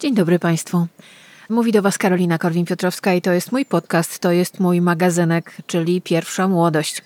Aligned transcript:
Dzień 0.00 0.14
dobry 0.14 0.38
Państwu. 0.38 0.86
Mówi 1.48 1.72
do 1.72 1.82
Was 1.82 1.98
Karolina 1.98 2.38
Korwin-Piotrowska 2.38 3.16
i 3.16 3.22
to 3.22 3.32
jest 3.32 3.52
mój 3.52 3.64
podcast, 3.64 4.18
to 4.18 4.32
jest 4.32 4.60
mój 4.60 4.80
magazynek, 4.80 5.52
czyli 5.66 6.02
Pierwsza 6.02 6.48
Młodość. 6.48 7.02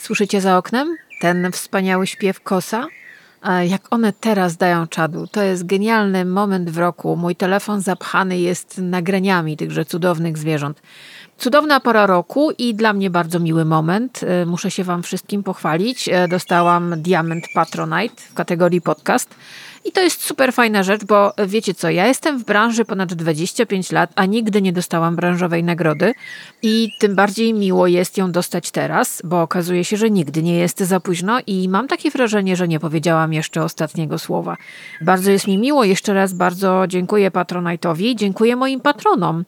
Słyszycie 0.00 0.40
za 0.40 0.58
oknem 0.58 0.96
ten 1.20 1.52
wspaniały 1.52 2.06
śpiew 2.06 2.40
kosa? 2.40 2.86
Jak 3.68 3.82
one 3.90 4.12
teraz 4.12 4.56
dają 4.56 4.86
czadu. 4.86 5.26
To 5.26 5.42
jest 5.42 5.66
genialny 5.66 6.24
moment 6.24 6.70
w 6.70 6.78
roku. 6.78 7.16
Mój 7.16 7.36
telefon 7.36 7.80
zapchany 7.80 8.38
jest 8.38 8.78
nagraniami 8.78 9.56
tychże 9.56 9.84
cudownych 9.84 10.38
zwierząt. 10.38 10.82
Cudowna 11.38 11.80
pora 11.80 12.06
roku 12.06 12.50
i 12.58 12.74
dla 12.74 12.92
mnie 12.92 13.10
bardzo 13.10 13.40
miły 13.40 13.64
moment. 13.64 14.20
E, 14.22 14.46
muszę 14.46 14.70
się 14.70 14.84
Wam 14.84 15.02
wszystkim 15.02 15.42
pochwalić. 15.42 16.08
E, 16.08 16.28
dostałam 16.28 17.02
Diamond 17.02 17.44
Patronite 17.54 18.22
w 18.22 18.34
kategorii 18.34 18.80
podcast. 18.80 19.34
I 19.86 19.92
to 19.92 20.02
jest 20.02 20.22
super 20.22 20.52
fajna 20.52 20.82
rzecz, 20.82 21.04
bo 21.04 21.32
wiecie 21.46 21.74
co, 21.74 21.90
ja 21.90 22.06
jestem 22.06 22.38
w 22.38 22.44
branży 22.44 22.84
ponad 22.84 23.14
25 23.14 23.92
lat, 23.92 24.10
a 24.14 24.26
nigdy 24.26 24.62
nie 24.62 24.72
dostałam 24.72 25.16
branżowej 25.16 25.64
nagrody 25.64 26.14
i 26.62 26.88
tym 27.00 27.14
bardziej 27.14 27.54
miło 27.54 27.86
jest 27.86 28.18
ją 28.18 28.32
dostać 28.32 28.70
teraz, 28.70 29.22
bo 29.24 29.42
okazuje 29.42 29.84
się, 29.84 29.96
że 29.96 30.10
nigdy 30.10 30.42
nie 30.42 30.56
jest 30.56 30.80
za 30.80 31.00
późno 31.00 31.38
i 31.46 31.68
mam 31.68 31.88
takie 31.88 32.10
wrażenie, 32.10 32.56
że 32.56 32.68
nie 32.68 32.80
powiedziałam 32.80 33.32
jeszcze 33.32 33.62
ostatniego 33.62 34.18
słowa. 34.18 34.56
Bardzo 35.00 35.30
jest 35.30 35.46
mi 35.46 35.58
miło, 35.58 35.84
jeszcze 35.84 36.14
raz 36.14 36.32
bardzo 36.32 36.84
dziękuję 36.88 37.30
Patronite'owi, 37.30 38.14
dziękuję 38.14 38.56
moim 38.56 38.80
patronom, 38.80 39.44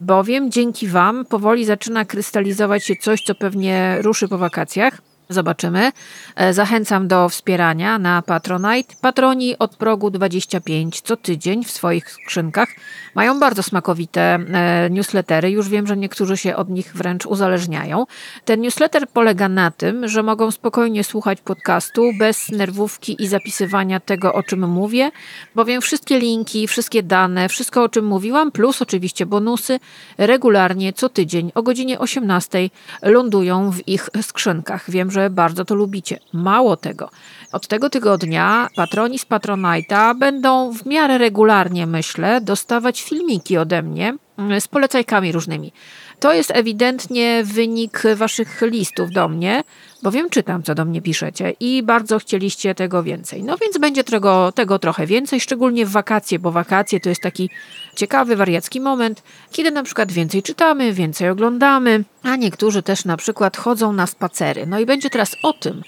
bowiem 0.00 0.50
dzięki 0.50 0.88
Wam 0.88 1.24
powoli 1.24 1.64
zaczyna 1.64 2.04
krystalizować 2.04 2.84
się 2.84 2.96
coś, 2.96 3.22
co 3.22 3.34
pewnie 3.34 3.96
ruszy 4.00 4.28
po 4.28 4.38
wakacjach. 4.38 5.09
Zobaczymy. 5.30 5.92
E, 6.36 6.52
zachęcam 6.52 7.08
do 7.08 7.28
wspierania 7.28 7.98
na 7.98 8.22
Patronite. 8.22 8.94
Patroni 9.00 9.58
od 9.58 9.76
progu 9.76 10.10
25 10.10 11.00
co 11.00 11.16
tydzień 11.16 11.64
w 11.64 11.70
swoich 11.70 12.10
skrzynkach 12.10 12.68
mają 13.14 13.40
bardzo 13.40 13.62
smakowite 13.62 14.20
e, 14.22 14.90
newslettery. 14.90 15.50
Już 15.50 15.68
wiem, 15.68 15.86
że 15.86 15.96
niektórzy 15.96 16.36
się 16.36 16.56
od 16.56 16.68
nich 16.68 16.92
wręcz 16.94 17.26
uzależniają. 17.26 18.06
Ten 18.44 18.60
newsletter 18.60 19.08
polega 19.08 19.48
na 19.48 19.70
tym, 19.70 20.08
że 20.08 20.22
mogą 20.22 20.50
spokojnie 20.50 21.04
słuchać 21.04 21.40
podcastu 21.40 22.10
bez 22.18 22.48
nerwówki 22.48 23.22
i 23.22 23.28
zapisywania 23.28 24.00
tego, 24.00 24.32
o 24.34 24.42
czym 24.42 24.68
mówię, 24.68 25.10
bowiem 25.54 25.80
wszystkie 25.80 26.18
linki, 26.18 26.68
wszystkie 26.68 27.02
dane, 27.02 27.48
wszystko 27.48 27.82
o 27.82 27.88
czym 27.88 28.04
mówiłam, 28.04 28.52
plus 28.52 28.82
oczywiście 28.82 29.26
bonusy, 29.26 29.80
regularnie 30.18 30.92
co 30.92 31.08
tydzień 31.08 31.52
o 31.54 31.62
godzinie 31.62 31.98
18 31.98 32.70
lądują 33.02 33.70
w 33.70 33.88
ich 33.88 34.08
skrzynkach. 34.22 34.90
Wiem, 34.90 35.10
że 35.10 35.19
że 35.20 35.30
bardzo 35.30 35.64
to 35.64 35.74
lubicie. 35.74 36.18
Mało 36.32 36.76
tego, 36.76 37.10
od 37.52 37.68
tego 37.68 37.90
tygodnia 37.90 38.68
patroni 38.76 39.18
z 39.18 39.26
Patronite'a 39.26 40.18
będą 40.18 40.72
w 40.72 40.86
miarę 40.86 41.18
regularnie, 41.18 41.86
myślę, 41.86 42.40
dostawać 42.40 43.02
filmiki 43.02 43.58
ode 43.58 43.82
mnie 43.82 44.16
mm, 44.38 44.60
z 44.60 44.68
polecajkami 44.68 45.32
różnymi. 45.32 45.72
To 46.20 46.32
jest 46.32 46.50
ewidentnie 46.54 47.44
wynik 47.44 48.02
waszych 48.16 48.62
listów 48.62 49.10
do 49.10 49.28
mnie, 49.28 49.64
bowiem 50.02 50.30
czytam, 50.30 50.62
co 50.62 50.74
do 50.74 50.84
mnie 50.84 51.02
piszecie 51.02 51.54
i 51.60 51.82
bardzo 51.82 52.18
chcieliście 52.18 52.74
tego 52.74 53.02
więcej. 53.02 53.42
No 53.42 53.56
więc 53.56 53.78
będzie 53.78 54.04
tego, 54.04 54.52
tego 54.52 54.78
trochę 54.78 55.06
więcej, 55.06 55.40
szczególnie 55.40 55.86
w 55.86 55.90
wakacje, 55.90 56.38
bo 56.38 56.52
wakacje 56.52 57.00
to 57.00 57.08
jest 57.08 57.22
taki 57.22 57.50
ciekawy, 57.96 58.36
wariacki 58.36 58.80
moment, 58.80 59.22
kiedy 59.50 59.70
na 59.70 59.82
przykład 59.82 60.12
więcej 60.12 60.42
czytamy, 60.42 60.92
więcej 60.92 61.28
oglądamy, 61.28 62.04
a 62.22 62.36
niektórzy 62.36 62.82
też 62.82 63.04
na 63.04 63.16
przykład 63.16 63.56
chodzą 63.56 63.92
na 63.92 64.06
spacery. 64.06 64.66
No 64.66 64.80
i 64.80 64.86
będzie 64.86 65.10
teraz 65.10 65.36
o 65.42 65.52
tym, 65.52 65.82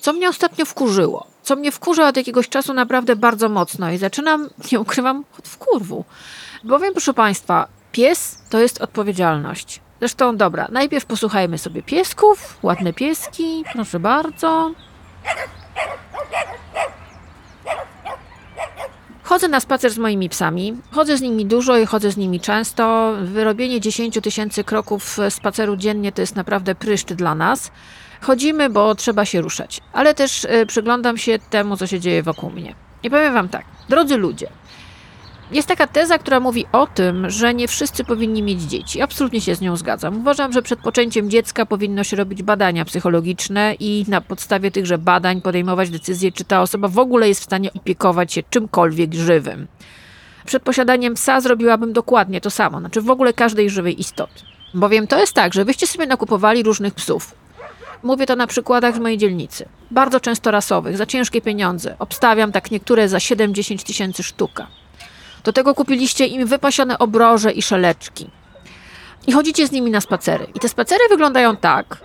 co 0.00 0.12
mnie 0.12 0.28
ostatnio 0.28 0.64
wkurzyło. 0.64 1.26
Co 1.42 1.56
mnie 1.56 1.72
wkurza 1.72 2.08
od 2.08 2.16
jakiegoś 2.16 2.48
czasu 2.48 2.74
naprawdę 2.74 3.16
bardzo 3.16 3.48
mocno 3.48 3.92
i 3.92 3.98
zaczynam, 3.98 4.48
nie 4.72 4.80
ukrywam, 4.80 5.24
od 5.38 5.48
wkurwu. 5.48 6.04
Bowiem, 6.64 6.92
proszę 6.92 7.14
Państwa, 7.14 7.68
Pies 7.92 8.38
to 8.50 8.60
jest 8.60 8.80
odpowiedzialność. 8.80 9.80
Zresztą, 10.02 10.36
dobra, 10.36 10.68
najpierw 10.72 11.06
posłuchajmy 11.06 11.58
sobie 11.58 11.82
piesków. 11.82 12.58
Ładne 12.62 12.92
pieski, 12.92 13.64
proszę 13.72 14.00
bardzo. 14.00 14.72
Chodzę 19.22 19.48
na 19.48 19.60
spacer 19.60 19.92
z 19.92 19.98
moimi 19.98 20.28
psami. 20.28 20.76
Chodzę 20.90 21.16
z 21.16 21.20
nimi 21.20 21.46
dużo 21.46 21.76
i 21.76 21.86
chodzę 21.86 22.10
z 22.10 22.16
nimi 22.16 22.40
często. 22.40 23.14
Wyrobienie 23.22 23.80
10 23.80 24.18
tysięcy 24.22 24.64
kroków 24.64 25.18
spaceru 25.30 25.76
dziennie 25.76 26.12
to 26.12 26.20
jest 26.20 26.36
naprawdę 26.36 26.74
pryszcz 26.74 27.12
dla 27.12 27.34
nas. 27.34 27.72
Chodzimy, 28.20 28.70
bo 28.70 28.94
trzeba 28.94 29.24
się 29.24 29.40
ruszać, 29.40 29.80
ale 29.92 30.14
też 30.14 30.44
y, 30.44 30.66
przyglądam 30.66 31.18
się 31.18 31.38
temu, 31.38 31.76
co 31.76 31.86
się 31.86 32.00
dzieje 32.00 32.22
wokół 32.22 32.50
mnie. 32.50 32.74
I 33.02 33.10
powiem 33.10 33.34
Wam 33.34 33.48
tak, 33.48 33.64
drodzy 33.88 34.16
ludzie, 34.16 34.48
jest 35.52 35.68
taka 35.68 35.86
teza, 35.86 36.18
która 36.18 36.40
mówi 36.40 36.66
o 36.72 36.86
tym, 36.86 37.30
że 37.30 37.54
nie 37.54 37.68
wszyscy 37.68 38.04
powinni 38.04 38.42
mieć 38.42 38.62
dzieci. 38.62 39.02
Absolutnie 39.02 39.40
się 39.40 39.54
z 39.54 39.60
nią 39.60 39.76
zgadzam. 39.76 40.16
Uważam, 40.16 40.52
że 40.52 40.62
przed 40.62 40.80
poczęciem 40.80 41.30
dziecka 41.30 41.66
powinno 41.66 42.04
się 42.04 42.16
robić 42.16 42.42
badania 42.42 42.84
psychologiczne 42.84 43.74
i 43.80 44.04
na 44.08 44.20
podstawie 44.20 44.70
tychże 44.70 44.98
badań 44.98 45.40
podejmować 45.40 45.90
decyzję, 45.90 46.32
czy 46.32 46.44
ta 46.44 46.62
osoba 46.62 46.88
w 46.88 46.98
ogóle 46.98 47.28
jest 47.28 47.40
w 47.40 47.44
stanie 47.44 47.72
opiekować 47.72 48.32
się 48.32 48.42
czymkolwiek 48.50 49.14
żywym. 49.14 49.66
Przed 50.46 50.62
posiadaniem 50.62 51.14
psa 51.14 51.40
zrobiłabym 51.40 51.92
dokładnie 51.92 52.40
to 52.40 52.50
samo, 52.50 52.80
znaczy 52.80 53.00
w 53.00 53.10
ogóle 53.10 53.32
każdej 53.32 53.70
żywej 53.70 54.00
istoty. 54.00 54.42
Bowiem 54.74 55.06
to 55.06 55.18
jest 55.18 55.32
tak, 55.32 55.54
że 55.54 55.64
wyście 55.64 55.86
sobie 55.86 56.06
nakupowali 56.06 56.62
różnych 56.62 56.94
psów. 56.94 57.34
Mówię 58.02 58.26
to 58.26 58.36
na 58.36 58.46
przykładach 58.46 58.96
z 58.96 58.98
mojej 58.98 59.18
dzielnicy. 59.18 59.68
Bardzo 59.90 60.20
często 60.20 60.50
rasowych, 60.50 60.96
za 60.96 61.06
ciężkie 61.06 61.40
pieniądze. 61.40 61.96
Obstawiam 61.98 62.52
tak 62.52 62.70
niektóre 62.70 63.08
za 63.08 63.18
7-10 63.18 63.86
tysięcy 63.86 64.22
sztuka. 64.22 64.66
Do 65.44 65.52
tego 65.52 65.74
kupiliście 65.74 66.26
im 66.26 66.46
wypasione 66.46 66.98
obroże 66.98 67.52
i 67.52 67.62
szeleczki. 67.62 68.30
I 69.26 69.32
chodzicie 69.32 69.66
z 69.66 69.72
nimi 69.72 69.90
na 69.90 70.00
spacery. 70.00 70.46
I 70.54 70.60
te 70.60 70.68
spacery 70.68 71.04
wyglądają 71.10 71.56
tak, 71.56 72.00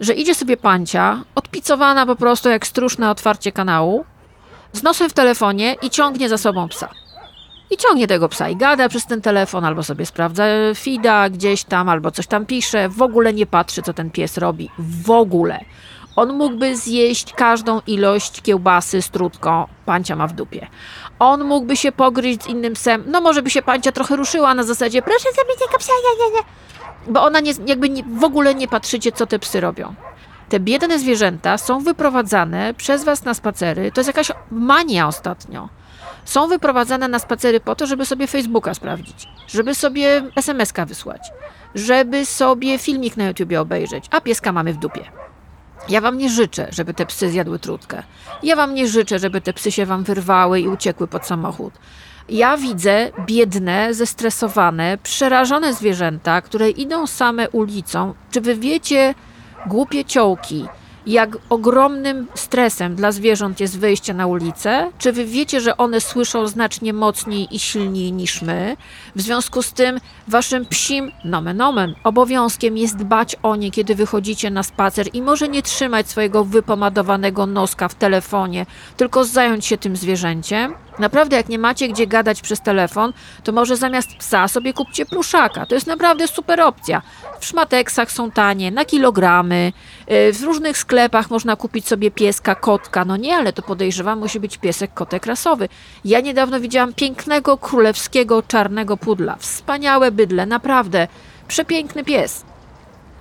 że 0.00 0.12
idzie 0.12 0.34
sobie 0.34 0.56
pancia, 0.56 1.24
odpicowana 1.34 2.06
po 2.06 2.16
prostu 2.16 2.48
jak 2.48 2.66
stróż 2.66 2.98
na 2.98 3.10
otwarcie 3.10 3.52
kanału, 3.52 4.04
z 4.72 4.82
nosem 4.82 5.10
w 5.10 5.12
telefonie 5.12 5.76
i 5.82 5.90
ciągnie 5.90 6.28
za 6.28 6.38
sobą 6.38 6.68
psa. 6.68 6.88
I 7.70 7.76
ciągnie 7.76 8.06
tego 8.06 8.28
psa 8.28 8.48
i 8.48 8.56
gada 8.56 8.88
przez 8.88 9.06
ten 9.06 9.20
telefon, 9.20 9.64
albo 9.64 9.82
sobie 9.82 10.06
sprawdza 10.06 10.44
fida 10.74 11.30
gdzieś 11.30 11.64
tam, 11.64 11.88
albo 11.88 12.10
coś 12.10 12.26
tam 12.26 12.46
pisze. 12.46 12.88
W 12.88 13.02
ogóle 13.02 13.32
nie 13.32 13.46
patrzy, 13.46 13.82
co 13.82 13.92
ten 13.92 14.10
pies 14.10 14.38
robi. 14.38 14.70
W 14.78 15.10
ogóle. 15.10 15.64
On 16.16 16.32
mógłby 16.32 16.76
zjeść 16.76 17.32
każdą 17.32 17.80
ilość 17.86 18.42
kiełbasy 18.42 19.02
z 19.02 19.10
trutką, 19.10 19.66
pancia 19.86 20.16
ma 20.16 20.26
w 20.26 20.32
dupie. 20.32 20.66
On 21.18 21.44
mógłby 21.44 21.76
się 21.76 21.92
pogryźć 21.92 22.42
z 22.42 22.46
innym 22.46 22.72
psem, 22.72 23.04
no 23.06 23.20
może 23.20 23.42
by 23.42 23.50
się 23.50 23.62
pancia 23.62 23.92
trochę 23.92 24.16
ruszyła 24.16 24.54
na 24.54 24.62
zasadzie 24.62 25.02
proszę 25.02 25.28
zabić 25.36 25.58
tego 25.66 25.78
psa, 25.78 25.92
nie, 26.04 26.24
nie, 26.24 26.36
nie. 26.36 26.42
Bo 27.12 27.22
ona 27.22 27.40
nie, 27.40 27.52
jakby 27.66 27.88
nie, 27.88 28.02
w 28.02 28.24
ogóle 28.24 28.54
nie 28.54 28.68
patrzycie, 28.68 29.12
co 29.12 29.26
te 29.26 29.38
psy 29.38 29.60
robią. 29.60 29.94
Te 30.48 30.60
biedne 30.60 30.98
zwierzęta 30.98 31.58
są 31.58 31.80
wyprowadzane 31.80 32.74
przez 32.74 33.04
was 33.04 33.24
na 33.24 33.34
spacery. 33.34 33.92
To 33.92 34.00
jest 34.00 34.08
jakaś 34.08 34.32
mania 34.50 35.08
ostatnio. 35.08 35.68
Są 36.24 36.48
wyprowadzane 36.48 37.08
na 37.08 37.18
spacery 37.18 37.60
po 37.60 37.74
to, 37.74 37.86
żeby 37.86 38.06
sobie 38.06 38.26
Facebooka 38.26 38.74
sprawdzić, 38.74 39.28
żeby 39.46 39.74
sobie 39.74 40.22
SMS-ka 40.36 40.86
wysłać, 40.86 41.32
żeby 41.74 42.26
sobie 42.26 42.78
filmik 42.78 43.16
na 43.16 43.24
YouTubie 43.24 43.60
obejrzeć, 43.60 44.04
a 44.10 44.20
pieska 44.20 44.52
mamy 44.52 44.72
w 44.72 44.76
dupie. 44.76 45.23
Ja 45.88 46.00
wam 46.00 46.18
nie 46.18 46.30
życzę, 46.30 46.68
żeby 46.70 46.94
te 46.94 47.06
psy 47.06 47.30
zjadły 47.30 47.58
trutkę. 47.58 48.02
Ja 48.42 48.56
wam 48.56 48.74
nie 48.74 48.88
życzę, 48.88 49.18
żeby 49.18 49.40
te 49.40 49.52
psy 49.52 49.72
się 49.72 49.86
wam 49.86 50.04
wyrwały 50.04 50.60
i 50.60 50.68
uciekły 50.68 51.06
pod 51.06 51.26
samochód. 51.26 51.74
Ja 52.28 52.56
widzę 52.56 53.10
biedne, 53.26 53.94
zestresowane, 53.94 54.98
przerażone 55.02 55.74
zwierzęta, 55.74 56.40
które 56.40 56.70
idą 56.70 57.06
same 57.06 57.50
ulicą. 57.50 58.14
Czy 58.30 58.40
wy 58.40 58.56
wiecie, 58.56 59.14
głupie 59.66 60.04
ciołki, 60.04 60.66
jak 61.06 61.36
ogromnym 61.50 62.26
stresem 62.34 62.94
dla 62.94 63.12
zwierząt 63.12 63.60
jest 63.60 63.78
wyjście 63.78 64.14
na 64.14 64.26
ulicę? 64.26 64.90
Czy 64.98 65.12
wy 65.12 65.24
wiecie, 65.24 65.60
że 65.60 65.76
one 65.76 66.00
słyszą 66.00 66.46
znacznie 66.46 66.92
mocniej 66.92 67.48
i 67.50 67.58
silniej 67.58 68.12
niż 68.12 68.42
my? 68.42 68.76
W 69.16 69.20
związku 69.20 69.62
z 69.62 69.72
tym 69.72 70.00
waszym 70.28 70.66
psim, 70.66 71.12
nomen 71.24 71.60
omen, 71.60 71.94
obowiązkiem 72.04 72.76
jest 72.76 72.96
dbać 72.96 73.36
o 73.42 73.56
nie, 73.56 73.70
kiedy 73.70 73.94
wychodzicie 73.94 74.50
na 74.50 74.62
spacer 74.62 75.06
i 75.12 75.22
może 75.22 75.48
nie 75.48 75.62
trzymać 75.62 76.10
swojego 76.10 76.44
wypomadowanego 76.44 77.46
noska 77.46 77.88
w 77.88 77.94
telefonie, 77.94 78.66
tylko 78.96 79.24
zająć 79.24 79.66
się 79.66 79.78
tym 79.78 79.96
zwierzęciem. 79.96 80.74
Naprawdę, 80.98 81.36
jak 81.36 81.48
nie 81.48 81.58
macie 81.58 81.88
gdzie 81.88 82.06
gadać 82.06 82.40
przez 82.40 82.60
telefon, 82.60 83.12
to 83.44 83.52
może 83.52 83.76
zamiast 83.76 84.16
psa 84.16 84.48
sobie 84.48 84.72
kupcie 84.72 85.06
pluszaka. 85.06 85.66
To 85.66 85.74
jest 85.74 85.86
naprawdę 85.86 86.28
super 86.28 86.60
opcja. 86.60 87.02
W 87.40 87.44
szmateksach 87.44 88.12
są 88.12 88.30
tanie, 88.30 88.70
na 88.70 88.84
kilogramy, 88.84 89.72
y, 90.10 90.32
w 90.32 90.42
różnych 90.42 90.78
sklepach 90.78 91.30
można 91.30 91.56
kupić 91.56 91.88
sobie 91.88 92.10
pieska, 92.10 92.54
kotka. 92.54 93.04
No 93.04 93.16
nie, 93.16 93.36
ale 93.36 93.52
to 93.52 93.62
podejrzewam, 93.62 94.18
musi 94.18 94.40
być 94.40 94.58
piesek, 94.58 94.94
kotek 94.94 95.26
rasowy. 95.26 95.68
Ja 96.04 96.20
niedawno 96.20 96.60
widziałam 96.60 96.94
pięknego, 96.94 97.58
królewskiego, 97.58 98.42
czarnego 98.42 98.96
pudla. 98.96 99.36
Wspaniałe 99.38 100.10
bydle, 100.10 100.46
naprawdę. 100.46 101.08
Przepiękny 101.48 102.04
pies. 102.04 102.44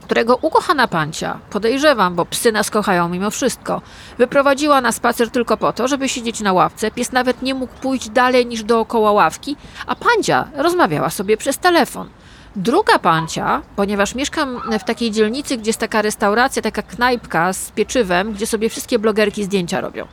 Którego 0.04 0.36
ukochana 0.42 0.88
pancia, 0.88 1.40
podejrzewam, 1.50 2.16
bo 2.16 2.26
psy 2.26 2.52
nas 2.52 2.70
kochają 2.70 3.10
mimo 3.10 3.32
wszystko, 3.32 3.82
wyprowadziła 4.18 4.82
na 4.82 4.92
spacer 4.92 5.30
tylko 5.32 5.58
po 5.58 5.74
to, 5.74 5.88
żeby 5.88 6.10
siedzieć 6.10 6.42
na 6.42 6.54
ławce. 6.54 6.92
Pies 6.92 7.12
nawet 7.12 7.42
nie 7.42 7.54
mógł 7.54 7.74
pójść 7.74 8.10
dalej 8.10 8.46
niż 8.46 8.64
dookoła 8.64 9.12
ławki, 9.12 9.56
a 9.88 9.96
pancia 9.96 10.48
rozmawiała 10.56 11.10
sobie 11.10 11.38
przez 11.38 11.58
telefon. 11.58 12.10
Druga 12.56 13.00
pancia, 13.00 13.62
ponieważ 13.76 14.16
mieszkam 14.16 14.62
w 14.80 14.84
takiej 14.84 15.12
dzielnicy, 15.12 15.58
gdzie 15.58 15.70
jest 15.70 15.80
taka 15.80 16.02
restauracja, 16.02 16.62
taka 16.62 16.82
knajpka 16.82 17.54
z 17.54 17.72
pieczywem, 17.72 18.34
gdzie 18.34 18.48
sobie 18.48 18.70
wszystkie 18.70 19.00
blogerki 19.00 19.44
zdjęcia 19.44 19.82
robią. 19.82 20.08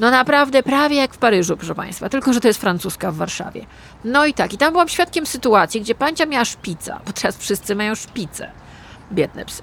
No 0.00 0.10
naprawdę 0.10 0.62
prawie 0.62 0.96
jak 0.96 1.14
w 1.14 1.18
Paryżu, 1.18 1.56
proszę 1.56 1.74
Państwa, 1.74 2.08
tylko 2.08 2.32
że 2.32 2.40
to 2.40 2.48
jest 2.48 2.60
francuska 2.60 3.12
w 3.12 3.16
Warszawie. 3.16 3.66
No 4.04 4.26
i 4.26 4.34
tak, 4.34 4.52
i 4.52 4.58
tam 4.58 4.72
byłam 4.72 4.88
świadkiem 4.88 5.26
sytuacji, 5.26 5.80
gdzie 5.80 5.94
pancia 5.94 6.26
miała 6.26 6.44
szpica, 6.44 7.00
bo 7.06 7.12
teraz 7.12 7.36
wszyscy 7.36 7.74
mają 7.74 7.94
szpice. 7.94 8.50
Biedne 9.12 9.44
psy. 9.44 9.62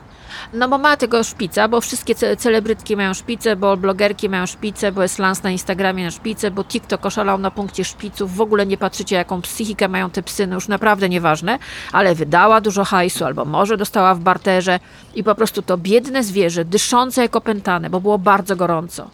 No 0.53 0.69
bo 0.69 0.77
ma 0.77 0.97
tego 0.97 1.23
szpica, 1.23 1.67
bo 1.67 1.81
wszystkie 1.81 2.15
ce 2.15 2.37
celebrytki 2.37 2.95
mają 2.95 3.13
szpice, 3.13 3.55
bo 3.55 3.77
blogerki 3.77 4.29
mają 4.29 4.45
szpice, 4.45 4.91
bo 4.91 5.01
jest 5.01 5.19
lans 5.19 5.43
na 5.43 5.51
Instagramie 5.51 6.05
na 6.05 6.11
szpice, 6.11 6.51
bo 6.51 6.63
TikTok 6.63 7.05
oszalał 7.05 7.37
na 7.37 7.51
punkcie 7.51 7.85
szpiców. 7.85 8.35
W 8.35 8.41
ogóle 8.41 8.65
nie 8.65 8.77
patrzycie, 8.77 9.15
jaką 9.15 9.41
psychikę 9.41 9.87
mają 9.87 10.09
te 10.09 10.23
psy, 10.23 10.47
no 10.47 10.55
już 10.55 10.67
naprawdę 10.67 11.09
nieważne, 11.09 11.59
ale 11.91 12.15
wydała 12.15 12.61
dużo 12.61 12.83
hajsu, 12.83 13.25
albo 13.25 13.45
może 13.45 13.77
dostała 13.77 14.15
w 14.15 14.19
barterze 14.19 14.79
i 15.15 15.23
po 15.23 15.35
prostu 15.35 15.61
to 15.61 15.77
biedne 15.77 16.23
zwierzę, 16.23 16.65
dyszące 16.65 17.21
jak 17.21 17.35
opętane, 17.35 17.89
bo 17.89 18.01
było 18.01 18.17
bardzo 18.17 18.55
gorąco. 18.55 19.09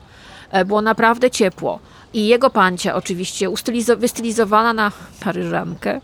E, 0.51 0.65
było 0.65 0.81
naprawdę 0.81 1.31
ciepło. 1.31 1.79
I 2.13 2.27
jego 2.27 2.49
pancia 2.49 2.95
oczywiście 2.95 3.49
wystylizowana 3.97 4.73
na 4.73 4.91
paryżankę. 5.23 6.01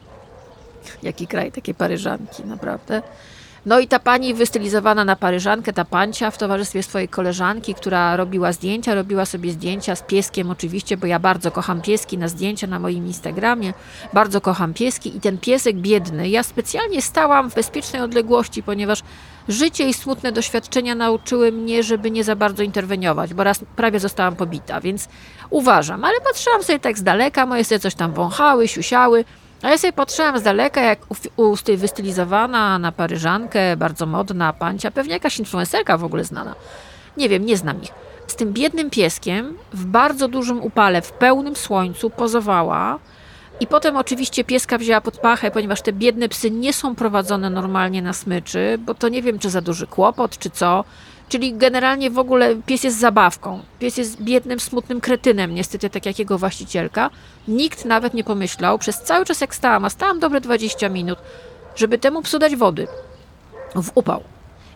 Jaki 1.03 1.27
kraj, 1.27 1.51
takie 1.51 1.73
paryżanki, 1.73 2.43
naprawdę. 2.45 3.01
No 3.65 3.79
i 3.79 3.87
ta 3.87 3.99
pani 3.99 4.33
wystylizowana 4.33 5.05
na 5.05 5.15
paryżankę, 5.15 5.73
ta 5.73 5.85
pancia 5.85 6.31
w 6.31 6.37
towarzystwie 6.37 6.83
swojej 6.83 7.07
koleżanki, 7.07 7.73
która 7.73 8.15
robiła 8.15 8.51
zdjęcia, 8.51 8.95
robiła 8.95 9.25
sobie 9.25 9.51
zdjęcia 9.51 9.95
z 9.95 10.01
pieskiem 10.01 10.49
oczywiście, 10.49 10.97
bo 10.97 11.07
ja 11.07 11.19
bardzo 11.19 11.51
kocham 11.51 11.81
pieski 11.81 12.17
na 12.17 12.27
zdjęcia 12.27 12.67
na 12.67 12.79
moim 12.79 13.07
Instagramie, 13.07 13.73
bardzo 14.13 14.41
kocham 14.41 14.73
pieski 14.73 15.17
i 15.17 15.19
ten 15.19 15.37
piesek 15.37 15.75
biedny, 15.75 16.29
ja 16.29 16.43
specjalnie 16.43 17.01
stałam 17.01 17.49
w 17.49 17.55
bezpiecznej 17.55 18.01
odległości, 18.01 18.63
ponieważ 18.63 18.99
życie 19.47 19.89
i 19.89 19.93
smutne 19.93 20.31
doświadczenia 20.31 20.95
nauczyły 20.95 21.51
mnie, 21.51 21.83
żeby 21.83 22.11
nie 22.11 22.23
za 22.23 22.35
bardzo 22.35 22.63
interweniować, 22.63 23.33
bo 23.33 23.43
raz 23.43 23.59
prawie 23.75 23.99
zostałam 23.99 24.35
pobita, 24.35 24.81
więc 24.81 25.07
uważam, 25.49 26.03
ale 26.03 26.21
patrzyłam 26.21 26.63
sobie 26.63 26.79
tak 26.79 26.97
z 26.97 27.03
daleka, 27.03 27.45
moje 27.45 27.63
sobie 27.63 27.79
coś 27.79 27.95
tam 27.95 28.13
wąchały, 28.13 28.67
siusiały, 28.67 29.25
a 29.63 29.69
ja 29.69 29.77
sobie 29.77 29.93
patrzyłam 29.93 30.39
z 30.39 30.43
daleka, 30.43 30.81
jak 30.81 30.99
u, 31.37 31.43
u 31.43 31.55
wystylizowana 31.77 32.79
na 32.79 32.91
paryżankę, 32.91 33.77
bardzo 33.77 34.05
modna 34.05 34.53
pancia, 34.53 34.91
pewnie 34.91 35.13
jakaś 35.13 35.39
influencerka 35.39 35.97
w 35.97 36.03
ogóle 36.03 36.23
znana. 36.23 36.55
Nie 37.17 37.29
wiem, 37.29 37.45
nie 37.45 37.57
znam 37.57 37.81
ich. 37.81 37.91
Z 38.27 38.35
tym 38.35 38.53
biednym 38.53 38.89
pieskiem 38.89 39.57
w 39.73 39.85
bardzo 39.85 40.27
dużym 40.27 40.61
upale, 40.61 41.01
w 41.01 41.11
pełnym 41.11 41.55
słońcu 41.55 42.09
pozowała. 42.09 42.99
I 43.59 43.67
potem 43.67 43.97
oczywiście 43.97 44.43
pieska 44.43 44.77
wzięła 44.77 45.01
pod 45.01 45.17
pachę, 45.17 45.51
ponieważ 45.51 45.81
te 45.81 45.93
biedne 45.93 46.29
psy 46.29 46.51
nie 46.51 46.73
są 46.73 46.95
prowadzone 46.95 47.49
normalnie 47.49 48.01
na 48.01 48.13
smyczy, 48.13 48.77
bo 48.79 48.93
to 48.93 49.09
nie 49.09 49.21
wiem, 49.21 49.39
czy 49.39 49.49
za 49.49 49.61
duży 49.61 49.87
kłopot, 49.87 50.37
czy 50.37 50.49
co. 50.49 50.83
Czyli 51.33 51.53
generalnie 51.53 52.09
w 52.09 52.19
ogóle 52.19 52.55
pies 52.65 52.83
jest 52.83 52.99
zabawką. 52.99 53.59
Pies 53.79 53.97
jest 53.97 54.21
biednym, 54.21 54.59
smutnym 54.59 55.01
kretynem, 55.01 55.55
niestety, 55.55 55.89
tak 55.89 56.05
jak 56.05 56.19
jego 56.19 56.37
właścicielka. 56.37 57.09
Nikt 57.47 57.85
nawet 57.85 58.13
nie 58.13 58.23
pomyślał, 58.23 58.79
przez 58.79 59.01
cały 59.01 59.25
czas 59.25 59.41
jak 59.41 59.55
stałam, 59.55 59.85
a 59.85 59.89
stałam 59.89 60.19
dobre 60.19 60.41
20 60.41 60.89
minut, 60.89 61.19
żeby 61.75 61.97
temu 61.97 62.21
psu 62.21 62.39
dać 62.39 62.55
wody 62.55 62.87
w 63.75 63.91
upał. 63.95 64.23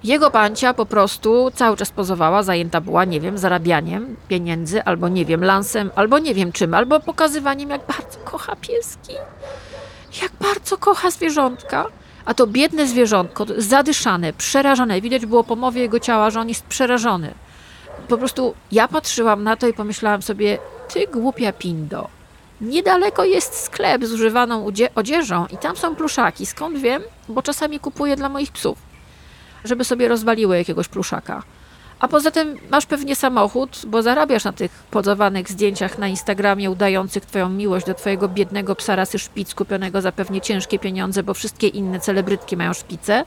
Jego 0.04 0.32
pancia 0.32 0.74
po 0.74 0.86
prostu 0.86 1.52
cały 1.56 1.78
czas 1.78 1.92
pozowała, 1.92 2.44
zajęta 2.44 2.82
była, 2.82 3.06
nie 3.06 3.22
wiem, 3.22 3.38
zarabianiem 3.38 4.16
pieniędzy, 4.28 4.84
albo 4.84 5.10
nie 5.10 5.26
wiem, 5.26 5.44
lansem, 5.44 5.92
albo 5.96 6.20
nie 6.20 6.34
wiem 6.34 6.52
czym, 6.52 6.74
albo 6.74 7.00
pokazywaniem, 7.00 7.70
jak 7.70 7.82
bardzo 7.88 8.20
kocha 8.24 8.56
pieski, 8.56 9.14
jak 10.22 10.32
bardzo 10.42 10.78
kocha 10.78 11.12
zwierzątka. 11.12 11.86
A 12.28 12.34
to 12.34 12.48
biedne 12.48 12.88
zwierzątko, 12.88 13.46
zadyszane, 13.58 14.34
przerażone, 14.34 15.02
widać 15.02 15.26
było 15.26 15.44
po 15.44 15.56
mowie 15.56 15.82
jego 15.82 16.00
ciała, 16.00 16.30
że 16.30 16.40
on 16.40 16.50
jest 16.50 16.66
przerażony. 16.66 17.34
Po 18.08 18.18
prostu 18.18 18.54
ja 18.72 18.88
patrzyłam 18.88 19.44
na 19.44 19.56
to 19.56 19.68
i 19.68 19.74
pomyślałam 19.74 20.22
sobie, 20.22 20.58
ty 20.94 21.08
głupia 21.08 21.54
pindo, 21.54 22.08
niedaleko 22.62 23.24
jest 23.24 23.64
sklep 23.64 24.06
z 24.06 24.14
używaną 24.14 24.66
odzieżą 24.96 25.46
i 25.54 25.58
tam 25.58 25.78
są 25.78 25.96
pluszaki. 25.96 26.46
Skąd 26.46 26.78
wiem? 26.78 27.02
Bo 27.30 27.42
czasami 27.42 27.80
kupuję 27.80 28.16
dla 28.16 28.30
moich 28.30 28.52
psów, 28.52 28.78
żeby 29.64 29.84
sobie 29.84 30.08
rozwaliły 30.08 30.58
jakiegoś 30.58 30.88
pluszaka. 30.88 31.44
A 32.00 32.08
poza 32.08 32.32
tym 32.32 32.56
masz 32.72 32.86
pewnie 32.86 33.16
samochód, 33.16 33.82
bo 33.88 34.02
zarabiasz 34.02 34.44
na 34.44 34.54
tych 34.54 34.72
pozowanych 34.72 35.50
zdjęciach 35.50 35.98
na 35.98 36.08
Instagramie 36.08 36.72
udających 36.72 37.26
twoją 37.26 37.50
miłość 37.50 37.86
do 37.86 37.94
twojego 37.94 38.30
biednego 38.30 38.76
psa 38.76 38.96
rasy 38.96 39.20
szpic 39.20 39.56
kupionego 39.56 40.02
za 40.02 40.12
pewnie 40.12 40.42
ciężkie 40.42 40.80
pieniądze, 40.80 41.24
bo 41.24 41.34
wszystkie 41.34 41.68
inne 41.68 42.00
celebrytki 42.00 42.58
mają 42.58 42.74
szpice. 42.74 43.26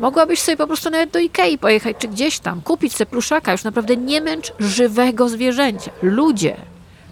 Mogłabyś 0.00 0.40
sobie 0.40 0.56
po 0.56 0.66
prostu 0.66 0.90
nawet 0.90 1.10
do 1.10 1.18
Ikei 1.18 1.58
pojechać, 1.58 1.96
czy 1.98 2.08
gdzieś 2.08 2.38
tam, 2.38 2.60
kupić 2.60 2.92
sobie 2.92 3.10
pluszaka. 3.10 3.52
Już 3.52 3.64
naprawdę 3.64 3.96
nie 3.96 4.20
męcz 4.20 4.52
żywego 4.58 5.28
zwierzęcia. 5.28 5.90
Ludzie 6.02 6.56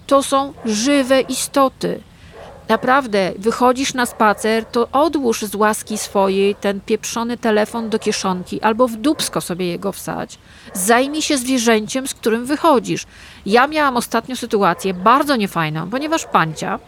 to 0.07 0.23
są 0.23 0.53
żywe 0.65 1.21
istoty. 1.21 2.01
Naprawdę, 2.69 3.33
wychodzisz 3.37 3.93
na 3.93 4.05
spacer, 4.05 4.65
to 4.65 4.87
odłóż 4.91 5.41
z 5.41 5.55
łaski 5.55 5.97
swojej 5.97 6.55
ten 6.55 6.81
pieprzony 6.81 7.37
telefon 7.37 7.89
do 7.89 7.99
kieszonki 7.99 8.61
albo 8.61 8.87
w 8.87 8.97
sobie 9.41 9.67
jego 9.67 9.91
wsadź. 9.91 10.37
Zajmij 10.73 11.21
się 11.21 11.37
zwierzęciem, 11.37 12.07
z 12.07 12.13
którym 12.13 12.45
wychodzisz. 12.45 13.05
Ja 13.45 13.67
miałam 13.67 13.97
ostatnio 13.97 14.35
sytuację 14.35 14.93
bardzo 14.93 15.35
niefajną, 15.35 15.89
ponieważ 15.89 16.25
pancia, 16.25 16.79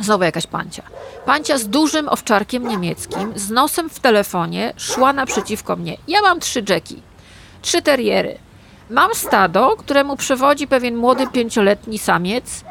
znowu 0.00 0.24
jakaś 0.24 0.46
pancia, 0.46 0.82
pancia 1.26 1.58
z 1.58 1.68
dużym 1.68 2.08
owczarkiem 2.08 2.68
niemieckim, 2.68 3.32
z 3.36 3.50
nosem 3.50 3.90
w 3.90 4.00
telefonie, 4.00 4.72
szła 4.76 5.12
naprzeciwko 5.12 5.76
mnie. 5.76 5.96
Ja 6.08 6.22
mam 6.22 6.40
trzy 6.40 6.64
Jacki, 6.68 7.02
trzy 7.62 7.82
teriery. 7.82 8.38
Mam 8.90 9.14
stado, 9.14 9.76
któremu 9.76 10.16
przewodzi 10.16 10.66
pewien 10.66 10.96
młody 10.96 11.26
pięcioletni 11.26 11.98
samiec, 11.98 12.64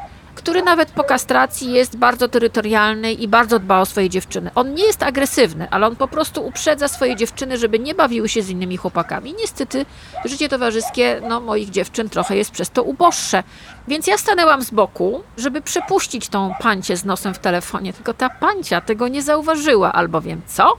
który 0.44 0.62
nawet 0.62 0.90
po 0.90 1.04
kastracji 1.04 1.72
jest 1.72 1.96
bardzo 1.96 2.28
terytorialny 2.28 3.12
i 3.12 3.28
bardzo 3.28 3.58
dba 3.58 3.80
o 3.80 3.86
swoje 3.86 4.10
dziewczyny. 4.10 4.50
On 4.54 4.74
nie 4.74 4.84
jest 4.84 5.02
agresywny, 5.02 5.70
ale 5.70 5.86
on 5.86 5.96
po 5.96 6.08
prostu 6.08 6.46
uprzedza 6.46 6.88
swoje 6.88 7.16
dziewczyny, 7.16 7.58
żeby 7.58 7.78
nie 7.78 7.94
bawiły 7.94 8.28
się 8.28 8.42
z 8.42 8.48
innymi 8.50 8.76
chłopakami. 8.76 9.34
Niestety 9.40 9.86
życie 10.24 10.48
towarzyskie 10.48 11.20
no, 11.28 11.40
moich 11.40 11.70
dziewczyn 11.70 12.08
trochę 12.08 12.36
jest 12.36 12.50
przez 12.50 12.70
to 12.70 12.82
uboższe. 12.82 13.42
Więc 13.88 14.06
ja 14.06 14.18
stanęłam 14.18 14.62
z 14.62 14.70
boku, 14.70 15.22
żeby 15.36 15.62
przepuścić 15.62 16.28
tą 16.28 16.54
pancię 16.60 16.96
z 16.96 17.04
nosem 17.04 17.34
w 17.34 17.38
telefonie, 17.38 17.92
tylko 17.92 18.14
ta 18.14 18.30
pancia 18.30 18.80
tego 18.80 19.08
nie 19.08 19.22
zauważyła, 19.22 19.92
albowiem 19.92 20.42
co? 20.46 20.72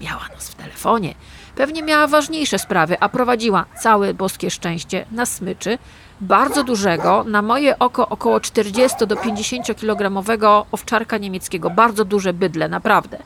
Miała 0.00 0.28
nos 0.34 0.48
w 0.48 0.54
telefonie. 0.54 1.14
Pewnie 1.54 1.82
miała 1.82 2.06
ważniejsze 2.06 2.58
sprawy, 2.58 2.96
a 3.00 3.08
prowadziła 3.08 3.64
całe 3.80 4.14
boskie 4.14 4.50
szczęście 4.50 5.06
na 5.10 5.26
smyczy 5.26 5.78
bardzo 6.22 6.64
dużego, 6.64 7.24
na 7.24 7.42
moje 7.42 7.78
oko 7.78 8.08
około 8.08 8.40
40 8.40 9.06
do 9.06 9.16
50 9.16 9.76
kilogramowego 9.76 10.66
owczarka 10.72 11.18
niemieckiego. 11.18 11.70
Bardzo 11.70 12.04
duże 12.04 12.32
bydle, 12.32 12.68
naprawdę. 12.68 13.18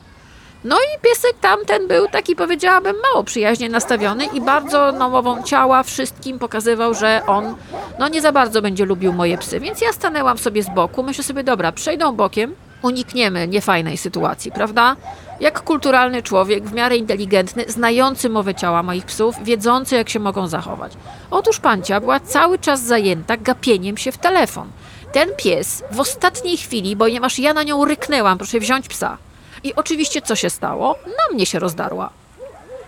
No 0.65 0.77
i 0.77 1.01
piesek 1.03 1.33
tamten 1.41 1.89
był 1.89 2.09
taki, 2.09 2.37
powiedziałabym, 2.37 2.97
mało 3.03 3.25
przyjaźnie 3.25 3.69
nastawiony 3.69 4.27
i 4.27 4.41
bardzo 4.41 4.93
namową 4.93 5.43
ciała 5.43 5.83
wszystkim 5.83 6.39
pokazywał, 6.39 6.95
że 6.95 7.23
on 7.27 7.55
no 7.99 8.09
nie 8.09 8.21
za 8.21 8.33
bardzo 8.33 8.63
będzie 8.63 8.85
lubił 8.85 9.13
moje 9.13 9.39
psy. 9.39 9.61
Więc 9.61 9.81
ja 9.81 9.93
stanęłam 9.93 10.39
sobie 10.39 10.63
z 10.63 10.75
boku, 10.75 11.03
myślę 11.03 11.25
sobie, 11.25 11.45
dobra, 11.45 11.73
przejdą 11.73 12.13
bokiem, 12.13 12.55
unikniemy 12.83 13.49
niefajnej 13.49 13.97
sytuacji, 13.97 14.53
prawda? 14.53 14.97
Jak 15.41 15.63
kulturalny 15.63 16.23
człowiek, 16.23 16.65
w 16.65 16.73
miarę 16.73 16.97
inteligentny, 16.97 17.65
znający 17.69 18.29
mowę 18.29 18.55
ciała 18.55 18.83
moich 18.83 19.05
psów, 19.05 19.37
wiedzący 19.43 19.97
jak 19.97 20.09
się 20.09 20.19
mogą 20.19 20.47
zachować. 20.49 20.93
Otóż 21.31 21.61
pancia 21.61 22.01
była 22.01 22.21
cały 22.21 22.59
czas 22.59 22.83
zajęta 22.83 23.37
gapieniem 23.37 23.97
się 23.97 24.13
w 24.13 24.19
telefon. 24.19 24.69
Ten 25.13 25.29
pies 25.37 25.85
w 25.91 26.01
ostatniej 26.01 26.57
chwili, 26.57 26.97
ponieważ 26.97 27.39
ja 27.39 27.55
na 27.55 27.63
nią 27.63 27.85
ryknęłam, 27.85 28.39
proszę 28.39 28.61
wziąć 28.61 28.89
psa. 28.89 29.19
I 29.65 29.75
oczywiście 29.75 30.23
co 30.23 30.37
się 30.37 30.51
stało? 30.51 30.95
Na 31.07 31.35
mnie 31.35 31.47
się 31.47 31.59
rozdarła. 31.59 32.11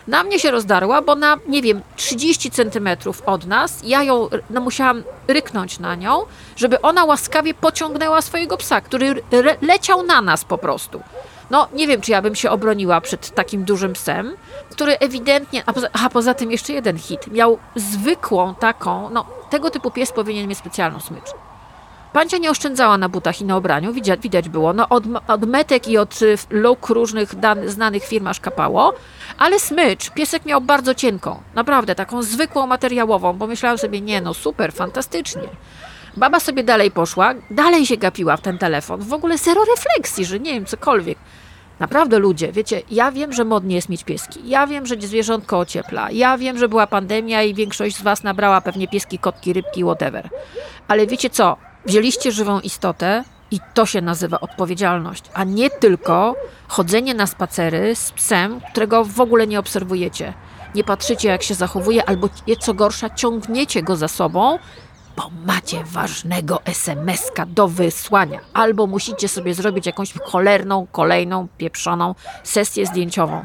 Na 0.09 0.25
mnie 0.25 0.39
się 0.39 0.51
rozdarła, 0.51 1.03
bo 1.03 1.15
na, 1.15 1.37
nie 1.49 1.63
wiem, 1.63 1.81
30 1.97 2.51
centymetrów 2.51 3.23
od 3.27 3.47
nas, 3.47 3.81
ja 3.85 4.03
ją 4.03 4.29
no, 4.51 4.61
musiałam 4.61 5.03
ryknąć 5.29 5.79
na 5.79 5.95
nią, 5.95 6.23
żeby 6.57 6.81
ona 6.81 7.05
łaskawie 7.05 7.55
pociągnęła 7.55 8.23
swojego 8.23 8.57
psa, 8.57 8.81
który 8.81 9.23
leciał 9.63 10.03
na 10.03 10.23
nas 10.23 10.45
po 10.45 10.59
prostu. 10.59 11.03
No, 11.51 11.69
nie 11.73 11.87
wiem, 11.87 12.01
czy 12.01 12.11
ja 12.11 12.23
bym 12.23 12.35
się 12.35 12.51
obroniła 12.51 13.01
przed 13.01 13.35
takim 13.35 13.65
dużym 13.65 13.93
psem, 13.93 14.37
który 14.71 14.99
ewidentnie, 14.99 15.63
a 15.67 15.73
poza, 15.73 15.89
a 16.05 16.11
poza 16.11 16.35
tym 16.35 16.51
jeszcze 16.51 16.73
jeden 16.73 16.99
hit, 16.99 17.27
miał 17.33 17.59
zwykłą 17.77 18.55
taką, 18.55 19.11
no, 19.11 19.27
tego 19.51 19.71
typu 19.71 19.91
pies 19.91 20.13
powinien 20.13 20.49
mieć 20.49 20.59
specjalną 20.59 21.01
smycz. 21.01 21.35
Pancia 22.13 22.39
nie 22.39 22.51
oszczędzała 22.51 22.99
na 22.99 23.09
butach 23.09 23.41
i 23.41 23.45
na 23.45 23.57
ubraniu, 23.57 23.93
widać, 23.93 24.21
widać 24.21 24.49
było. 24.49 24.73
No 24.73 24.89
od, 24.89 25.05
od 25.29 25.47
metek 25.47 25.89
i 25.89 25.99
od 25.99 26.23
y, 26.23 26.37
luk 26.51 26.89
różnych 26.89 27.35
dan, 27.35 27.69
znanych 27.69 28.05
firm 28.05 28.27
aż 28.27 28.41
kapało, 28.41 28.95
ale 29.39 29.61
smycz 29.61 30.11
piesek 30.11 30.45
miał 30.45 30.61
bardzo 30.61 30.95
cienką, 30.95 31.43
naprawdę 31.55 31.95
taką 31.95 32.23
zwykłą 32.23 32.67
materiałową, 32.67 33.33
bo 33.33 33.47
myślałam 33.47 33.79
sobie, 33.79 34.01
nie 34.01 34.21
no 34.21 34.35
super, 34.35 34.73
fantastycznie. 34.73 35.49
Baba 36.19 36.41
sobie 36.41 36.65
dalej 36.65 36.91
poszła, 36.91 37.35
dalej 37.51 37.87
się 37.87 37.97
gapiła 37.97 38.37
w 38.37 38.41
ten 38.41 38.59
telefon, 38.59 39.01
w 39.01 39.13
ogóle 39.13 39.39
zero 39.39 39.65
refleksji, 39.65 40.25
że 40.25 40.41
nie 40.41 40.53
wiem, 40.53 40.67
cokolwiek. 40.67 41.19
Naprawdę 41.81 42.19
ludzie, 42.19 42.53
wiecie, 42.53 42.83
ja 42.91 43.13
wiem, 43.13 43.33
że 43.33 43.45
modnie 43.45 43.77
jest 43.77 43.89
mieć 43.89 44.05
pieski. 44.05 44.41
Ja 44.45 44.67
wiem, 44.67 44.87
że 44.87 44.97
zwierzątko 44.99 45.59
ociepla. 45.59 46.11
Ja 46.11 46.39
wiem, 46.39 46.59
że 46.59 46.69
była 46.69 46.87
pandemia 46.87 47.43
i 47.43 47.55
większość 47.55 47.97
z 47.97 48.03
Was 48.03 48.23
nabrała 48.23 48.61
pewnie 48.61 48.89
pieski, 48.89 49.19
kotki, 49.19 49.53
rybki, 49.53 49.85
whatever. 49.85 50.29
Ale 50.89 51.07
wiecie 51.07 51.31
co? 51.31 51.57
Wzięliście 51.87 52.33
żywą 52.33 52.61
istotę 52.61 53.25
i 53.51 53.61
to 53.75 53.87
się 53.87 54.01
nazywa 54.01 54.41
odpowiedzialność, 54.41 55.25
a 55.35 55.45
nie 55.45 55.71
tylko 55.71 56.37
chodzenie 56.69 57.15
na 57.15 57.27
spacery 57.27 57.97
z 57.97 58.13
psem, 58.13 58.61
którego 58.71 59.05
w 59.05 59.21
ogóle 59.21 59.47
nie 59.47 59.59
obserwujecie. 59.59 60.35
Nie 60.75 60.85
patrzycie, 60.85 61.29
jak 61.29 61.43
się 61.43 61.55
zachowuje, 61.55 62.09
albo 62.09 62.29
co 62.61 62.75
gorsza, 62.75 63.11
ciągniecie 63.11 63.83
go 63.83 63.97
za 63.97 64.09
sobą 64.09 64.59
bo 65.19 65.31
macie 65.47 65.85
ważnego 65.85 66.65
SMS-ka 66.65 67.47
do 67.47 67.69
wysłania, 67.69 68.41
albo 68.53 68.87
musicie 68.87 69.29
sobie 69.29 69.55
zrobić 69.55 69.87
jakąś 69.87 70.13
cholerną, 70.13 70.87
kolejną, 70.93 71.49
pieprzoną 71.59 72.15
sesję 72.45 72.87
zdjęciową. 72.87 73.45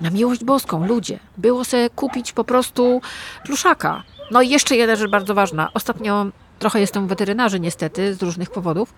Na 0.00 0.10
miłość 0.10 0.44
boską, 0.44 0.86
ludzie, 0.86 1.18
było 1.36 1.64
sobie 1.64 1.90
kupić 1.90 2.32
po 2.32 2.44
prostu 2.44 3.00
pluszaka. 3.44 4.02
No 4.30 4.42
i 4.42 4.48
jeszcze 4.48 4.76
jedna 4.76 4.96
rzecz 4.96 5.10
bardzo 5.10 5.34
ważna. 5.34 5.70
Ostatnio 5.74 6.26
trochę 6.58 6.80
jestem 6.80 7.08
weterynarzy 7.08 7.60
niestety 7.60 8.14
z 8.14 8.22
różnych 8.22 8.50
powodów 8.50 8.94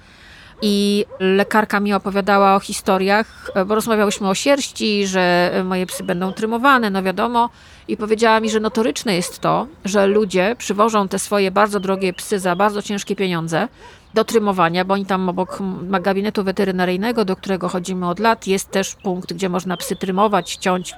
i 0.62 1.04
lekarka 1.20 1.80
mi 1.80 1.92
opowiadała 1.92 2.54
o 2.54 2.60
historiach, 2.60 3.50
bo 3.66 3.74
rozmawiałyśmy 3.74 4.28
o 4.28 4.34
sierści, 4.34 5.06
że 5.06 5.52
moje 5.64 5.86
psy 5.86 6.04
będą 6.04 6.32
trymowane, 6.32 6.90
no 6.90 7.02
wiadomo, 7.02 7.50
i 7.88 7.96
powiedziała 7.96 8.40
mi, 8.40 8.50
że 8.50 8.60
notoryczne 8.60 9.14
jest 9.14 9.38
to, 9.38 9.66
że 9.84 10.06
ludzie 10.06 10.56
przywożą 10.58 11.08
te 11.08 11.18
swoje 11.18 11.50
bardzo 11.50 11.80
drogie 11.80 12.12
psy 12.12 12.38
za 12.38 12.56
bardzo 12.56 12.82
ciężkie 12.82 13.16
pieniądze 13.16 13.68
do 14.14 14.24
trymowania, 14.24 14.84
bo 14.84 14.94
oni 14.94 15.06
tam 15.06 15.28
obok 15.28 15.58
gabinetu 16.00 16.44
weterynaryjnego, 16.44 17.24
do 17.24 17.36
którego 17.36 17.68
chodzimy 17.68 18.08
od 18.08 18.18
lat, 18.18 18.46
jest 18.46 18.70
też 18.70 18.94
punkt, 18.94 19.32
gdzie 19.32 19.48
można 19.48 19.76
psy 19.76 19.96
trymować, 19.96 20.56
ciąć, 20.56 20.94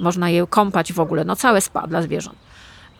można 0.00 0.30
je 0.30 0.46
kąpać 0.46 0.92
w 0.92 1.00
ogóle, 1.00 1.24
no 1.24 1.36
całe 1.36 1.60
spa 1.60 1.86
dla 1.86 2.02
zwierząt. 2.02 2.47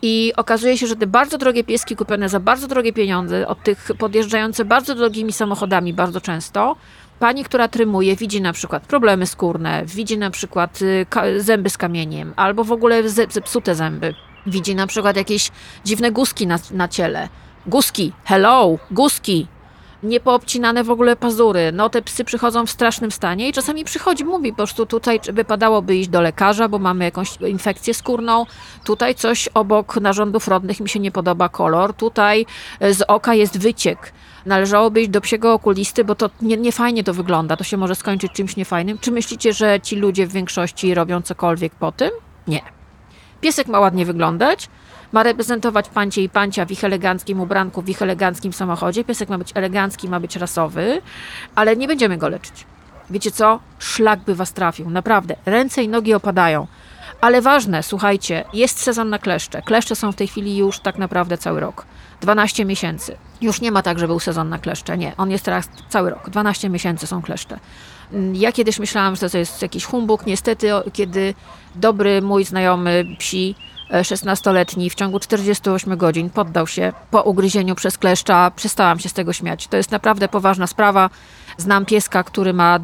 I 0.02 0.32
okazuje 0.36 0.78
się, 0.78 0.86
że 0.86 0.96
te 0.96 1.06
bardzo 1.06 1.38
drogie 1.38 1.64
pieski 1.64 1.96
kupione 1.96 2.28
za 2.28 2.40
bardzo 2.40 2.68
drogie 2.68 2.92
pieniądze, 2.92 3.48
od 3.48 3.62
tych 3.62 3.90
podjeżdżające 3.98 4.64
bardzo 4.64 4.94
drogimi 4.94 5.32
samochodami 5.32 5.94
bardzo 5.94 6.20
często, 6.20 6.76
pani, 7.18 7.44
która 7.44 7.68
trymuje, 7.68 8.16
widzi 8.16 8.40
na 8.40 8.52
przykład 8.52 8.86
problemy 8.86 9.26
skórne, 9.26 9.82
widzi 9.86 10.18
na 10.18 10.30
przykład 10.30 10.82
y, 10.82 11.06
zęby 11.40 11.70
z 11.70 11.78
kamieniem, 11.78 12.32
albo 12.36 12.64
w 12.64 12.72
ogóle 12.72 13.08
zepsute 13.08 13.74
zęby. 13.74 14.14
Widzi 14.46 14.74
na 14.74 14.86
przykład 14.86 15.16
jakieś 15.16 15.50
dziwne 15.84 16.10
guski 16.10 16.46
na, 16.46 16.58
na 16.70 16.88
ciele. 16.88 17.28
Guski, 17.66 18.12
hello, 18.24 18.78
guski, 18.90 19.46
niepoobcinane 20.02 20.84
w 20.84 20.90
ogóle 20.90 21.16
pazury. 21.16 21.72
No 21.72 21.90
te 21.90 22.02
psy 22.02 22.24
przychodzą 22.24 22.66
w 22.66 22.70
strasznym 22.70 23.10
stanie 23.10 23.48
i 23.48 23.52
czasami 23.52 23.84
przychodzi, 23.84 24.24
mówi 24.24 24.50
po 24.50 24.56
prostu 24.56 24.86
tutaj 24.86 25.20
wypadałoby 25.32 25.96
iść 25.96 26.08
do 26.08 26.20
lekarza, 26.20 26.68
bo 26.68 26.78
mamy 26.78 27.04
jakąś 27.04 27.36
infekcję 27.36 27.94
skórną, 27.94 28.46
tutaj 28.84 29.14
coś 29.14 29.48
obok 29.48 29.96
narządów 29.96 30.48
rodnych 30.48 30.80
mi 30.80 30.88
się 30.88 31.00
nie 31.00 31.10
podoba 31.10 31.48
kolor, 31.48 31.94
tutaj 31.94 32.46
e, 32.80 32.94
z 32.94 33.02
oka 33.02 33.34
jest 33.34 33.58
wyciek. 33.58 34.12
Należałoby 34.46 35.00
iść 35.00 35.10
do 35.10 35.20
psiego 35.20 35.52
okulisty, 35.52 36.04
bo 36.04 36.14
to 36.14 36.30
nie, 36.42 36.56
nie 36.56 36.72
fajnie 36.72 37.04
to 37.04 37.14
wygląda, 37.14 37.56
to 37.56 37.64
się 37.64 37.76
może 37.76 37.94
skończyć 37.94 38.32
czymś 38.32 38.56
niefajnym. 38.56 38.98
Czy 38.98 39.10
myślicie, 39.10 39.52
że 39.52 39.80
ci 39.80 39.96
ludzie 39.96 40.26
w 40.26 40.32
większości 40.32 40.94
robią 40.94 41.22
cokolwiek 41.22 41.74
po 41.74 41.92
tym? 41.92 42.10
Nie. 42.46 42.60
Piesek 43.40 43.66
ma 43.66 43.80
ładnie 43.80 44.06
wyglądać, 44.06 44.68
ma 45.12 45.22
reprezentować 45.22 45.88
pancie 45.88 46.22
i 46.22 46.28
pancia 46.28 46.64
w 46.64 46.70
ich 46.70 46.84
eleganckim 46.84 47.40
ubranku, 47.40 47.82
w 47.82 47.88
ich 47.88 48.02
eleganckim 48.02 48.52
samochodzie. 48.52 49.04
Piesek 49.04 49.28
ma 49.28 49.38
być 49.38 49.52
elegancki, 49.54 50.08
ma 50.08 50.20
być 50.20 50.36
rasowy, 50.36 51.02
ale 51.54 51.76
nie 51.76 51.88
będziemy 51.88 52.16
go 52.16 52.28
leczyć. 52.28 52.66
Wiecie 53.10 53.30
co? 53.30 53.60
Szlak 53.78 54.20
by 54.20 54.34
was 54.34 54.52
trafił, 54.52 54.90
naprawdę. 54.90 55.36
Ręce 55.46 55.82
i 55.82 55.88
nogi 55.88 56.14
opadają. 56.14 56.66
Ale 57.20 57.42
ważne, 57.42 57.82
słuchajcie, 57.82 58.44
jest 58.52 58.80
sezon 58.80 59.08
na 59.08 59.18
kleszcze. 59.18 59.62
Kleszcze 59.62 59.96
są 59.96 60.12
w 60.12 60.16
tej 60.16 60.28
chwili 60.28 60.56
już 60.56 60.80
tak 60.80 60.98
naprawdę 60.98 61.38
cały 61.38 61.60
rok. 61.60 61.86
12 62.20 62.64
miesięcy. 62.64 63.16
Już 63.40 63.60
nie 63.60 63.72
ma 63.72 63.82
tak, 63.82 63.98
że 63.98 64.06
był 64.06 64.20
sezon 64.20 64.48
na 64.48 64.58
kleszcze. 64.58 64.98
Nie, 64.98 65.12
on 65.16 65.30
jest 65.30 65.44
teraz 65.44 65.68
cały 65.88 66.10
rok. 66.10 66.30
12 66.30 66.68
miesięcy 66.68 67.06
są 67.06 67.22
kleszcze. 67.22 67.58
Ja 68.32 68.52
kiedyś 68.52 68.78
myślałam, 68.78 69.16
że 69.16 69.30
to 69.30 69.38
jest 69.38 69.62
jakiś 69.62 69.84
humbug. 69.84 70.26
Niestety, 70.26 70.68
kiedy 70.92 71.34
dobry 71.74 72.22
mój 72.22 72.44
znajomy 72.44 73.04
psi 73.18 73.54
16-letni 73.90 74.90
w 74.90 74.94
ciągu 74.94 75.20
48 75.20 75.96
godzin 75.96 76.30
poddał 76.30 76.66
się 76.66 76.92
po 77.10 77.22
ugryzieniu 77.22 77.74
przez 77.74 77.98
kleszcza. 77.98 78.50
Przestałam 78.56 78.98
się 78.98 79.08
z 79.08 79.12
tego 79.12 79.32
śmiać. 79.32 79.66
To 79.66 79.76
jest 79.76 79.90
naprawdę 79.90 80.28
poważna 80.28 80.66
sprawa. 80.66 81.10
Znam 81.56 81.86
pieska, 81.86 82.22
który 82.22 82.52
ma 82.52 82.78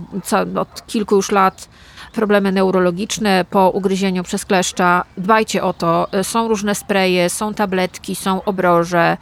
od 0.56 0.86
kilku 0.86 1.16
już 1.16 1.30
lat 1.30 1.68
problemy 2.12 2.52
neurologiczne 2.52 3.44
po 3.50 3.70
ugryzieniu 3.70 4.22
przez 4.22 4.44
kleszcza. 4.44 5.04
Dbajcie 5.18 5.62
o 5.62 5.72
to. 5.72 6.08
Są 6.22 6.48
różne 6.48 6.74
spreje, 6.74 7.30
są 7.30 7.54
tabletki, 7.54 8.14
są 8.14 8.44
obroże 8.44 9.16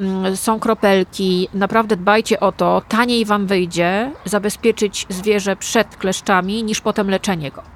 mm, 0.00 0.36
są 0.36 0.60
kropelki, 0.60 1.48
naprawdę 1.54 1.96
dbajcie 1.96 2.40
o 2.40 2.52
to, 2.52 2.82
taniej 2.88 3.24
Wam 3.24 3.46
wyjdzie 3.46 4.10
zabezpieczyć 4.24 5.06
zwierzę 5.08 5.56
przed 5.56 5.96
kleszczami 5.96 6.64
niż 6.64 6.80
potem 6.80 7.10
leczenie 7.10 7.50
go. 7.50 7.71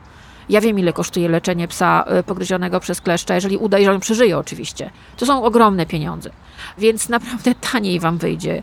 Ja 0.48 0.60
wiem, 0.60 0.78
ile 0.78 0.92
kosztuje 0.92 1.28
leczenie 1.28 1.68
psa 1.68 2.04
e, 2.06 2.22
pogryzionego 2.22 2.80
przez 2.80 3.00
kleszcza, 3.00 3.34
jeżeli 3.34 3.56
uda, 3.56 3.78
że 3.80 3.92
on 3.92 4.00
przeżyje 4.00 4.38
oczywiście. 4.38 4.90
To 5.16 5.26
są 5.26 5.44
ogromne 5.44 5.86
pieniądze, 5.86 6.30
więc 6.78 7.08
naprawdę 7.08 7.54
taniej 7.72 8.00
wam 8.00 8.18
wyjdzie. 8.18 8.62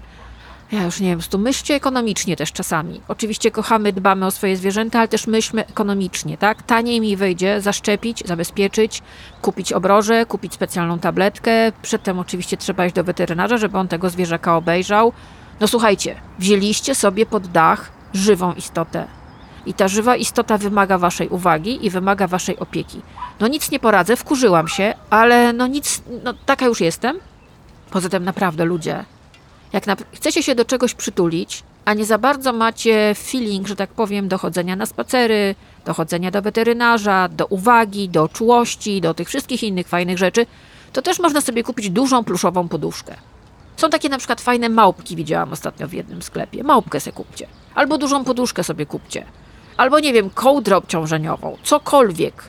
Ja 0.72 0.84
już 0.84 1.00
nie 1.00 1.10
wiem, 1.10 1.20
tu 1.30 1.40
myślcie 1.40 1.76
ekonomicznie 1.76 2.36
też 2.36 2.52
czasami. 2.52 3.02
Oczywiście 3.08 3.52
kochamy, 3.52 3.94
dbamy 3.94 4.26
o 4.26 4.32
swoje 4.32 4.58
zwierzęta, 4.58 5.00
ale 5.00 5.08
też 5.08 5.28
myślmy 5.28 5.66
ekonomicznie, 5.66 6.38
tak? 6.38 6.64
Taniej 6.64 7.02
mi 7.02 7.16
wyjdzie 7.16 7.62
zaszczepić, 7.62 8.24
zabezpieczyć, 8.26 9.02
kupić 9.42 9.74
obroże, 9.74 10.26
kupić 10.26 10.54
specjalną 10.54 11.00
tabletkę. 11.00 11.72
Przedtem 11.82 12.20
oczywiście 12.20 12.58
trzeba 12.58 12.86
iść 12.86 12.96
do 12.96 13.04
weterynarza, 13.04 13.58
żeby 13.58 13.78
on 13.78 13.88
tego 13.88 14.10
zwierzaka 14.10 14.58
obejrzał. 14.58 15.14
No 15.60 15.68
słuchajcie, 15.68 16.16
wzięliście 16.40 16.96
sobie 16.96 17.26
pod 17.26 17.48
dach 17.48 17.92
żywą 18.14 18.54
istotę, 18.54 19.08
i 19.66 19.74
ta 19.74 19.88
żywa 19.88 20.16
istota 20.16 20.58
wymaga 20.58 20.98
waszej 20.98 21.30
uwagi 21.30 21.86
i 21.86 21.90
wymaga 21.90 22.28
waszej 22.28 22.60
opieki. 22.60 23.02
No 23.40 23.48
nic 23.48 23.72
nie 23.72 23.80
poradzę, 23.80 24.16
wkurzyłam 24.16 24.68
się, 24.68 24.94
ale 25.10 25.54
no 25.54 25.68
nic, 25.68 26.02
no 26.24 26.34
taka 26.46 26.66
już 26.66 26.82
jestem. 26.82 27.20
Poza 27.92 28.10
tym 28.10 28.24
naprawdę 28.24 28.66
ludzie, 28.66 29.06
jak 29.74 29.88
na, 29.88 29.96
chcecie 30.14 30.44
się 30.44 30.56
do 30.56 30.66
czegoś 30.66 30.94
przytulić, 30.94 31.64
a 31.86 31.94
nie 31.94 32.06
za 32.06 32.18
bardzo 32.18 32.54
macie 32.54 33.16
feeling, 33.16 33.68
że 33.68 33.76
tak 33.76 33.90
powiem, 33.90 34.28
dochodzenia 34.28 34.76
na 34.76 34.86
spacery, 34.86 35.56
dochodzenia 35.86 36.32
do 36.32 36.42
weterynarza, 36.42 37.30
do 37.30 37.46
uwagi, 37.46 38.10
do 38.10 38.28
czułości, 38.28 39.02
do 39.02 39.14
tych 39.14 39.28
wszystkich 39.28 39.64
innych 39.64 39.88
fajnych 39.88 40.18
rzeczy, 40.18 40.46
to 40.94 41.02
też 41.02 41.20
można 41.20 41.42
sobie 41.42 41.64
kupić 41.64 41.90
dużą 41.90 42.24
pluszową 42.24 42.68
poduszkę. 42.68 43.16
Są 43.78 43.90
takie 43.90 44.10
na 44.10 44.18
przykład 44.18 44.42
fajne 44.42 44.70
małpki, 44.70 45.16
widziałam 45.16 45.54
ostatnio 45.54 45.88
w 45.88 45.94
jednym 45.94 46.22
sklepie. 46.22 46.64
Małpkę 46.64 47.00
sobie 47.00 47.14
kupcie. 47.14 47.48
Albo 47.76 47.98
dużą 47.98 48.24
poduszkę 48.24 48.64
sobie 48.64 48.86
kupcie 48.86 49.26
albo 49.78 50.00
nie 50.00 50.14
wiem, 50.14 50.30
kołdrę 50.30 50.78
obciążeniową, 50.78 51.58
cokolwiek. 51.64 52.44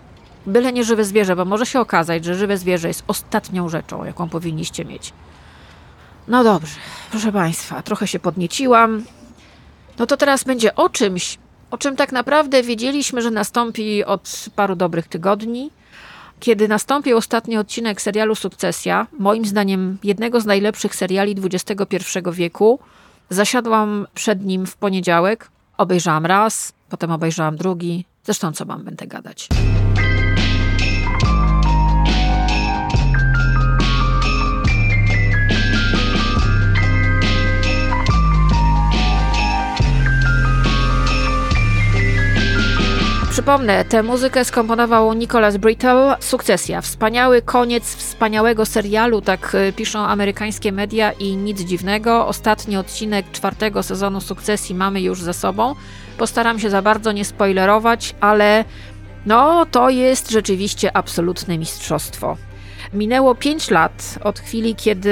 Byle 0.46 0.72
nie 0.72 0.84
żywe 0.84 1.04
zwierzę, 1.04 1.36
bo 1.36 1.44
może 1.44 1.66
się 1.66 1.80
okazać, 1.80 2.24
że 2.24 2.34
żywe 2.34 2.58
zwierzę 2.58 2.88
jest 2.88 3.04
ostatnią 3.06 3.68
rzeczą, 3.68 4.04
jaką 4.04 4.28
powinniście 4.28 4.84
mieć. 4.84 5.12
No 6.28 6.44
dobrze, 6.44 6.74
proszę 7.10 7.32
Państwa, 7.32 7.82
trochę 7.82 8.06
się 8.06 8.18
podnieciłam. 8.18 9.04
No 9.98 10.06
to 10.06 10.16
teraz 10.16 10.44
będzie 10.44 10.74
o 10.74 10.88
czymś, 10.88 11.38
o 11.70 11.78
czym 11.78 11.96
tak 11.96 12.12
naprawdę 12.12 12.62
wiedzieliśmy, 12.62 13.22
że 13.22 13.30
nastąpi 13.30 14.04
od 14.04 14.46
paru 14.56 14.76
dobrych 14.76 15.08
tygodni. 15.08 15.70
Kiedy 16.40 16.68
nastąpił 16.68 17.16
ostatni 17.16 17.56
odcinek 17.56 18.02
serialu 18.02 18.34
Sukcesja, 18.34 19.06
moim 19.18 19.44
zdaniem 19.44 19.98
jednego 20.02 20.40
z 20.40 20.46
najlepszych 20.46 20.94
seriali 20.94 21.36
XXI 21.44 22.18
wieku, 22.32 22.78
zasiadłam 23.30 24.06
przed 24.14 24.44
nim 24.44 24.66
w 24.66 24.76
poniedziałek, 24.76 25.50
obejrzałam 25.76 26.26
raz, 26.26 26.72
Potem 26.94 27.10
obejrzałam 27.10 27.56
drugi. 27.56 28.04
Zresztą 28.24 28.52
co 28.52 28.64
mam 28.64 28.84
będę 28.84 29.06
gadać. 29.06 29.48
Przypomnę, 43.34 43.84
tę 43.84 44.02
muzykę 44.02 44.44
skomponował 44.44 45.12
Nicholas 45.12 45.56
Brittle. 45.56 46.16
Sukcesja. 46.20 46.80
Wspaniały 46.80 47.42
koniec 47.42 47.94
wspaniałego 47.96 48.66
serialu, 48.66 49.20
tak 49.20 49.54
y, 49.54 49.72
piszą 49.72 49.98
amerykańskie 49.98 50.72
media 50.72 51.12
i 51.12 51.36
nic 51.36 51.60
dziwnego. 51.60 52.26
Ostatni 52.26 52.76
odcinek 52.76 53.30
czwartego 53.32 53.82
sezonu 53.82 54.20
Sukcesji 54.20 54.74
mamy 54.74 55.00
już 55.00 55.22
za 55.22 55.32
sobą. 55.32 55.74
Postaram 56.18 56.58
się 56.58 56.70
za 56.70 56.82
bardzo 56.82 57.12
nie 57.12 57.24
spoilerować, 57.24 58.14
ale 58.20 58.64
no 59.26 59.66
to 59.66 59.90
jest 59.90 60.30
rzeczywiście 60.30 60.96
absolutne 60.96 61.58
mistrzostwo. 61.58 62.36
Minęło 62.92 63.34
5 63.34 63.70
lat 63.70 64.18
od 64.24 64.40
chwili, 64.40 64.74
kiedy 64.74 65.10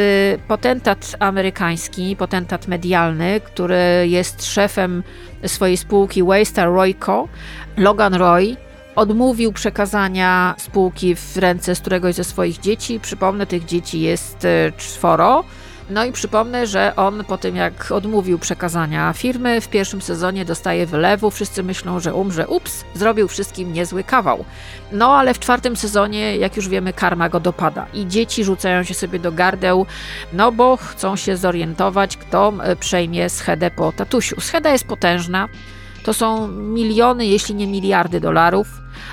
potentat 0.48 1.16
amerykański, 1.18 2.16
potentat 2.16 2.68
medialny, 2.68 3.40
który 3.44 4.04
jest 4.08 4.46
szefem 4.46 5.02
swojej 5.46 5.76
spółki 5.76 6.22
Waystar 6.22 6.68
Royco, 6.68 7.28
Logan 7.76 8.14
Roy, 8.14 8.56
odmówił 8.96 9.52
przekazania 9.52 10.54
spółki 10.58 11.14
w 11.14 11.36
ręce 11.36 11.74
z 11.74 11.80
któregoś 11.80 12.14
ze 12.14 12.24
swoich 12.24 12.58
dzieci. 12.60 13.00
Przypomnę, 13.00 13.46
tych 13.46 13.64
dzieci 13.64 14.00
jest 14.00 14.44
e, 14.44 14.72
czworo. 14.76 15.44
No 15.90 16.04
i 16.04 16.12
przypomnę, 16.12 16.66
że 16.66 16.92
on 16.96 17.24
po 17.24 17.38
tym 17.38 17.56
jak 17.56 17.92
odmówił 17.92 18.38
przekazania 18.38 19.12
firmy, 19.12 19.60
w 19.60 19.68
pierwszym 19.68 20.02
sezonie 20.02 20.44
dostaje 20.44 20.86
wylewu, 20.86 21.30
wszyscy 21.30 21.62
myślą, 21.62 22.00
że 22.00 22.14
umrze, 22.14 22.48
ups, 22.48 22.84
zrobił 22.94 23.28
wszystkim 23.28 23.72
niezły 23.72 24.04
kawał. 24.04 24.44
No 24.92 25.14
ale 25.14 25.34
w 25.34 25.38
czwartym 25.38 25.76
sezonie, 25.76 26.36
jak 26.36 26.56
już 26.56 26.68
wiemy, 26.68 26.92
karma 26.92 27.28
go 27.28 27.40
dopada 27.40 27.86
i 27.94 28.06
dzieci 28.06 28.44
rzucają 28.44 28.82
się 28.82 28.94
sobie 28.94 29.18
do 29.18 29.32
gardeł, 29.32 29.86
no 30.32 30.52
bo 30.52 30.76
chcą 30.76 31.16
się 31.16 31.36
zorientować, 31.36 32.16
kto 32.16 32.52
przejmie 32.80 33.30
schedę 33.30 33.70
po 33.70 33.92
tatusiu. 33.92 34.40
Scheda 34.40 34.72
jest 34.72 34.84
potężna, 34.86 35.48
to 36.04 36.14
są 36.14 36.48
miliony, 36.48 37.26
jeśli 37.26 37.54
nie 37.54 37.66
miliardy 37.66 38.20
dolarów. 38.20 38.68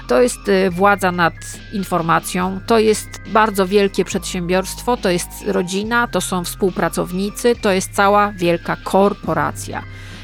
To 0.08 0.22
jest 0.22 0.50
y, 0.50 0.70
władza 0.70 1.12
nad 1.12 1.34
informacją, 1.74 2.60
to 2.68 2.80
jest 2.80 3.08
bardzo 3.28 3.68
wielkie 3.68 4.06
przedsiębiorstwo, 4.06 4.98
to 4.98 5.10
jest 5.10 5.30
rodzina, 5.48 6.08
to 6.08 6.22
są 6.22 6.44
współpracownicy, 6.44 7.56
to 7.62 7.72
jest 7.72 7.92
cała 7.92 8.32
wielka 8.32 8.76
korporacja. 8.76 9.84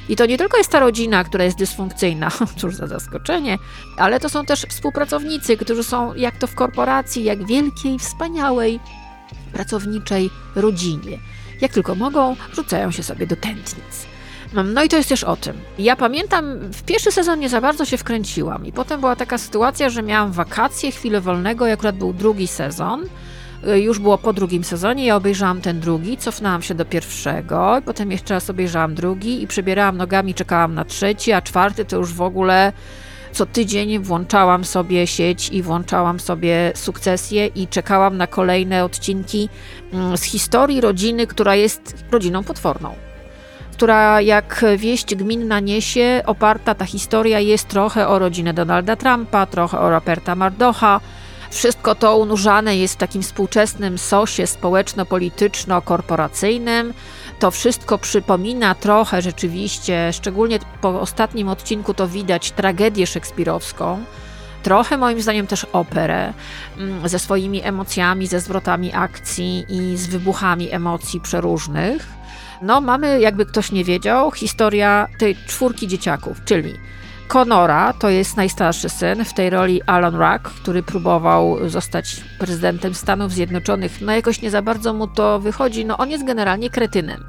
I 0.10 0.16
to 0.16 0.26
nie 0.26 0.38
tylko 0.38 0.58
jest 0.58 0.72
ta 0.72 0.80
rodzina, 0.80 1.24
która 1.24 1.44
jest 1.44 1.58
dysfunkcyjna, 1.58 2.32
cóż 2.60 2.76
za 2.76 2.88
zaskoczenie, 2.88 3.58
ale 3.98 4.20
to 4.20 4.30
są 4.30 4.46
też 4.46 4.62
współpracownicy, 4.62 5.58
którzy 5.58 5.84
są 5.84 6.14
jak 6.14 6.38
to 6.38 6.48
w 6.48 6.56
korporacji, 6.56 7.24
jak 7.24 7.46
wielkiej, 7.46 8.00
wspaniałej, 8.00 8.80
pracowniczej 9.54 10.30
rodzinie. 10.56 11.20
Jak 11.62 11.72
tylko 11.72 11.96
mogą, 11.96 12.36
rzucają 12.54 12.92
się 12.92 13.04
sobie 13.04 13.28
do 13.28 13.36
tętnic. 13.36 14.15
No 14.64 14.84
i 14.84 14.90
to 14.90 14.98
jest 14.98 15.10
też 15.10 15.24
o 15.24 15.36
tym. 15.36 15.54
Ja 15.80 15.96
pamiętam, 15.96 16.60
w 16.60 16.84
pierwszy 16.84 17.12
sezon 17.12 17.40
nie 17.40 17.50
za 17.50 17.62
bardzo 17.62 17.86
się 17.86 17.98
wkręciłam 17.98 18.66
i 18.66 18.72
potem 18.72 19.00
była 19.00 19.16
taka 19.16 19.38
sytuacja, 19.38 19.90
że 19.90 20.04
miałam 20.04 20.32
wakacje, 20.32 20.92
chwilę 20.92 21.22
wolnego 21.22 21.68
i 21.68 21.72
akurat 21.72 21.96
był 21.98 22.14
drugi 22.14 22.48
sezon. 22.48 23.04
Y, 23.68 23.80
Już 23.80 24.00
było 24.00 24.18
po 24.18 24.34
drugim 24.34 24.64
sezonie, 24.64 25.06
ja 25.06 25.16
obejrzałam 25.16 25.62
ten 25.62 25.80
drugi, 25.80 26.18
cofnęłam 26.18 26.62
się 26.62 26.76
do 26.76 26.86
pierwszego, 26.86 27.80
i 27.80 27.82
potem 27.82 28.12
jeszcze 28.12 28.34
raz 28.34 28.50
obejrzałam 28.50 28.96
drugi 28.96 29.44
i 29.44 29.48
przebierałam 29.48 29.98
nogami, 29.98 30.34
czekałam 30.34 30.74
na 30.74 30.86
trzeci, 30.86 31.32
a 31.32 31.42
czwarty 31.42 31.86
to 31.86 31.98
już 31.98 32.14
w 32.14 32.22
ogóle 32.22 32.74
co 33.32 33.46
tydzień 33.46 34.00
włączałam 34.00 34.66
sobie 34.66 35.08
sieć 35.08 35.50
i 35.50 35.62
włączałam 35.62 36.20
sobie 36.20 36.72
sukcesję 36.76 37.48
i 37.48 37.68
czekałam 37.68 38.18
na 38.18 38.28
kolejne 38.28 38.84
odcinki 38.84 39.50
mm, 39.94 40.18
z 40.18 40.24
historii 40.24 40.82
rodziny, 40.82 41.28
która 41.28 41.56
jest 41.56 42.06
rodziną 42.12 42.44
potworną 42.44 42.96
która 43.76 44.22
jak 44.22 44.66
wieść 44.78 45.16
gminna 45.16 45.60
niesie, 45.60 46.22
oparta 46.26 46.76
ta 46.76 46.86
historia 46.86 47.40
jest 47.40 47.68
trochę 47.68 48.08
o 48.08 48.20
rodzinę 48.20 48.54
Donalda 48.54 48.96
Trumpa, 48.96 49.46
trochę 49.46 49.80
o 49.80 49.90
Roberta 49.90 50.36
Mardocha. 50.36 51.02
Wszystko 51.52 51.96
to 51.96 52.18
unurzane 52.18 52.78
jest 52.78 52.94
w 52.94 52.98
takim 52.98 53.22
współczesnym 53.22 53.98
sosie 53.98 54.48
społeczno-polityczno-korporacyjnym. 54.48 56.94
To 57.40 57.52
wszystko 57.52 57.98
przypomina 57.98 58.76
trochę 58.76 59.22
rzeczywiście, 59.22 60.14
szczególnie 60.14 60.60
po 60.82 61.02
ostatnim 61.02 61.50
odcinku 61.50 61.94
to 61.94 62.08
widać 62.08 62.52
tragedię 62.52 63.08
szekspirowską. 63.08 64.04
Trochę 64.64 64.98
moim 64.98 65.22
zdaniem 65.22 65.48
też 65.48 65.66
operę 65.74 66.34
mm, 66.78 67.10
ze 67.10 67.20
swoimi 67.20 67.64
emocjami, 67.64 68.28
ze 68.28 68.40
zwrotami 68.40 68.94
akcji 68.94 69.66
i 69.70 69.98
z 69.98 70.08
wybuchami 70.08 70.72
emocji 70.72 71.22
przeróżnych. 71.22 72.25
No, 72.62 72.82
mamy, 72.82 73.20
jakby 73.20 73.46
ktoś 73.46 73.72
nie 73.72 73.84
wiedział, 73.84 74.32
historia 74.32 75.08
tej 75.20 75.36
czwórki 75.48 75.88
dzieciaków, 75.88 76.38
czyli 76.46 76.74
Conora 77.28 77.94
to 77.94 78.10
jest 78.10 78.38
najstarszy 78.38 78.90
syn, 78.90 79.26
w 79.26 79.34
tej 79.34 79.50
roli 79.50 79.82
Alan 79.84 80.16
Ruck, 80.16 80.56
który 80.62 80.84
próbował 80.84 81.70
zostać 81.70 82.24
prezydentem 82.40 82.94
Stanów 82.94 83.32
Zjednoczonych. 83.32 84.02
No 84.02 84.12
jakoś 84.12 84.42
nie 84.42 84.52
za 84.52 84.62
bardzo 84.62 84.94
mu 84.94 85.08
to 85.08 85.40
wychodzi, 85.40 85.86
no 85.86 85.98
on 85.98 86.10
jest 86.10 86.26
generalnie 86.26 86.70
kretynem, 86.70 87.24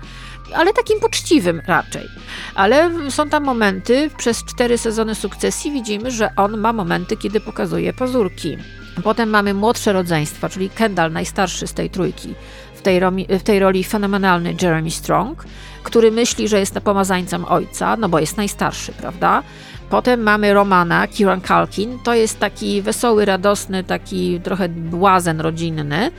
ale 0.55 0.73
takim 0.73 1.01
poczciwym 1.01 1.63
raczej. 1.67 2.09
Ale 2.55 2.91
są 3.11 3.29
tam 3.29 3.45
momenty, 3.45 4.11
przez 4.17 4.45
cztery 4.45 4.79
sezony 4.79 5.15
sukcesji 5.15 5.73
widzimy, 5.73 6.11
że 6.11 6.31
on 6.37 6.57
ma 6.57 6.73
momenty, 6.73 7.17
kiedy 7.17 7.41
pokazuje 7.41 7.93
pazurki. 7.93 8.59
Potem 9.03 9.31
mamy 9.31 9.55
młodsze 9.55 9.93
rodzeństwa, 9.93 10.49
czyli 10.49 10.71
Kendall, 10.71 11.13
najstarszy 11.13 11.67
z 11.67 11.75
tej 11.75 11.91
trójki, 11.91 12.35
w 12.77 12.83
tej, 12.83 13.01
w 13.29 13.43
tej 13.43 13.59
roli 13.59 13.85
fenomenalny 13.85 14.55
Jeremy 14.63 14.91
Strong, 14.91 15.45
który 15.83 16.11
myśli, 16.11 16.49
że 16.49 16.61
jest 16.61 16.75
pomazańcem 16.75 17.45
ojca, 17.45 17.97
no 17.97 18.09
bo 18.09 18.19
jest 18.19 18.37
najstarszy, 18.37 18.93
prawda? 18.93 19.43
Potem 19.91 20.23
mamy 20.23 20.55
Romana, 20.55 21.07
Kieran 21.07 21.41
Culkin, 21.41 21.99
to 21.99 22.15
jest 22.15 22.41
taki 22.41 22.83
wesoły, 22.83 23.25
radosny, 23.25 23.85
taki 23.85 24.41
trochę 24.41 24.69
błazen 24.69 25.41
rodzinny, 25.41 26.11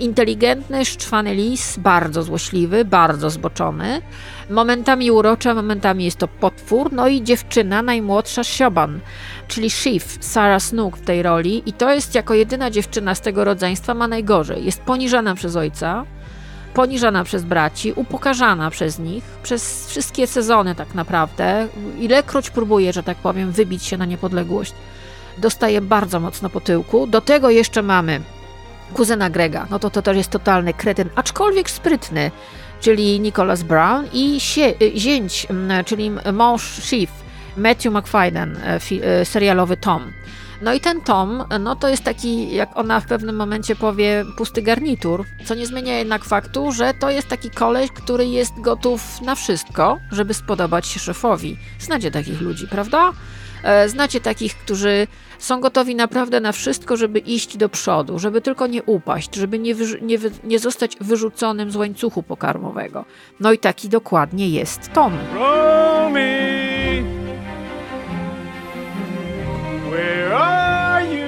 inteligentny, 0.00 0.84
szczwany 0.84 1.34
lis, 1.34 1.76
bardzo 1.78 2.22
złośliwy, 2.22 2.84
bardzo 2.84 3.30
zboczony, 3.30 4.02
momentami 4.50 5.10
uroczy, 5.10 5.54
momentami 5.54 6.04
jest 6.04 6.18
to 6.18 6.28
potwór, 6.28 6.92
no 6.92 7.08
i 7.08 7.22
dziewczyna 7.22 7.82
najmłodsza 7.82 8.44
Sioban, 8.44 9.00
czyli 9.48 9.70
Shiv, 9.70 10.04
Sarah 10.20 10.62
Snook 10.62 10.96
w 10.96 11.04
tej 11.04 11.22
roli 11.22 11.62
i 11.66 11.72
to 11.72 11.94
jest 11.94 12.14
jako 12.14 12.34
jedyna 12.34 12.70
dziewczyna 12.70 13.14
z 13.14 13.20
tego 13.20 13.44
rodzeństwa 13.44 13.94
ma 13.94 14.08
najgorzej. 14.08 14.64
Jest 14.64 14.80
poniżana 14.80 15.34
przez 15.34 15.56
ojca, 15.56 16.04
poniżana 16.74 17.24
przez 17.24 17.42
braci, 17.42 17.92
upokarzana 17.92 18.70
przez 18.70 18.98
nich, 18.98 19.24
przez 19.42 19.86
wszystkie 19.88 20.26
sezony 20.26 20.74
tak 20.74 20.94
naprawdę. 20.94 21.68
Ilekroć 21.98 22.50
próbuje, 22.50 22.92
że 22.92 23.02
tak 23.02 23.16
powiem, 23.16 23.52
wybić 23.52 23.84
się 23.84 23.96
na 23.96 24.04
niepodległość, 24.04 24.74
dostaje 25.38 25.80
bardzo 25.80 26.20
mocno 26.20 26.50
po 26.50 26.60
tyłku. 26.60 27.06
Do 27.06 27.20
tego 27.20 27.50
jeszcze 27.50 27.82
mamy 27.82 28.20
kuzyna 28.92 29.30
Grega, 29.30 29.66
no 29.70 29.78
to 29.78 29.90
to 29.90 30.02
też 30.02 30.16
jest 30.16 30.30
totalny 30.30 30.74
kretyn, 30.74 31.08
aczkolwiek 31.14 31.70
sprytny, 31.70 32.30
czyli 32.80 33.20
Nicholas 33.20 33.62
Brown 33.62 34.06
i 34.12 34.40
sie, 34.40 34.74
zięć, 34.96 35.46
mm, 35.50 35.84
czyli 35.84 36.10
mąż 36.32 36.62
Shiv, 36.62 37.12
Matthew 37.56 37.92
McFadden, 37.92 38.56
e, 38.56 38.80
e, 39.02 39.24
serialowy 39.24 39.76
Tom. 39.76 40.12
No 40.62 40.74
i 40.74 40.80
ten 40.80 41.00
Tom, 41.00 41.44
no 41.60 41.76
to 41.76 41.88
jest 41.88 42.04
taki, 42.04 42.54
jak 42.54 42.76
ona 42.76 43.00
w 43.00 43.06
pewnym 43.06 43.36
momencie 43.36 43.76
powie, 43.76 44.24
pusty 44.36 44.62
garnitur, 44.62 45.24
co 45.44 45.54
nie 45.54 45.66
zmienia 45.66 45.98
jednak 45.98 46.24
faktu, 46.24 46.72
że 46.72 46.94
to 46.94 47.10
jest 47.10 47.28
taki 47.28 47.50
koleś, 47.50 47.90
który 47.90 48.26
jest 48.26 48.60
gotów 48.60 49.20
na 49.20 49.34
wszystko, 49.34 49.98
żeby 50.12 50.34
spodobać 50.34 50.86
się 50.86 51.00
szefowi. 51.00 51.58
Znacie 51.78 52.10
takich 52.10 52.40
ludzi, 52.40 52.68
prawda? 52.68 53.12
E, 53.64 53.88
Znacie 53.88 54.20
takich, 54.20 54.54
którzy 54.56 55.06
są 55.38 55.60
gotowi 55.60 55.94
naprawdę 55.94 56.40
na 56.40 56.52
wszystko, 56.52 56.96
żeby 56.96 57.18
iść 57.18 57.56
do 57.56 57.68
przodu, 57.68 58.18
żeby 58.18 58.40
tylko 58.40 58.66
nie 58.66 58.82
upaść, 58.82 59.34
żeby 59.36 59.58
nie, 59.58 59.74
nie, 60.02 60.18
nie 60.44 60.58
zostać 60.58 60.96
wyrzuconym 61.00 61.70
z 61.70 61.76
łańcuchu 61.76 62.22
pokarmowego. 62.22 63.04
No 63.40 63.52
i 63.52 63.58
taki 63.58 63.88
dokładnie 63.88 64.48
jest 64.48 64.92
Tom. 64.92 65.18
Romy! 65.34 67.02
Where 69.90 70.36
are 70.36 71.06
you? 71.06 71.24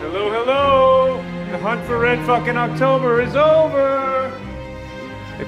Hello, 0.00 0.30
hello! 0.30 1.18
The 1.52 1.58
hunt 1.58 1.86
for 1.86 2.00
Red 2.00 2.18
fucking 2.26 2.58
October 2.58 3.28
is 3.28 3.36
over! 3.36 4.30
Hey. 5.38 5.46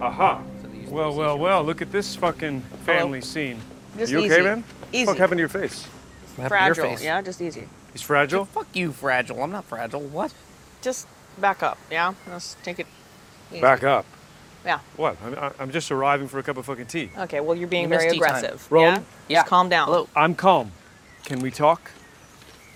Aha. 0.00 0.38
Well, 0.88 1.14
well, 1.14 1.38
well, 1.38 1.64
look 1.64 1.82
at 1.82 1.90
this 1.92 2.14
fucking 2.16 2.60
family 2.84 3.20
scene. 3.20 3.60
Just 3.98 4.12
you 4.12 4.18
okay, 4.18 4.26
easy. 4.26 4.42
man? 4.42 4.64
Easy. 4.92 5.06
What 5.06 5.18
happened 5.18 5.38
to 5.38 5.42
your 5.42 5.48
face? 5.48 5.84
What 6.36 6.50
happened 6.52 6.60
to 6.60 6.66
your 6.66 6.74
Fragile. 6.74 6.96
face? 6.96 7.04
Yeah, 7.04 7.22
just 7.22 7.40
easy. 7.42 7.68
He's 7.92 8.02
fragile? 8.02 8.44
Fuck 8.44 8.68
you, 8.74 8.92
fragile. 8.92 9.42
I'm 9.42 9.50
not 9.50 9.64
fragile. 9.64 10.00
What? 10.00 10.32
Just 10.82 11.06
back 11.38 11.62
up. 11.62 11.78
Yeah, 11.90 12.14
let's 12.28 12.56
take 12.62 12.78
it. 12.78 12.86
Easy. 13.50 13.60
Back 13.60 13.82
up. 13.84 14.04
Yeah. 14.64 14.80
What? 14.96 15.16
I'm, 15.24 15.52
I'm 15.58 15.70
just 15.70 15.90
arriving 15.90 16.28
for 16.28 16.38
a 16.38 16.42
cup 16.42 16.56
of 16.56 16.66
fucking 16.66 16.86
tea. 16.86 17.10
Okay. 17.16 17.40
Well, 17.40 17.56
you're 17.56 17.68
being 17.68 17.84
You 17.84 17.88
missed 17.88 18.02
very 18.02 18.12
tea 18.14 18.20
time. 18.20 18.36
aggressive. 18.36 18.66
Rome? 18.70 18.84
Yeah. 18.84 19.00
Yeah. 19.28 19.38
Just 19.38 19.48
calm 19.48 19.68
down. 19.68 19.86
Hello. 19.86 20.08
I'm 20.14 20.34
calm. 20.34 20.72
Can 21.24 21.40
we 21.40 21.50
talk? 21.50 21.90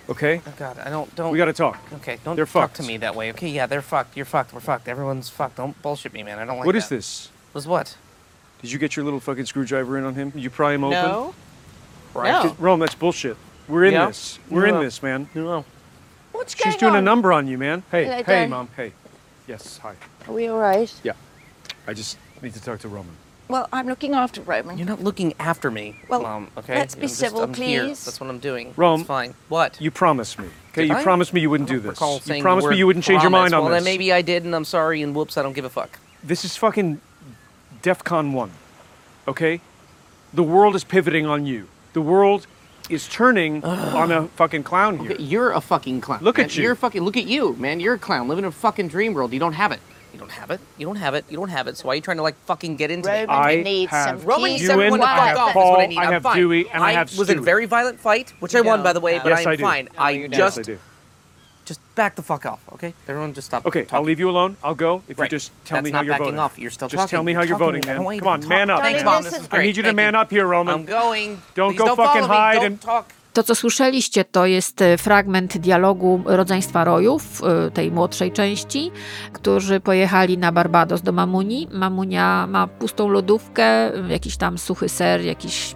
Okay? 0.09 0.41
Oh 0.45 0.53
God, 0.57 0.79
I 0.79 0.89
don't 0.89 1.13
don't. 1.15 1.31
We 1.31 1.37
gotta 1.37 1.53
talk. 1.53 1.79
Okay, 1.95 2.17
don't 2.25 2.35
They're 2.35 2.45
talk 2.45 2.71
fucked. 2.71 2.75
to 2.77 2.83
me 2.83 2.97
that 2.97 3.15
way. 3.15 3.29
Okay, 3.31 3.47
yeah, 3.49 3.65
they're 3.67 3.81
fucked. 3.83 4.17
You're 4.17 4.25
fucked. 4.25 4.51
We're 4.51 4.59
fucked. 4.59 4.87
Everyone's 4.87 5.29
fucked. 5.29 5.57
Don't 5.57 5.79
bullshit 5.81 6.11
me, 6.11 6.23
man. 6.23 6.39
I 6.39 6.45
don't 6.45 6.57
like 6.57 6.65
What 6.65 6.73
that. 6.73 6.79
is 6.79 6.89
this? 6.89 7.29
Was 7.53 7.67
what? 7.67 7.97
Did 8.61 8.71
you 8.71 8.79
get 8.79 8.95
your 8.95 9.03
little 9.05 9.19
fucking 9.19 9.45
screwdriver 9.45 9.97
in 9.97 10.03
on 10.03 10.15
him? 10.15 10.29
Did 10.29 10.43
you 10.43 10.49
pry 10.49 10.73
him 10.73 10.83
open? 10.83 10.97
No. 11.01 11.33
Right? 12.13 12.31
No. 12.31 12.41
'Cause- 12.49 12.59
Rome, 12.59 12.79
that's 12.79 12.95
bullshit. 12.95 13.37
We're 13.67 13.85
in 13.85 13.93
Yeah? 13.93 14.07
this. 14.07 14.39
We're 14.49 14.67
in 14.67 14.75
No. 14.75 14.83
this, 14.83 15.01
man. 15.01 15.29
No. 15.33 15.65
What's 16.31 16.55
going 16.55 16.67
on? 16.67 16.71
She's 16.73 16.81
going 16.81 16.91
doing 16.93 16.95
a 16.95 16.97
on? 16.99 17.03
number 17.05 17.33
on 17.33 17.47
you, 17.47 17.57
man. 17.57 17.83
Hey, 17.91 18.03
Hello, 18.05 18.17
hey, 18.17 18.23
Dad. 18.23 18.49
mom. 18.49 18.69
Hey. 18.75 18.93
Yes, 19.47 19.79
hi. 19.81 19.93
Are 20.27 20.33
we 20.33 20.47
all 20.47 20.57
right? 20.59 20.91
Yeah. 21.03 21.13
I 21.87 21.93
just 21.93 22.17
need 22.41 22.53
to 22.53 22.61
talk 22.61 22.79
to 22.79 22.87
Roman. 22.87 23.15
Well, 23.47 23.67
I'm 23.73 23.87
looking 23.87 24.13
after 24.13 24.41
Roman. 24.41 24.77
You're 24.77 24.87
not 24.87 25.03
looking 25.03 25.33
after 25.37 25.69
me, 25.69 25.97
Well, 26.07 26.21
Mom. 26.21 26.47
Okay. 26.57 26.73
let's 26.75 26.95
be 26.95 27.01
I'm 27.01 27.07
just- 27.09 27.19
civil, 27.19 27.41
I'm 27.43 27.53
Here. 27.53 27.83
please. 27.83 28.05
That's 28.05 28.19
what 28.21 28.29
I'm 28.29 28.39
doing. 28.39 28.73
Rome, 28.77 29.01
It's 29.01 29.07
fine. 29.07 29.33
What? 29.49 29.75
You 29.81 29.91
promised 29.91 30.39
me. 30.39 30.45
Okay, 30.71 30.83
Did 30.83 30.89
you 30.91 30.95
I? 30.95 31.03
promised 31.03 31.33
me 31.33 31.41
you 31.41 31.49
wouldn't 31.49 31.69
I 31.69 31.73
do 31.73 31.79
don't 31.79 31.83
this. 31.89 31.97
recall 31.97 32.13
You 32.15 32.19
saying 32.21 32.39
the 32.41 32.43
promised 32.43 32.65
me 32.67 32.71
word 32.71 32.77
you 32.77 32.87
wouldn't 32.87 33.03
change 33.03 33.23
your 33.23 33.29
mind 33.29 33.51
promise. 33.51 33.53
on 33.53 33.71
well, 33.71 33.73
this. 33.73 33.83
then 33.83 33.91
maybe 33.93 34.13
I 34.13 34.21
did, 34.21 34.45
and 34.45 34.55
I'm 34.55 34.63
sorry, 34.63 35.01
and 35.01 35.13
whoops, 35.13 35.35
I 35.37 35.41
don't 35.41 35.51
give 35.53 35.65
a 35.65 35.69
fuck. 35.69 35.99
This 36.23 36.45
is 36.45 36.55
fucking 36.55 37.01
DEFCON 37.81 38.33
1. 38.33 38.51
Okay? 39.27 39.61
The 40.33 40.43
world 40.43 40.75
is 40.75 40.83
pivoting 40.83 41.25
on 41.25 41.45
you. 41.45 41.67
The 41.93 42.01
world 42.01 42.47
is 42.89 43.07
turning 43.07 43.63
on 43.63 44.11
a 44.11 44.27
fucking 44.29 44.63
clown 44.63 44.99
here. 44.99 45.11
Okay, 45.13 45.23
You're 45.23 45.51
a 45.51 45.61
fucking 45.61 46.01
clown. 46.01 46.19
Look 46.21 46.37
man. 46.37 46.45
at 46.45 46.55
you. 46.55 46.63
You're 46.63 46.75
fucking. 46.75 47.03
Look 47.03 47.17
at 47.17 47.25
you, 47.25 47.53
man. 47.55 47.79
You're 47.79 47.95
a 47.95 47.99
clown 47.99 48.27
living 48.27 48.43
in 48.45 48.49
a 48.49 48.51
fucking 48.51 48.87
dream 48.87 49.13
world. 49.13 49.33
You 49.33 49.39
don't 49.39 49.53
have 49.53 49.71
it. 49.71 49.79
You 50.13 50.19
don't 50.19 50.31
have 50.31 50.51
it. 50.51 50.59
You 50.77 50.85
don't 50.85 50.97
have 50.97 51.13
it. 51.13 51.23
You 51.29 51.37
don't 51.37 51.49
have 51.49 51.67
it. 51.67 51.77
So 51.77 51.87
why 51.87 51.93
are 51.93 51.95
you 51.95 52.01
trying 52.01 52.17
to 52.17 52.23
like 52.23 52.35
fucking 52.45 52.75
get 52.75 52.91
into 52.91 53.07
Roman 53.07 53.23
it? 53.23 53.29
I 53.29 53.55
needs 53.61 53.91
have 53.91 54.19
some 54.19 54.27
Roman 54.27 54.49
peace 54.51 54.59
needs 54.59 54.63
you 54.63 54.71
and 54.71 54.81
everyone 54.81 54.99
and 54.99 55.07
to 55.07 55.09
I 55.09 55.15
fuck 55.17 55.27
have 55.27 55.37
off. 55.37 55.45
That's 55.47 55.55
what 55.55 55.63
I 55.63 55.75
Paul, 55.83 55.87
need. 55.87 55.97
I 55.97 56.03
I'm 56.05 56.11
have 56.13 56.23
fine. 56.23 56.37
Dewey, 56.37 56.69
and 56.69 56.83
I 56.83 56.91
have 56.91 57.17
was 57.17 57.29
in 57.29 57.37
a 57.37 57.41
Stewie. 57.41 57.45
very 57.45 57.65
violent 57.65 57.99
fight, 57.99 58.33
which 58.41 58.53
I 58.55 58.61
won, 58.61 58.83
by 58.83 58.91
the 58.93 58.99
way. 58.99 59.13
have 59.13 59.23
But 59.23 59.29
Yes, 59.29 59.45
I'm 59.45 59.47
I 59.51 59.55
do. 59.55 59.63
fine. 59.63 59.85
No, 59.95 60.01
I 60.03 60.09
you 60.11 60.27
don't. 60.27 60.37
just 60.37 60.57
Yes, 60.57 60.67
I 60.67 60.71
do. 60.73 60.79
Just 61.71 61.81
back 61.95 62.13
the 62.15 62.21
fuck 62.21 62.43
off, 62.45 62.59
okay? 62.75 62.91
Everyone, 63.09 63.33
just 63.33 63.47
stop. 63.47 63.65
Okay, 63.65 63.79
I'll 63.79 63.85
talking. 63.87 64.07
leave 64.09 64.19
you 64.23 64.29
alone. 64.35 64.51
I'll 64.63 64.75
go 64.87 64.91
if 65.07 65.17
Right. 65.19 65.31
you 65.31 65.37
just 65.37 65.51
tell 65.65 65.75
That's 65.77 65.85
me 65.85 65.91
not 65.91 65.97
how 65.97 66.03
you're 66.05 66.13
backing 66.13 66.25
voting. 66.25 66.45
off. 66.45 66.53
You're 66.61 66.75
still 66.77 66.89
just 66.89 66.99
talking. 67.01 67.15
tell 67.17 67.23
me 67.23 67.33
how 67.37 67.43
You're 67.49 67.63
voting, 67.67 67.83
man. 67.87 67.97
Come 68.19 68.27
on, 68.33 68.39
talk. 68.41 68.49
man 68.49 68.69
up. 68.69 68.79
Thanks, 68.81 69.03
Mom. 69.03 69.23
this 69.23 69.33
is 69.33 69.39
is 69.39 69.45
I 69.45 69.49
great. 69.49 69.65
need 69.67 69.77
you 69.77 69.83
to 69.89 69.93
man 69.93 70.13
up 70.21 70.29
here, 70.31 70.45
Roman. 70.55 70.75
I'm 70.75 70.85
going. 71.01 71.29
Don't 71.55 71.75
Please 71.75 71.77
go 71.79 71.85
don't 71.85 71.99
fucking 72.03 72.27
hide 72.27 72.55
Don't 72.61 72.65
and- 72.67 72.81
talk. 72.85 73.05
To, 73.33 73.43
co 73.43 73.55
słyszeliście, 73.55 74.25
to 74.25 74.45
jest 74.45 74.81
e, 74.81 74.97
fragment 74.97 75.57
dialogu 75.57 76.21
rodzeństwa 76.25 76.83
Rojów, 76.83 77.41
e, 77.67 77.71
tej 77.71 77.91
młodszej 77.91 78.31
części, 78.31 78.91
którzy 79.33 79.79
pojechali 79.79 80.37
na 80.37 80.51
Barbados 80.51 81.01
do 81.01 81.11
Mamuni. 81.11 81.67
Mamunia 81.71 82.47
ma 82.47 82.67
pustą 82.67 83.07
lodówkę, 83.07 83.91
jakiś 84.07 84.37
tam 84.37 84.57
suchy 84.57 84.89
ser, 84.89 85.21
jakiś 85.21 85.75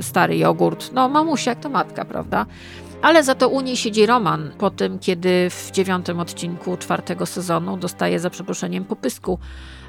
stary 0.00 0.36
jogurt. 0.38 0.92
No, 0.92 1.08
mamusia 1.08 1.50
jak 1.50 1.60
to 1.60 1.68
matka, 1.68 2.04
prawda? 2.04 2.46
Ale 3.04 3.22
za 3.24 3.34
to 3.34 3.48
u 3.48 3.60
niej 3.60 3.76
siedzi 3.76 4.06
Roman 4.06 4.50
po 4.58 4.70
tym, 4.70 4.98
kiedy 4.98 5.50
w 5.50 5.70
dziewiątym 5.70 6.20
odcinku 6.20 6.76
czwartego 6.76 7.26
sezonu 7.26 7.76
dostaje 7.76 8.20
za 8.20 8.30
przeproszeniem 8.30 8.84
popysku 8.84 9.38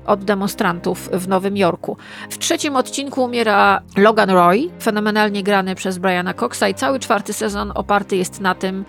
od 0.06 0.24
demonstrantów 0.24 1.10
w 1.14 1.28
Nowym 1.28 1.58
Jorku. 1.58 1.98
W 2.30 2.38
trzecim 2.38 2.76
odcinku 2.76 3.24
umiera 3.24 3.82
Logan 3.98 4.30
Roy, 4.30 4.70
fenomenalnie 4.82 5.44
grany 5.44 5.76
przez 5.76 5.98
Briana 5.98 6.34
Coxa 6.34 6.64
i 6.70 6.74
cały 6.74 7.00
czwarty 7.00 7.34
sezon 7.34 7.72
oparty 7.76 8.16
jest 8.16 8.42
na 8.42 8.56
tym, 8.56 8.86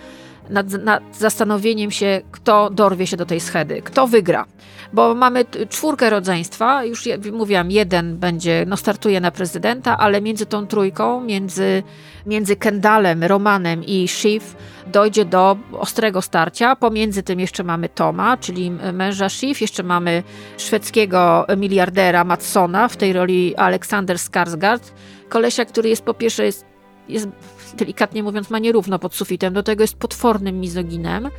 nad, 0.50 0.72
nad 0.72 1.02
zastanowieniem 1.18 1.90
się, 1.90 2.22
kto 2.30 2.70
dorwie 2.70 3.06
się 3.06 3.16
do 3.16 3.26
tej 3.26 3.40
schedy, 3.40 3.82
kto 3.82 4.06
wygra. 4.06 4.46
Bo 4.92 5.14
mamy 5.14 5.44
czwórkę 5.68 6.11
rodzeństwa, 6.11 6.85
już 6.85 7.06
je, 7.06 7.18
mówiłam, 7.32 7.70
jeden 7.70 8.16
będzie, 8.16 8.64
no 8.68 8.76
startuje 8.76 9.20
na 9.20 9.30
prezydenta, 9.30 9.98
ale 9.98 10.20
między 10.20 10.46
tą 10.46 10.66
trójką, 10.66 11.20
między, 11.20 11.82
między 12.26 12.56
Kendallem, 12.56 13.24
Romanem 13.24 13.85
i 13.85 14.09
Shiv 14.09 14.56
dojdzie 14.87 15.24
do 15.24 15.56
ostrego 15.72 16.22
starcia. 16.22 16.76
Pomiędzy 16.76 17.22
tym 17.22 17.40
jeszcze 17.40 17.64
mamy 17.64 17.88
Toma, 17.88 18.37
czyli 18.37 18.70
męża 18.70 19.28
Shiv, 19.28 19.61
jeszcze 19.61 19.82
mamy 19.82 20.22
szwedzkiego 20.59 21.46
miliardera 21.56 22.24
Matsona, 22.24 22.88
w 22.88 22.96
tej 22.96 23.12
roli 23.12 23.56
Aleksander 23.56 24.16
Skarsgård, 24.16 24.92
kolesia, 25.28 25.64
który 25.64 25.88
jest 25.88 26.02
po 26.02 26.14
pierwsze 26.14 26.44
jest, 26.44 26.64
jest 27.09 27.28
delikatnie 27.74 28.22
mówiąc 28.22 28.50
ma 28.50 28.59
nierówno 28.59 28.98
pod 28.98 29.14
sufitem, 29.14 29.55
do 29.55 29.62
tego 29.62 29.83
jest 29.83 29.96
potwornym 29.96 30.61
mizoginem. 30.61 31.31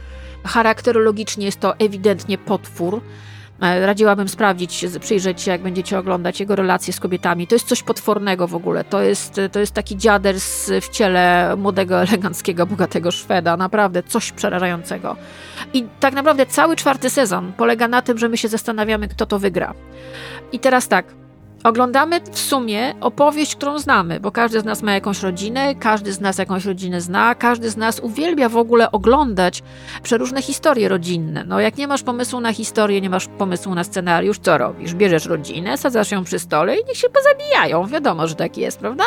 Charakterologicznie 0.44 1.46
jest 1.46 1.60
to 1.60 1.78
ewidentnie 1.78 2.38
potwór. 2.38 3.02
E, 3.62 3.86
Radziłabym 3.86 4.30
sprawdzić, 4.30 4.86
przyjrzeć 5.00 5.42
się, 5.42 5.52
jak 5.52 5.62
będziecie 5.62 6.00
oglądać 6.00 6.40
jego 6.40 6.56
relacje 6.56 6.94
z 6.94 7.00
kobietami. 7.00 7.48
To 7.48 7.56
jest 7.56 7.68
coś 7.68 7.84
potwornego 7.84 8.48
w 8.48 8.56
ogóle. 8.56 8.84
To 8.84 9.02
jest, 9.02 9.42
to 9.52 9.60
jest 9.60 9.74
taki 9.74 9.98
dziader 9.98 10.36
w 10.82 10.90
ciele 10.90 11.56
młodego, 11.58 12.02
eleganckiego, 12.08 12.66
bogatego 12.66 13.12
Szweda. 13.12 13.58
Naprawdę 13.58 14.04
coś 14.04 14.32
przerażającego. 14.32 15.16
I 15.74 15.86
tak 16.00 16.14
naprawdę 16.14 16.46
cały 16.46 16.76
czwarty 16.76 17.10
sezon 17.10 17.54
polega 17.58 17.88
na 17.88 18.02
tym, 18.02 18.18
że 18.18 18.30
my 18.30 18.38
się 18.38 18.48
zastanawiamy, 18.48 19.08
kto 19.08 19.26
to 19.26 19.40
wygra. 19.40 19.74
I 20.52 20.60
teraz 20.60 20.88
tak. 20.88 21.27
Oglądamy 21.64 22.22
w 22.32 22.40
sumie 22.40 22.94
opowieść, 23.02 23.56
którą 23.56 23.80
znamy, 23.80 24.20
bo 24.20 24.32
każdy 24.32 24.60
z 24.60 24.66
nas 24.66 24.84
ma 24.84 24.94
jakąś 24.94 25.24
rodzinę, 25.24 25.76
każdy 25.76 26.14
z 26.14 26.20
nas 26.20 26.38
jakąś 26.38 26.66
rodzinę 26.66 27.02
zna, 27.02 27.36
każdy 27.36 27.70
z 27.70 27.78
nas 27.78 28.00
uwielbia 28.00 28.50
w 28.50 28.58
ogóle 28.58 28.92
oglądać 28.92 29.64
przeróżne 30.04 30.42
historie 30.42 30.90
rodzinne. 30.90 31.44
No 31.48 31.60
jak 31.60 31.78
nie 31.78 31.88
masz 31.88 32.04
pomysłu 32.04 32.40
na 32.40 32.54
historię, 32.54 33.02
nie 33.02 33.10
masz 33.10 33.28
pomysłu 33.28 33.76
na 33.76 33.84
scenariusz, 33.84 34.40
co 34.40 34.58
robisz? 34.58 34.94
Bierzesz 34.94 35.26
rodzinę, 35.26 35.78
sadzasz 35.78 36.12
ją 36.12 36.24
przy 36.24 36.40
stole 36.40 36.78
i 36.78 36.86
niech 36.86 36.98
się 36.98 37.08
pozabijają. 37.10 37.88
Wiadomo, 37.88 38.28
że 38.28 38.36
tak 38.36 38.58
jest, 38.58 38.80
prawda? 38.80 39.04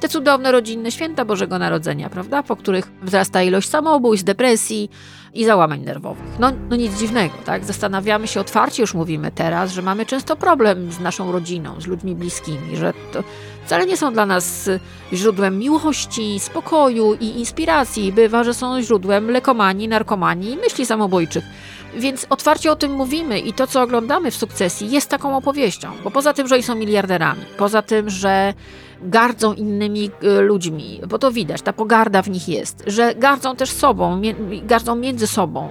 Te 0.00 0.08
cudowne 0.08 0.52
rodzinne 0.52 0.90
święta 0.90 1.24
Bożego 1.24 1.58
Narodzenia, 1.58 2.10
prawda? 2.10 2.42
Po 2.42 2.56
których 2.56 2.92
wzrasta 3.02 3.42
ilość 3.42 3.68
samobójstw, 3.68 4.26
depresji 4.26 4.90
i 5.34 5.44
załamań 5.44 5.80
nerwowych. 5.80 6.38
No, 6.38 6.52
no 6.70 6.76
nic 6.76 6.98
dziwnego, 6.98 7.34
tak? 7.44 7.64
Zastanawiamy 7.64 8.28
się 8.28 8.40
otwarcie, 8.40 8.82
już 8.82 8.94
mówimy 8.94 9.30
teraz, 9.30 9.72
że 9.72 9.82
mamy 9.82 10.06
często 10.06 10.36
problem 10.36 10.92
z 10.92 11.00
naszą 11.00 11.32
rodziną, 11.32 11.80
z 11.80 11.86
ludźmi 11.86 12.14
bliskimi, 12.14 12.76
że 12.76 12.92
to 13.12 13.24
wcale 13.64 13.86
nie 13.86 13.96
są 13.96 14.12
dla 14.12 14.26
nas 14.26 14.68
y, 14.68 14.80
źródłem 15.12 15.58
miłości, 15.58 16.40
spokoju 16.40 17.14
i 17.14 17.38
inspiracji. 17.38 18.12
Bywa, 18.12 18.44
że 18.44 18.54
są 18.54 18.82
źródłem 18.82 19.30
lekomanii, 19.30 19.88
narkomanii 19.88 20.52
i 20.52 20.56
myśli 20.56 20.86
samobójczych. 20.86 21.44
Więc 21.94 22.26
otwarcie 22.30 22.72
o 22.72 22.76
tym 22.76 22.92
mówimy 22.92 23.38
i 23.38 23.52
to, 23.52 23.66
co 23.66 23.82
oglądamy 23.82 24.30
w 24.30 24.36
sukcesji, 24.36 24.90
jest 24.90 25.08
taką 25.08 25.36
opowieścią. 25.36 25.92
Bo 26.04 26.10
poza 26.10 26.32
tym, 26.32 26.48
że 26.48 26.54
oni 26.54 26.64
są 26.64 26.74
miliarderami, 26.74 27.42
poza 27.58 27.82
tym, 27.82 28.10
że 28.10 28.54
gardzą 29.02 29.54
innymi 29.54 30.10
y, 30.22 30.40
ludźmi, 30.40 31.00
bo 31.08 31.18
to 31.18 31.32
widać, 31.32 31.62
ta 31.62 31.72
pogarda 31.72 32.22
w 32.22 32.30
nich 32.30 32.48
jest, 32.48 32.84
że 32.86 33.14
gardzą 33.14 33.56
też 33.56 33.70
sobą, 33.70 34.22
gardzą 34.62 34.96
między 34.96 35.26
sobą, 35.26 35.68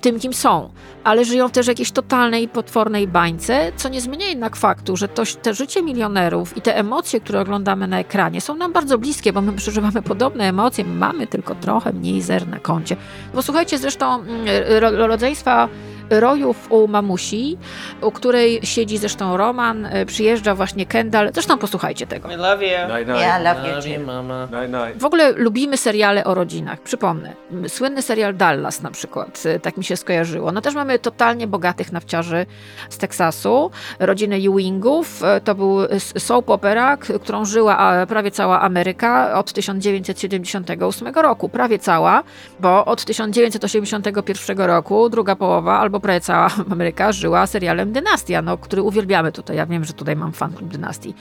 tym, 0.00 0.20
kim 0.20 0.34
są, 0.34 0.70
ale 1.04 1.24
żyją 1.24 1.50
też 1.50 1.66
w 1.66 1.68
jakiejś 1.68 1.90
totalnej, 1.90 2.48
potwornej 2.48 3.08
bańce, 3.08 3.72
co 3.76 3.88
nie 3.88 4.00
zmienia 4.00 4.26
jednak 4.26 4.56
faktu, 4.56 4.96
że 4.96 5.08
to, 5.08 5.22
te 5.42 5.54
życie 5.54 5.82
milionerów 5.82 6.56
i 6.56 6.60
te 6.60 6.76
emocje, 6.76 7.20
które 7.20 7.40
oglądamy 7.40 7.88
na 7.88 7.98
ekranie, 7.98 8.40
są 8.40 8.56
nam 8.56 8.72
bardzo 8.72 8.98
bliskie, 8.98 9.32
bo 9.32 9.40
my 9.40 9.52
przeżywamy 9.52 10.02
podobne 10.02 10.44
emocje, 10.44 10.84
mamy 10.84 11.26
tylko 11.26 11.54
trochę 11.54 11.92
mniej 11.92 12.22
zer 12.22 12.48
na 12.48 12.58
koncie. 12.58 12.96
Bo 13.34 13.42
słuchajcie, 13.42 13.78
zresztą 13.78 14.14
mm, 14.14 14.46
ro- 14.80 15.06
rodzeństwa 15.06 15.68
rojów 16.10 16.66
u 16.72 16.88
mamusi, 16.88 17.58
u 18.02 18.10
której 18.12 18.60
siedzi 18.62 18.98
zresztą 18.98 19.36
Roman, 19.36 19.86
y, 19.86 20.06
przyjeżdża 20.06 20.54
właśnie 20.54 20.86
Kendall. 20.86 21.30
Zresztą 21.34 21.58
posłuchajcie 21.58 22.06
tego. 22.06 22.28
We 22.28 22.36
love 22.36 22.64
you. 22.66 22.96
Night, 22.98 23.08
Yeah, 23.20 23.40
I 23.40 23.44
night. 23.44 23.56
love 23.58 23.68
you 23.68 23.74
Love 23.74 23.88
you, 23.88 24.06
mama. 24.06 24.48
Night, 24.52 24.72
night. 24.72 25.02
W 25.02 25.04
ogóle 25.04 25.32
lubimy 25.32 25.76
seriale 25.76 26.24
o 26.24 26.34
rodzinach. 26.34 26.80
Przypomnę, 26.80 27.32
słynny 27.68 28.02
serial 28.02 28.36
Dallas 28.36 28.82
na 28.82 28.90
przykład, 28.90 29.42
y, 29.46 29.60
tak 29.60 29.76
mi 29.76 29.84
się 29.84 29.96
skojarzyło. 29.96 30.52
No 30.52 30.60
też 30.60 30.74
mamy 30.74 30.98
totalnie 30.98 31.46
bogatych 31.46 31.92
nawciarzy 31.92 32.46
z 32.90 32.98
Teksasu, 32.98 33.70
rodzinę 33.98 34.36
Ewingów. 34.36 35.22
Y, 35.22 35.40
To 35.40 35.54
był 35.54 35.78
soap 36.18 36.50
opera, 36.50 36.96
którą 36.96 37.44
żyła 37.44 37.78
a, 37.78 38.06
prawie 38.06 38.30
cała 38.30 38.60
Ameryka 38.60 39.38
od 39.38 39.52
1978 39.52 41.14
roku. 41.14 41.48
Prawie 41.48 41.78
cała, 41.78 42.22
bo 42.60 42.84
od 42.84 43.04
1981 43.04 44.58
roku 44.66 45.08
druga 45.08 45.36
połowa, 45.36 45.78
albo 45.78 45.97
prawie 46.00 46.20
cała 46.20 46.50
Ameryka 46.72 47.12
żyła 47.12 47.46
serialem 47.46 47.92
Dynastia, 47.92 48.42
no, 48.42 48.58
który 48.58 48.82
uwielbiamy 48.82 49.32
tutaj. 49.32 49.56
Ja 49.56 49.66
wiem, 49.66 49.84
że 49.84 49.92
tutaj 49.92 50.16
mam 50.16 50.32
fan 50.32 50.52
klub 50.52 50.70
Dynastii. 50.70 51.14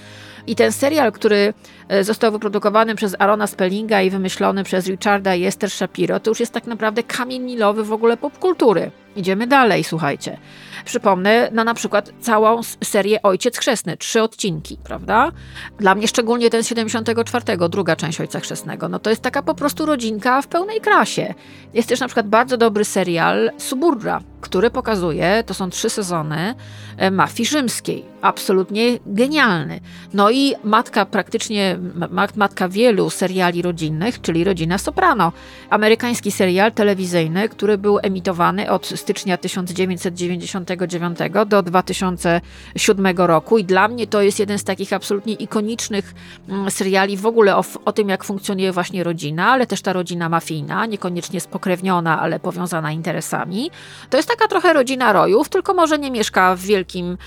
I 0.47 0.55
ten 0.55 0.71
serial, 0.71 1.11
który 1.11 1.53
e, 1.87 2.03
został 2.03 2.31
wyprodukowany 2.31 2.95
przez 2.95 3.15
Arona 3.19 3.47
Spellinga 3.47 4.01
i 4.01 4.09
wymyślony 4.09 4.63
przez 4.63 4.87
Richarda 4.87 5.35
i 5.35 5.45
Esther 5.45 5.71
Shapiro, 5.71 6.19
to 6.19 6.31
już 6.31 6.39
jest 6.39 6.53
tak 6.53 6.67
naprawdę 6.67 7.03
kamień 7.03 7.43
milowy 7.43 7.83
w 7.83 7.93
ogóle 7.93 8.17
popkultury. 8.17 8.91
Idziemy 9.15 9.47
dalej, 9.47 9.83
słuchajcie. 9.83 10.37
Przypomnę 10.85 11.49
no 11.51 11.63
na 11.63 11.73
przykład 11.73 12.11
całą 12.21 12.61
serię 12.83 13.21
Ojciec 13.21 13.57
Chrzestny, 13.57 13.97
trzy 13.97 14.21
odcinki, 14.21 14.77
prawda? 14.83 15.31
Dla 15.79 15.95
mnie 15.95 16.07
szczególnie 16.07 16.49
ten 16.49 16.63
z 16.63 16.67
74, 16.67 17.57
druga 17.69 17.95
część 17.95 18.21
Ojca 18.21 18.39
Chrzestnego. 18.39 18.89
No 18.89 18.99
to 18.99 19.09
jest 19.09 19.21
taka 19.21 19.43
po 19.43 19.55
prostu 19.55 19.85
rodzinka 19.85 20.41
w 20.41 20.47
pełnej 20.47 20.81
krasie. 20.81 21.33
Jest 21.73 21.89
też 21.89 21.99
na 21.99 22.07
przykład 22.07 22.27
bardzo 22.27 22.57
dobry 22.57 22.85
serial 22.85 23.51
Suburbia, 23.57 24.21
który 24.41 24.69
pokazuje, 24.69 25.43
to 25.45 25.53
są 25.53 25.69
trzy 25.69 25.89
sezony, 25.89 26.55
e, 26.97 27.11
mafii 27.11 27.47
rzymskiej. 27.47 28.05
Absolutnie 28.21 28.99
genialny. 29.05 29.79
No 30.13 30.31
i 30.31 30.53
matka 30.63 31.05
praktycznie, 31.05 31.79
ma- 32.09 32.27
matka 32.35 32.69
wielu 32.69 33.09
seriali 33.09 33.61
rodzinnych, 33.61 34.21
czyli 34.21 34.43
Rodzina 34.43 34.77
Soprano. 34.77 35.31
Amerykański 35.69 36.31
serial 36.31 36.71
telewizyjny, 36.71 37.49
który 37.49 37.77
był 37.77 37.99
emitowany 38.03 38.71
od 38.71 38.87
stycznia 38.87 39.37
1990 39.37 40.66
99 40.67 41.49
do 41.49 41.61
2007 41.61 43.17
roku 43.17 43.57
i 43.57 43.63
dla 43.63 43.87
mnie 43.87 44.07
to 44.07 44.21
jest 44.21 44.39
jeden 44.39 44.59
z 44.59 44.63
takich 44.63 44.93
absolutnie 44.93 45.33
ikonicznych 45.33 46.13
mm, 46.49 46.71
seriali 46.71 47.17
w 47.17 47.25
ogóle 47.25 47.55
o, 47.57 47.63
o 47.85 47.91
tym, 47.91 48.09
jak 48.09 48.23
funkcjonuje 48.23 48.71
właśnie 48.71 49.03
rodzina, 49.03 49.47
ale 49.47 49.67
też 49.67 49.81
ta 49.81 49.93
rodzina 49.93 50.29
mafijna, 50.29 50.85
niekoniecznie 50.85 51.41
spokrewniona, 51.41 52.21
ale 52.21 52.39
powiązana 52.39 52.91
interesami. 52.91 53.71
To 54.09 54.17
jest 54.17 54.29
taka 54.29 54.47
trochę 54.47 54.73
rodzina 54.73 55.13
rojów, 55.13 55.49
tylko 55.49 55.73
może 55.73 55.99
nie 55.99 56.11
mieszka 56.11 56.55
w 56.55 56.59
wielkim 56.59 57.17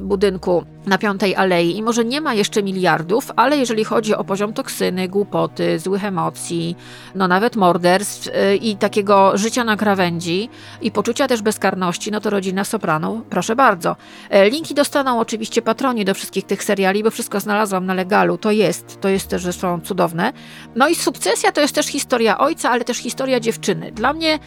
budynku 0.00 0.64
na 0.86 0.98
Piątej 0.98 1.36
Alei 1.36 1.76
i 1.76 1.82
może 1.82 2.04
nie 2.04 2.20
ma 2.20 2.34
jeszcze 2.34 2.62
miliardów, 2.62 3.30
ale 3.36 3.56
jeżeli 3.56 3.84
chodzi 3.84 4.14
o 4.14 4.24
poziom 4.24 4.52
toksyny, 4.52 5.08
głupoty, 5.08 5.78
złych 5.78 6.04
emocji, 6.04 6.76
no 7.14 7.28
nawet 7.28 7.56
morderstw 7.56 8.26
y, 8.26 8.56
i 8.56 8.76
takiego 8.76 9.38
życia 9.38 9.64
na 9.64 9.76
krawędzi 9.76 10.48
i 10.82 10.90
poczucia 10.90 11.28
też 11.28 11.42
bezkarności, 11.42 12.10
no 12.10 12.20
to 12.20 12.30
rodzina 12.30 12.64
Soprano, 12.82 13.22
proszę 13.30 13.56
bardzo. 13.56 13.96
E, 14.30 14.50
Linki 14.50 14.74
dostaną 14.74 15.20
oczywiście 15.20 15.62
patroni 15.62 16.04
do 16.04 16.14
wszystkich 16.14 16.46
tych 16.46 16.64
seriali, 16.64 17.02
bo 17.02 17.10
wszystko 17.10 17.40
znalazłam 17.40 17.86
na 17.86 17.94
legalu. 17.94 18.38
To 18.38 18.50
jest, 18.50 19.00
to 19.00 19.08
jest 19.08 19.28
też 19.28 19.42
zresztą 19.42 19.80
cudowne. 19.80 20.32
No 20.76 20.88
i 20.88 20.94
Sukcesja 20.94 21.52
to 21.52 21.60
jest 21.60 21.74
też 21.74 21.86
historia 21.86 22.38
ojca, 22.38 22.70
ale 22.70 22.84
też 22.84 22.96
historia 22.96 23.40
dziewczyny. 23.40 23.92
Dla 23.92 24.12
mnie, 24.12 24.38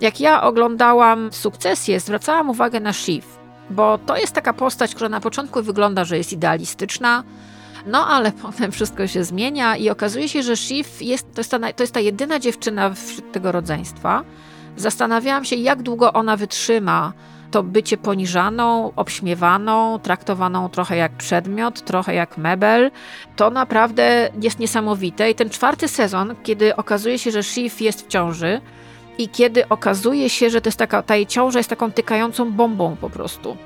jak 0.00 0.20
ja 0.20 0.42
oglądałam 0.42 1.32
Sukcesję, 1.32 2.00
zwracałam 2.00 2.50
uwagę 2.50 2.80
na 2.80 2.92
Shiv, 2.92 3.26
bo 3.70 3.98
to 3.98 4.16
jest 4.16 4.32
taka 4.32 4.52
postać, 4.52 4.94
która 4.94 5.08
na 5.08 5.20
początku 5.20 5.62
wygląda, 5.62 6.04
że 6.04 6.16
jest 6.18 6.32
idealistyczna, 6.32 7.24
no 7.86 8.06
ale 8.06 8.32
potem 8.42 8.72
wszystko 8.72 9.06
się 9.06 9.24
zmienia 9.24 9.76
i 9.76 9.90
okazuje 9.90 10.28
się, 10.28 10.42
że 10.42 10.56
Shiv 10.56 10.88
jest, 11.00 11.34
to, 11.34 11.40
jest 11.40 11.50
ta, 11.50 11.72
to 11.72 11.82
jest 11.82 11.94
ta 11.94 12.00
jedyna 12.00 12.38
dziewczyna 12.38 12.94
wśród 12.94 13.32
tego 13.32 13.52
rodzeństwa. 13.52 14.24
Zastanawiałam 14.76 15.44
się, 15.44 15.56
jak 15.56 15.82
długo 15.82 16.12
ona 16.12 16.36
wytrzyma 16.36 17.12
to 17.52 17.62
bycie 17.62 17.96
poniżaną, 17.96 18.92
obśmiewaną, 18.96 19.98
traktowaną 19.98 20.68
trochę 20.68 20.96
jak 20.96 21.12
przedmiot, 21.12 21.84
trochę 21.84 22.14
jak 22.14 22.38
mebel. 22.38 22.90
To 23.36 23.50
naprawdę 23.50 24.30
jest 24.40 24.58
niesamowite. 24.58 25.30
I 25.30 25.34
ten 25.34 25.50
czwarty 25.50 25.88
sezon, 25.88 26.34
kiedy 26.42 26.76
okazuje 26.76 27.18
się, 27.18 27.30
że 27.30 27.42
Shiv 27.42 27.84
jest 27.84 28.06
w 28.06 28.08
ciąży 28.08 28.60
i 29.18 29.28
kiedy 29.28 29.68
okazuje 29.68 30.30
się, 30.30 30.50
że 30.50 30.60
to 30.60 30.68
jest 30.68 30.78
taka, 30.78 31.02
ta 31.02 31.16
jej 31.16 31.26
ciąża 31.26 31.58
jest 31.58 31.70
taką 31.70 31.92
tykającą 31.92 32.52
bombą 32.52 32.96
po 33.00 33.10
prostu 33.10 33.56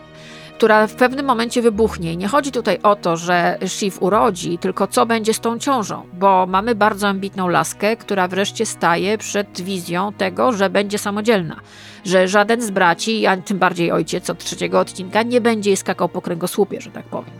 która 0.59 0.87
w 0.87 0.95
pewnym 0.95 1.27
momencie 1.27 1.62
wybuchnie. 1.62 2.12
I 2.12 2.16
nie 2.16 2.29
chodzi 2.29 2.53
tutaj 2.53 2.79
o 2.83 2.97
to, 2.97 3.16
że 3.16 3.59
Shiv 3.66 3.99
urodzi, 4.01 4.59
tylko 4.59 4.87
co 4.87 5.07
będzie 5.07 5.35
z 5.35 5.40
tą 5.40 5.59
ciążą, 5.59 6.03
bo 6.12 6.47
mamy 6.47 6.75
bardzo 6.75 7.09
ambitną 7.09 7.49
laskę, 7.49 7.97
która 7.97 8.29
wreszcie 8.29 8.66
staje 8.66 9.19
przed 9.19 9.61
wizją 9.61 10.12
tego, 10.12 10.53
że 10.53 10.71
będzie 10.71 10.99
samodzielna. 10.99 11.57
Że 12.05 12.29
żaden 12.29 12.62
z 12.62 12.71
braci, 12.71 13.27
a 13.27 13.37
tym 13.37 13.59
bardziej 13.59 13.92
ojciec 13.92 14.31
od 14.31 14.38
trzeciego 14.38 14.81
odcinka, 14.81 15.23
nie 15.23 15.40
będzie 15.40 15.71
jej 15.71 15.77
skakał 15.77 16.09
po 16.09 16.23
kręgosłupie, 16.23 16.81
że 16.81 16.90
tak 16.90 17.05
powiem. 17.05 17.35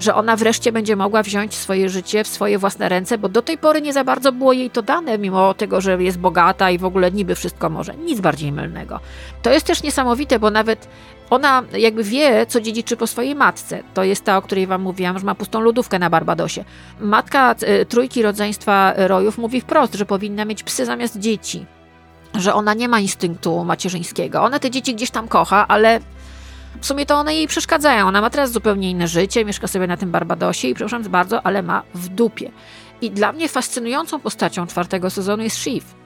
Że 0.00 0.14
ona 0.14 0.36
wreszcie 0.36 0.72
będzie 0.72 0.96
mogła 0.96 1.22
wziąć 1.22 1.54
swoje 1.54 1.88
życie 1.88 2.24
w 2.24 2.28
swoje 2.28 2.58
własne 2.58 2.88
ręce, 2.88 3.18
bo 3.18 3.28
do 3.28 3.42
tej 3.42 3.58
pory 3.58 3.82
nie 3.82 3.92
za 3.92 4.04
bardzo 4.04 4.32
było 4.32 4.52
jej 4.52 4.70
to 4.70 4.82
dane, 4.82 5.18
mimo 5.18 5.54
tego, 5.54 5.80
że 5.80 6.02
jest 6.02 6.18
bogata 6.18 6.70
i 6.70 6.78
w 6.78 6.84
ogóle 6.84 7.12
niby 7.12 7.34
wszystko 7.34 7.70
może. 7.70 7.94
Nic 7.94 8.20
bardziej 8.20 8.52
mylnego. 8.52 9.00
To 9.42 9.50
jest 9.50 9.66
też 9.66 9.82
niesamowite, 9.82 10.38
bo 10.38 10.50
nawet 10.50 10.88
ona 11.30 11.62
jakby 11.72 12.04
wie, 12.04 12.46
co 12.46 12.60
dziedziczy 12.60 12.96
po 12.96 13.06
swojej 13.06 13.34
matce. 13.34 13.82
To 13.94 14.04
jest 14.04 14.24
ta, 14.24 14.36
o 14.36 14.42
której 14.42 14.66
wam 14.66 14.82
mówiłam, 14.82 15.18
że 15.18 15.26
ma 15.26 15.34
pustą 15.34 15.60
lodówkę 15.60 15.98
na 15.98 16.10
Barbadosie. 16.10 16.64
Matka 17.00 17.54
y, 17.82 17.86
trójki 17.86 18.22
rodzeństwa 18.22 18.94
rojów 18.96 19.38
mówi 19.38 19.60
wprost, 19.60 19.94
że 19.94 20.06
powinna 20.06 20.44
mieć 20.44 20.62
psy 20.62 20.86
zamiast 20.86 21.18
dzieci. 21.18 21.66
Że 22.34 22.54
ona 22.54 22.74
nie 22.74 22.88
ma 22.88 23.00
instynktu 23.00 23.64
macierzyńskiego. 23.64 24.42
Ona 24.42 24.58
te 24.58 24.70
dzieci 24.70 24.94
gdzieś 24.94 25.10
tam 25.10 25.28
kocha, 25.28 25.68
ale 25.68 26.00
w 26.80 26.86
sumie 26.86 27.06
to 27.06 27.14
one 27.14 27.34
jej 27.34 27.46
przeszkadzają. 27.46 28.08
Ona 28.08 28.20
ma 28.20 28.30
teraz 28.30 28.52
zupełnie 28.52 28.90
inne 28.90 29.08
życie, 29.08 29.44
mieszka 29.44 29.66
sobie 29.66 29.86
na 29.86 29.96
tym 29.96 30.10
Barbadosie 30.10 30.68
i 30.68 30.74
przepraszam 30.74 31.02
bardzo, 31.02 31.46
ale 31.46 31.62
ma 31.62 31.82
w 31.94 32.08
dupie. 32.08 32.50
I 33.00 33.10
dla 33.10 33.32
mnie 33.32 33.48
fascynującą 33.48 34.20
postacią 34.20 34.66
czwartego 34.66 35.10
sezonu 35.10 35.42
jest 35.42 35.56
Shiv 35.56 36.05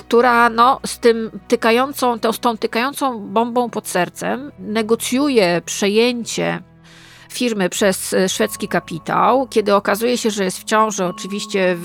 która 0.00 0.48
no, 0.48 0.80
z 0.86 0.98
tym 0.98 1.30
tykającą, 1.48 2.20
to, 2.20 2.32
z 2.32 2.40
tą 2.40 2.56
tykającą 2.56 3.20
bombą 3.20 3.70
pod 3.70 3.88
sercem 3.88 4.52
negocjuje 4.58 5.62
przejęcie 5.64 6.62
firmy 7.32 7.68
przez 7.68 8.12
e, 8.12 8.28
szwedzki 8.28 8.68
kapitał. 8.68 9.46
Kiedy 9.50 9.74
okazuje 9.74 10.18
się, 10.18 10.30
że 10.30 10.44
jest 10.44 10.58
w 10.58 10.64
ciąży, 10.64 11.04
oczywiście 11.04 11.76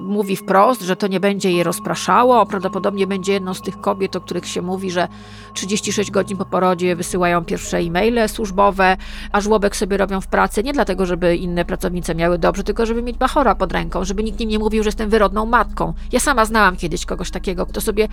mówi 0.00 0.36
wprost, 0.36 0.82
że 0.82 0.96
to 0.96 1.06
nie 1.06 1.20
będzie 1.20 1.50
jej 1.50 1.62
rozpraszało. 1.62 2.46
Prawdopodobnie 2.46 3.06
będzie 3.06 3.32
jedną 3.32 3.54
z 3.54 3.62
tych 3.62 3.80
kobiet, 3.80 4.16
o 4.16 4.20
których 4.20 4.46
się 4.46 4.62
mówi, 4.62 4.90
że 4.90 5.08
36 5.54 6.10
godzin 6.10 6.36
po 6.36 6.44
porodzie 6.44 6.96
wysyłają 6.96 7.44
pierwsze 7.44 7.78
e-maile 7.78 8.28
służbowe, 8.28 8.96
a 9.32 9.40
żłobek 9.40 9.76
sobie 9.76 9.96
robią 9.96 10.20
w 10.20 10.26
pracy 10.26 10.62
nie 10.62 10.72
dlatego, 10.72 11.06
żeby 11.06 11.36
inne 11.36 11.64
pracownice 11.64 12.14
miały 12.14 12.38
dobrze, 12.38 12.64
tylko 12.64 12.86
żeby 12.86 13.02
mieć 13.02 13.16
bachora 13.16 13.54
pod 13.54 13.72
ręką, 13.72 14.04
żeby 14.04 14.24
nikt 14.24 14.40
im 14.40 14.48
nie 14.48 14.58
mówił, 14.58 14.82
że 14.82 14.88
jestem 14.88 15.10
wyrodną 15.10 15.46
matką. 15.46 15.92
Ja 16.12 16.20
sama 16.20 16.44
znałam 16.44 16.76
kiedyś 16.76 17.06
kogoś 17.06 17.30
takiego, 17.30 17.66
kto 17.66 17.80
sobie 17.80 18.08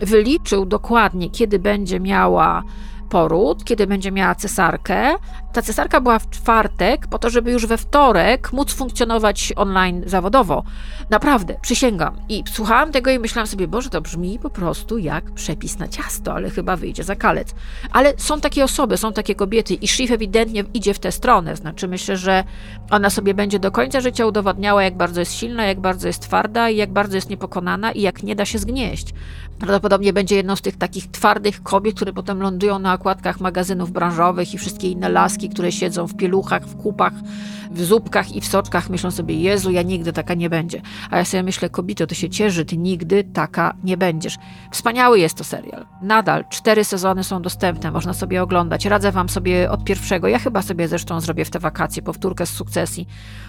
wyliczył 0.00 0.66
dokładnie, 0.66 1.30
kiedy 1.30 1.58
będzie 1.58 2.00
miała 2.00 2.62
poród, 3.10 3.64
kiedy 3.64 3.86
będzie 3.86 4.12
miała 4.12 4.34
cesarkę. 4.34 5.14
Ta 5.52 5.62
cesarka 5.62 6.00
była 6.00 6.18
w 6.18 6.30
czwartek, 6.30 7.06
po 7.06 7.18
to, 7.18 7.30
żeby 7.30 7.52
już 7.52 7.66
we 7.66 7.78
wtorek 7.78 8.52
móc 8.52 8.72
funkcjonować 8.72 9.52
online 9.56 10.02
zawodowo. 10.06 10.64
Naprawdę, 11.10 11.56
przysięgam. 11.62 12.16
I 12.28 12.44
słuchałam 12.52 12.92
tego 12.92 13.10
i 13.10 13.18
myślałam 13.18 13.46
sobie, 13.46 13.68
Boże, 13.68 13.90
to 13.90 14.00
brzmi 14.00 14.38
po 14.38 14.50
prostu 14.50 14.98
jak 14.98 15.30
przepis 15.30 15.78
na 15.78 15.88
ciasto, 15.88 16.32
ale 16.32 16.50
chyba 16.50 16.76
wyjdzie 16.76 17.04
za 17.04 17.16
kalec. 17.16 17.54
Ale 17.92 18.12
są 18.16 18.40
takie 18.40 18.64
osoby, 18.64 18.96
są 18.96 19.12
takie 19.12 19.34
kobiety 19.34 19.74
i 19.74 19.88
Shiv 19.88 20.14
ewidentnie 20.14 20.64
idzie 20.74 20.94
w 20.94 20.98
tę 20.98 21.12
stronę. 21.12 21.56
Znaczy, 21.56 21.88
myślę, 21.88 22.16
że 22.16 22.44
ona 22.90 23.10
sobie 23.10 23.34
będzie 23.34 23.58
do 23.58 23.70
końca 23.70 24.00
życia 24.00 24.26
udowadniała, 24.26 24.82
jak 24.82 24.96
bardzo 24.96 25.20
jest 25.20 25.34
silna, 25.34 25.66
jak 25.66 25.80
bardzo 25.80 26.06
jest 26.06 26.22
twarda 26.22 26.70
i 26.70 26.76
jak 26.76 26.92
bardzo 26.92 27.16
jest 27.16 27.30
niepokonana 27.30 27.92
i 27.92 28.00
jak 28.00 28.22
nie 28.22 28.36
da 28.36 28.44
się 28.44 28.58
zgnieść. 28.58 29.14
Prawdopodobnie 29.58 30.12
będzie 30.12 30.36
jedną 30.36 30.56
z 30.56 30.60
tych 30.62 30.76
takich 30.76 31.10
twardych 31.10 31.62
kobiet, 31.62 31.96
które 31.96 32.12
potem 32.12 32.42
lądują 32.42 32.78
na 32.78 32.94
okładkach 32.94 33.40
magazynów 33.40 33.92
branżowych 33.92 34.54
i 34.54 34.58
wszystkie 34.58 34.90
inne 34.90 35.08
laski, 35.08 35.48
które 35.48 35.72
siedzą 35.72 36.06
w 36.06 36.16
pieluchach, 36.16 36.66
w 36.66 36.76
kupach, 36.76 37.12
w 37.70 37.84
zupkach 37.84 38.32
i 38.32 38.40
w 38.40 38.46
soczkach, 38.46 38.90
myślą 38.90 39.10
sobie, 39.10 39.34
Jezu, 39.34 39.70
ja 39.70 39.82
nigdy 39.82 40.12
taka 40.12 40.34
nie 40.34 40.50
będzie. 40.50 40.82
A 41.10 41.16
ja 41.18 41.24
sobie 41.24 41.42
myślę, 41.42 41.70
kobito, 41.70 42.06
to 42.06 42.14
się 42.14 42.30
cieszy, 42.30 42.64
ty 42.64 42.78
nigdy 42.78 43.24
taka 43.24 43.74
nie 43.84 43.96
będziesz. 43.96 44.36
Wspaniały 44.70 45.18
jest 45.18 45.34
to 45.38 45.44
serial. 45.44 45.86
Nadal 46.02 46.44
cztery 46.48 46.84
sezony 46.84 47.24
są 47.24 47.42
dostępne, 47.42 47.90
można 47.90 48.14
sobie 48.14 48.42
oglądać. 48.42 48.86
Radzę 48.86 49.12
wam 49.12 49.28
sobie 49.28 49.70
od 49.70 49.84
pierwszego. 49.84 50.28
Ja 50.28 50.38
chyba 50.38 50.62
sobie 50.62 50.88
zresztą 50.88 51.20
zrobię 51.20 51.44
w 51.44 51.50
te 51.50 51.58
wakacje 51.58 52.02
powtórkę 52.02 52.46
z 52.46 52.50
sukcesji, 52.50 53.06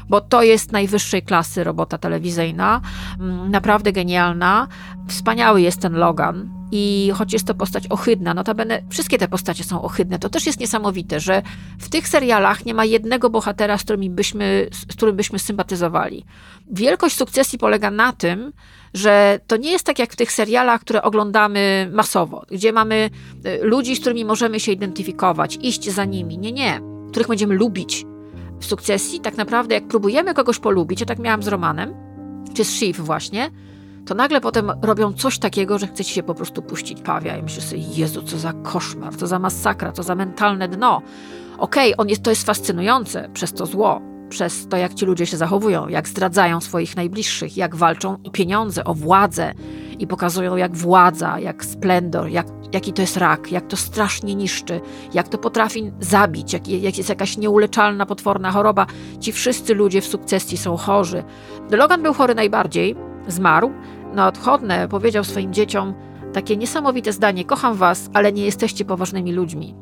bo 0.10 0.22
to 0.22 0.44
jest 0.44 0.72
najwyższej 0.72 1.22
klasy 1.22 1.64
robota 1.64 1.98
telewizyjna. 1.98 2.82
Mm, 3.20 3.52
Naprawdę 3.52 3.92
genialna. 3.92 4.68
Wspaniały 5.08 5.62
jest 5.62 5.82
ten 5.82 5.94
Logan. 6.00 6.50
I 6.72 7.12
choć 7.16 7.34
jest 7.34 7.48
to 7.48 7.54
postać 7.54 7.88
ohydna, 7.90 8.34
notabene 8.34 8.82
wszystkie 8.90 9.18
te 9.18 9.28
postacie 9.28 9.64
są 9.64 9.82
ohydne, 9.82 10.20
to 10.20 10.30
też 10.30 10.46
jest 10.46 10.60
niesamowite, 10.60 11.20
że 11.20 11.42
w 11.80 11.90
tych 11.90 12.08
serialach 12.08 12.66
nie 12.66 12.74
ma 12.74 12.86
jednego 12.86 13.30
bohatera, 13.30 13.78
z 13.78 13.84
którym 13.84 14.16
byśmy, 14.16 14.68
z 14.90 14.96
którym 14.96 15.16
byśmy 15.16 15.40
sympatyzowali. 15.40 16.26
Wielkość 16.72 17.16
sukcesji 17.16 17.60
polega 17.60 17.92
na 17.92 18.14
tym, 18.14 18.54
że 18.94 19.40
to 19.48 19.58
nie 19.58 19.72
jest 19.72 19.86
tak 19.86 20.00
jak 20.00 20.14
w 20.14 20.16
tych 20.16 20.32
serialach, 20.32 20.82
które 20.82 21.02
oglądamy 21.02 21.90
masowo, 21.94 22.46
gdzie 22.52 22.74
mamy 22.74 23.10
y, 23.46 23.60
ludzi, 23.62 23.96
z 23.96 24.00
którymi 24.00 24.26
możemy 24.26 24.60
się 24.60 24.72
identyfikować, 24.72 25.58
iść 25.62 25.90
za 25.90 26.06
nimi. 26.06 26.38
Nie, 26.38 26.52
nie, 26.52 26.82
których 27.12 27.28
będziemy 27.28 27.56
lubić. 27.56 28.06
W 28.60 28.66
sukcesji 28.66 29.20
tak 29.20 29.38
naprawdę, 29.38 29.76
jak 29.76 29.88
próbujemy 29.88 30.34
kogoś 30.34 30.60
polubić, 30.60 31.00
ja 31.00 31.06
tak 31.06 31.20
miałam 31.20 31.44
z 31.44 31.48
Romanem, 31.48 31.94
czy 32.54 32.66
z 32.66 32.70
Shiv 32.70 33.04
właśnie, 33.04 33.52
to 34.10 34.16
nagle 34.16 34.42
potem 34.42 34.72
robią 34.82 35.14
coś 35.14 35.40
takiego, 35.40 35.80
że 35.80 35.88
chcecie 35.88 36.14
się 36.14 36.24
po 36.24 36.36
prostu 36.36 36.62
puścić 36.62 37.02
pawia 37.02 37.38
i 37.38 37.44
myślisz 37.44 37.66
sobie, 37.66 37.82
Jezu, 37.82 38.22
co 38.22 38.38
za 38.38 38.54
koszmar, 38.54 39.16
co 39.16 39.28
za 39.28 39.40
masakra, 39.40 39.92
co 39.92 40.04
za 40.04 40.16
mentalne 40.16 40.68
dno. 40.68 41.02
Okej, 41.58 41.94
on 41.98 42.10
jest, 42.10 42.24
to 42.24 42.30
jest 42.30 42.46
fascynujące 42.46 43.30
przez 43.34 43.54
to 43.54 43.66
zło, 43.66 44.02
przez 44.30 44.68
to, 44.68 44.78
jak 44.78 44.94
ci 44.94 45.06
ludzie 45.06 45.26
się 45.26 45.38
zachowują, 45.38 45.88
jak 45.88 46.08
zdradzają 46.08 46.62
swoich 46.62 46.96
najbliższych, 46.96 47.58
jak 47.58 47.76
walczą 47.76 48.18
o 48.24 48.30
pieniądze, 48.30 48.84
o 48.84 48.94
władzę 48.94 49.54
i 50.00 50.08
pokazują, 50.08 50.56
jak 50.56 50.76
władza, 50.76 51.40
jak 51.40 51.66
splendor, 51.66 52.28
jak, 52.28 52.48
jaki 52.74 52.94
to 52.94 53.02
jest 53.02 53.18
rak, 53.18 53.52
jak 53.52 53.68
to 53.68 53.78
strasznie 53.78 54.36
niszczy, 54.36 54.82
jak 55.14 55.28
to 55.28 55.38
potrafi 55.38 55.92
zabić, 56.00 56.54
jak, 56.54 56.68
jak 56.68 56.98
jest 56.98 57.10
jakaś 57.10 57.38
nieuleczalna, 57.38 58.06
potworna 58.06 58.52
choroba. 58.52 58.86
Ci 59.20 59.32
wszyscy 59.32 59.74
ludzie 59.74 60.02
w 60.02 60.06
sukcesji 60.06 60.58
są 60.58 60.78
chorzy. 60.78 61.24
Logan 61.72 62.04
był 62.04 62.14
chory 62.14 62.36
najbardziej, 62.36 62.96
zmarł. 63.28 63.72
Na 64.14 64.28
odchodne 64.28 64.88
powiedział 64.88 65.24
swoim 65.24 65.54
dzieciom 65.54 65.94
takie 66.34 66.58
niesamowite 66.58 67.14
zdanie: 67.14 67.46
Kocham 67.46 67.76
was, 67.76 68.10
ale 68.14 68.32
nie 68.32 68.46
jesteście 68.46 68.86
poważnymi 68.86 69.34
ludźmi. 69.34 69.76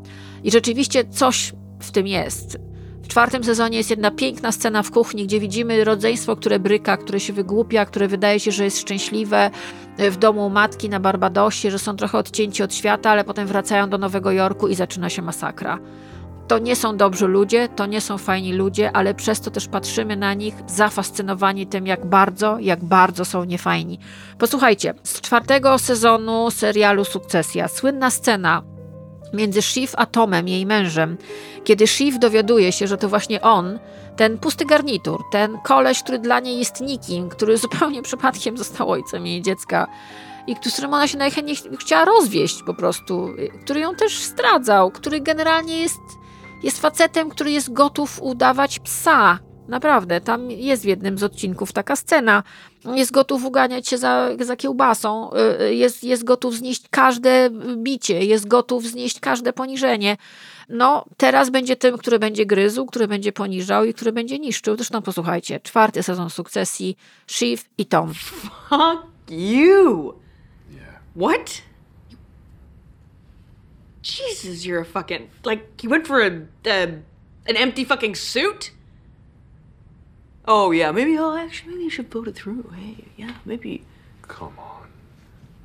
I 0.44 0.52
rzeczywiście 0.52 1.06
coś 1.06 1.54
w 1.80 1.92
tym 1.92 2.08
jest. 2.08 2.58
W 3.04 3.08
czwartym 3.08 3.44
sezonie 3.44 3.78
jest 3.78 3.90
jedna 3.90 4.12
piękna 4.12 4.52
scena 4.52 4.84
w 4.84 4.92
kuchni, 4.92 5.24
gdzie 5.24 5.40
widzimy 5.40 5.84
rodzeństwo, 5.84 6.36
które 6.36 6.60
bryka, 6.60 6.98
które 6.98 7.20
się 7.20 7.34
wygłupia, 7.34 7.86
które 7.86 8.08
wydaje 8.08 8.40
się, 8.40 8.52
że 8.52 8.64
jest 8.64 8.80
szczęśliwe 8.80 9.52
w 9.98 10.18
domu 10.18 10.50
matki 10.50 10.90
na 10.90 11.00
Barbadosie, 11.00 11.72
że 11.72 11.80
są 11.80 11.96
trochę 11.96 12.18
odcięci 12.18 12.64
od 12.64 12.74
świata, 12.74 13.10
ale 13.10 13.24
potem 13.24 13.48
wracają 13.48 13.90
do 13.90 13.98
Nowego 13.98 14.32
Jorku 14.32 14.68
i 14.68 14.76
zaczyna 14.76 15.10
się 15.10 15.22
masakra. 15.22 15.80
To 16.48 16.60
nie 16.60 16.76
są 16.76 16.98
dobrzy 16.98 17.28
ludzie, 17.28 17.70
to 17.76 17.86
nie 17.86 18.02
są 18.02 18.18
fajni 18.18 18.54
ludzie, 18.54 18.92
ale 18.92 19.14
przez 19.14 19.42
to 19.42 19.52
też 19.52 19.68
patrzymy 19.68 20.16
na 20.16 20.34
nich 20.34 20.56
zafascynowani 20.68 21.68
tym, 21.68 21.88
jak 21.88 22.06
bardzo, 22.06 22.60
jak 22.60 22.84
bardzo 22.84 23.26
są 23.26 23.44
niefajni. 23.44 24.00
Posłuchajcie, 24.40 24.94
z 25.04 25.22
czwartego 25.22 25.80
sezonu 25.80 26.52
serialu 26.52 27.06
Sukcesja, 27.06 27.68
słynna 27.68 28.10
scena 28.10 28.64
między 29.34 29.62
Shiv 29.62 29.94
a 29.98 30.06
Tomem, 30.06 30.48
jej 30.48 30.66
mężem, 30.66 31.18
kiedy 31.64 31.88
Shiv 31.88 32.20
dowiaduje 32.20 32.72
się, 32.72 32.88
że 32.88 32.98
to 32.98 33.10
właśnie 33.10 33.42
on, 33.42 33.80
ten 34.16 34.38
pusty 34.38 34.66
garnitur, 34.66 35.24
ten 35.32 35.58
koleś, 35.64 36.04
który 36.04 36.20
dla 36.20 36.40
niej 36.40 36.60
jest 36.60 36.82
nikim, 36.82 37.30
który 37.30 37.58
zupełnie 37.68 38.02
przypadkiem 38.02 38.58
został 38.58 38.92
ojcem 38.92 39.28
jej 39.28 39.42
dziecka 39.42 39.88
i 40.48 40.56
z 40.70 40.74
którym 40.74 40.94
ona 40.94 41.08
się 41.08 41.18
najchętniej 41.18 41.56
ch- 41.56 41.80
chciała 41.80 42.06
rozwieść 42.06 42.64
po 42.64 42.74
prostu, 42.74 43.28
y, 43.28 43.50
który 43.64 43.80
ją 43.80 43.96
też 43.96 44.20
zdradzał, 44.20 44.92
który 44.92 45.22
generalnie 45.22 45.82
jest, 45.82 46.00
jest 46.64 46.82
facetem, 46.82 47.30
który 47.30 47.52
jest 47.52 47.74
gotów 47.74 48.22
udawać 48.22 48.80
psa. 48.80 49.40
Naprawdę, 49.68 50.22
tam 50.22 50.52
jest 50.52 50.84
w 50.84 50.86
jednym 50.86 51.18
z 51.18 51.24
odcinków 51.24 51.74
taka 51.74 51.96
scena. 51.96 52.44
Jest 52.96 53.12
gotów 53.12 53.46
uganiać 53.46 53.88
się 53.88 53.98
za, 53.98 54.30
za 54.40 54.56
kiełbasą, 54.56 55.34
y, 55.34 55.62
y, 55.62 55.76
jest, 55.76 56.04
jest 56.04 56.24
gotów 56.24 56.56
znieść 56.56 56.84
każde 56.90 57.50
bicie, 57.78 58.26
jest 58.26 58.48
gotów 58.48 58.86
znieść 58.86 59.20
każde 59.20 59.54
poniżenie. 59.54 60.18
No, 60.70 61.06
teraz 61.18 61.50
będzie 61.50 61.76
tym, 61.76 61.98
który 61.98 62.20
będzie 62.20 62.46
gryzł, 62.46 62.86
który 62.86 63.08
będzie 63.08 63.32
poniżał 63.32 63.86
i 63.86 63.94
który 63.94 64.12
będzie 64.12 64.40
niszczył. 64.40 64.76
Zresztą 64.76 65.02
posłuchajcie, 65.02 65.60
czwarty 65.60 66.04
sezon 66.04 66.30
sukcesji, 66.30 66.98
Shiv 67.28 67.62
i 67.78 67.86
Tom. 67.86 68.14
Fuck 68.70 69.04
you. 69.30 70.14
What? 71.18 71.62
Jesus, 74.08 74.66
you're 74.66 74.80
a 74.80 74.86
fucking 74.86 75.30
like 75.44 75.84
you 75.84 75.90
went 75.90 76.08
for 76.08 76.22
a, 76.22 76.48
an 76.66 77.04
empty 77.46 77.84
fucking 77.84 78.16
suit. 78.16 78.72
Oh 80.46 80.72
yeah, 80.72 80.92
maybe 80.92 81.18
oh 81.18 81.36
actually 81.36 81.74
maybe 81.74 81.84
you 81.84 81.90
should 81.90 82.10
vote 82.10 82.30
it 82.30 82.36
through. 82.36 82.72
Hey, 82.74 83.06
yeah, 83.18 83.36
maybe. 83.44 83.84
Come 84.22 84.54
on. 84.58 84.88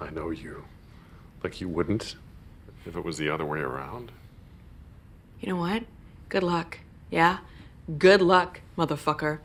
I 0.00 0.10
know 0.10 0.30
you. 0.30 0.64
Like 1.44 1.60
you 1.60 1.68
wouldn't 1.68 2.16
if 2.84 2.96
it 2.96 3.04
was 3.04 3.16
the 3.16 3.30
other 3.30 3.44
way 3.44 3.60
around. 3.60 4.10
You 5.40 5.50
know 5.50 5.60
what? 5.60 5.84
Good 6.28 6.42
luck. 6.42 6.80
Yeah, 7.10 7.38
good 7.96 8.20
luck, 8.20 8.60
motherfucker. 8.76 9.38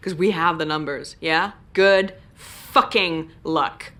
Because 0.00 0.14
we 0.14 0.30
have 0.30 0.56
the 0.56 0.64
numbers. 0.64 1.16
Yeah, 1.20 1.52
good 1.74 2.14
fucking 2.34 3.30
luck. 3.44 3.92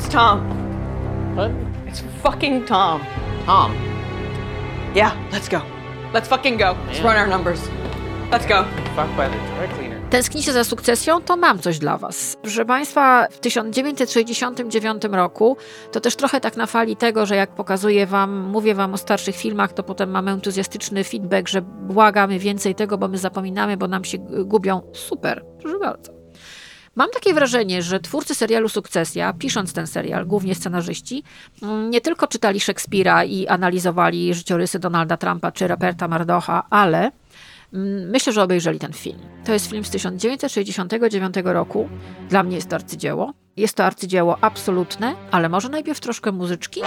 It's 0.00 0.08
Tom. 0.08 0.40
What? 1.36 1.50
It's 1.86 2.02
fucking 2.22 2.64
Tom. 2.64 3.00
Tom. 3.46 3.72
Yeah, 4.94 5.12
let's 5.32 5.48
go. 5.48 5.60
Let's 6.14 6.28
fucking 6.28 6.56
go. 6.58 6.74
Let's 6.86 7.00
run 7.02 7.16
our 7.16 7.28
numbers. 7.28 7.60
Let's 8.30 8.46
go. 8.46 8.64
Fuck 8.96 9.10
by 9.16 9.28
the 9.28 9.36
dry 9.56 9.68
cleaner. 9.76 10.00
Tęsknicie 10.10 10.52
za 10.52 10.64
sukcesją? 10.64 11.20
To 11.20 11.36
mam 11.36 11.58
coś 11.58 11.78
dla 11.78 11.98
Was. 11.98 12.36
Proszę 12.42 12.64
Państwa, 12.64 13.26
w 13.30 13.40
1969 13.40 15.02
roku, 15.12 15.56
to 15.92 16.00
też 16.00 16.16
trochę 16.16 16.40
tak 16.40 16.56
na 16.56 16.66
fali 16.66 16.96
tego, 16.96 17.26
że 17.26 17.36
jak 17.36 17.54
pokazuję 17.54 18.06
Wam, 18.06 18.40
mówię 18.40 18.74
Wam 18.74 18.94
o 18.94 18.98
starszych 18.98 19.36
filmach, 19.36 19.72
to 19.72 19.82
potem 19.82 20.10
mamy 20.10 20.30
entuzjastyczny 20.30 21.04
feedback, 21.04 21.48
że 21.48 21.62
błagamy 21.62 22.38
więcej 22.38 22.74
tego, 22.74 22.98
bo 22.98 23.08
my 23.08 23.18
zapominamy, 23.18 23.76
bo 23.76 23.88
nam 23.88 24.04
się 24.04 24.18
gubią. 24.44 24.82
Super, 24.92 25.44
proszę 25.62 25.78
bardzo. 25.78 26.19
Mam 26.96 27.10
takie 27.10 27.34
wrażenie, 27.34 27.82
że 27.82 28.00
twórcy 28.00 28.34
serialu 28.34 28.68
Sukcesja, 28.68 29.32
pisząc 29.32 29.72
ten 29.72 29.86
serial, 29.86 30.26
głównie 30.26 30.54
scenarzyści, 30.54 31.22
mm, 31.62 31.90
nie 31.90 32.00
tylko 32.00 32.26
czytali 32.26 32.60
Szekspira 32.60 33.24
i 33.24 33.46
analizowali 33.46 34.34
życiorysy 34.34 34.78
Donalda 34.78 35.16
Trumpa 35.16 35.52
czy 35.52 35.68
Roberta 35.68 36.08
Mardocha, 36.08 36.66
ale 36.70 37.10
mm, 37.72 38.10
myślę, 38.10 38.32
że 38.32 38.42
obejrzeli 38.42 38.78
ten 38.78 38.92
film. 38.92 39.18
To 39.44 39.52
jest 39.52 39.70
film 39.70 39.84
z 39.84 39.90
1969 39.90 41.34
roku. 41.44 41.88
Dla 42.28 42.42
mnie 42.42 42.56
jest 42.56 42.68
to 42.68 42.76
arcydzieło. 42.76 43.32
Jest 43.56 43.76
to 43.76 43.84
arcydzieło 43.84 44.38
absolutne, 44.40 45.14
ale 45.30 45.48
może 45.48 45.68
najpierw 45.68 46.00
troszkę 46.00 46.32
muzyczki? 46.32 46.80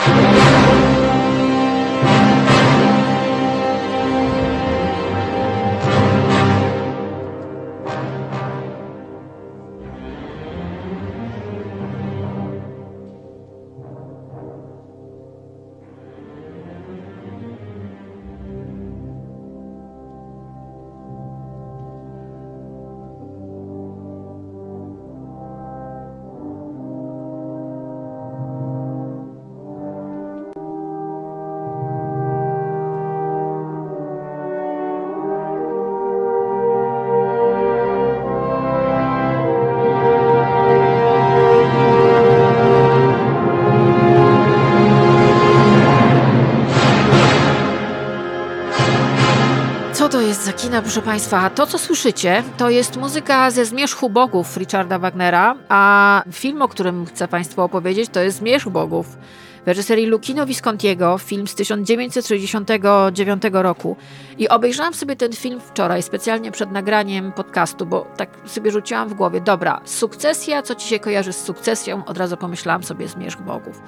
Kina, 50.73 50.81
proszę 50.81 51.01
Państwa? 51.01 51.49
To, 51.49 51.67
co 51.67 51.77
słyszycie, 51.77 52.43
to 52.57 52.69
jest 52.69 52.97
muzyka 52.97 53.51
ze 53.51 53.65
Zmierzchu 53.65 54.09
Bogów 54.09 54.57
Richarda 54.57 54.99
Wagnera, 54.99 55.55
a 55.69 56.23
film, 56.31 56.61
o 56.61 56.67
którym 56.67 57.05
chcę 57.05 57.27
Państwu 57.27 57.61
opowiedzieć, 57.61 58.09
to 58.09 58.19
jest 58.19 58.37
Zmierzch 58.37 58.69
Bogów 58.69 59.17
w 59.65 59.67
reżyserii 59.67 60.05
Lucchino 60.05 60.45
Viscontiego, 60.45 61.17
film 61.17 61.47
z 61.47 61.55
1969 61.55 63.43
roku. 63.51 63.95
I 64.37 64.49
obejrzałam 64.49 64.93
sobie 64.93 65.15
ten 65.15 65.33
film 65.33 65.59
wczoraj, 65.59 66.03
specjalnie 66.03 66.51
przed 66.51 66.71
nagraniem 66.71 67.31
podcastu, 67.31 67.85
bo 67.85 68.07
tak 68.17 68.29
sobie 68.45 68.71
rzuciłam 68.71 69.09
w 69.09 69.13
głowie, 69.13 69.41
dobra, 69.41 69.81
sukcesja, 69.85 70.61
co 70.61 70.75
Ci 70.75 70.87
się 70.87 70.99
kojarzy 70.99 71.33
z 71.33 71.43
sukcesją? 71.43 72.05
Od 72.05 72.17
razu 72.17 72.37
pomyślałam 72.37 72.83
sobie 72.83 73.07
Zmierzch 73.07 73.41
Bogów. 73.41 73.81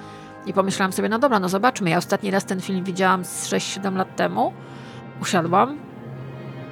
I 0.46 0.52
pomyślałam 0.52 0.92
sobie, 0.92 1.08
no 1.08 1.18
dobra, 1.18 1.40
no 1.40 1.48
zobaczmy, 1.48 1.90
ja 1.90 1.98
ostatni 1.98 2.30
raz 2.30 2.44
ten 2.44 2.60
film 2.60 2.84
widziałam 2.84 3.24
z 3.24 3.48
6-7 3.48 3.96
lat 3.96 4.16
temu. 4.16 4.52
Usiadłam, 5.20 5.85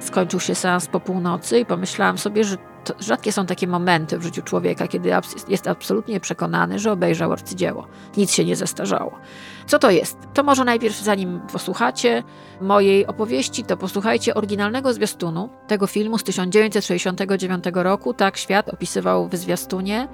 skończył 0.05 0.39
się 0.39 0.55
seans 0.55 0.87
po 0.87 0.99
północy 0.99 1.59
i 1.59 1.65
pomyślałam 1.65 2.17
sobie, 2.17 2.43
że 2.43 2.57
rzadkie 2.99 3.31
są 3.31 3.45
takie 3.45 3.67
momenty 3.67 4.17
w 4.17 4.23
życiu 4.23 4.41
człowieka, 4.41 4.87
kiedy 4.87 5.11
jest 5.47 5.67
absolutnie 5.67 6.19
przekonany, 6.19 6.79
że 6.79 6.91
obejrzał 6.91 7.31
arcydzieło. 7.31 7.87
Nic 8.17 8.31
się 8.31 8.45
nie 8.45 8.55
zestarzało. 8.55 9.19
Co 9.67 9.79
to 9.79 9.91
jest? 9.91 10.17
To 10.33 10.43
może 10.43 10.63
najpierw, 10.63 11.01
zanim 11.01 11.41
posłuchacie 11.51 12.23
mojej 12.61 13.07
opowieści, 13.07 13.63
to 13.63 13.77
posłuchajcie 13.77 14.33
oryginalnego 14.33 14.93
zwiastunu 14.93 15.49
tego 15.67 15.87
filmu 15.87 16.17
z 16.17 16.23
1969 16.23 17.63
roku. 17.73 18.13
Tak 18.13 18.37
świat 18.37 18.69
opisywał 18.69 19.27
w 19.27 19.35
zwiastunie 19.35 20.07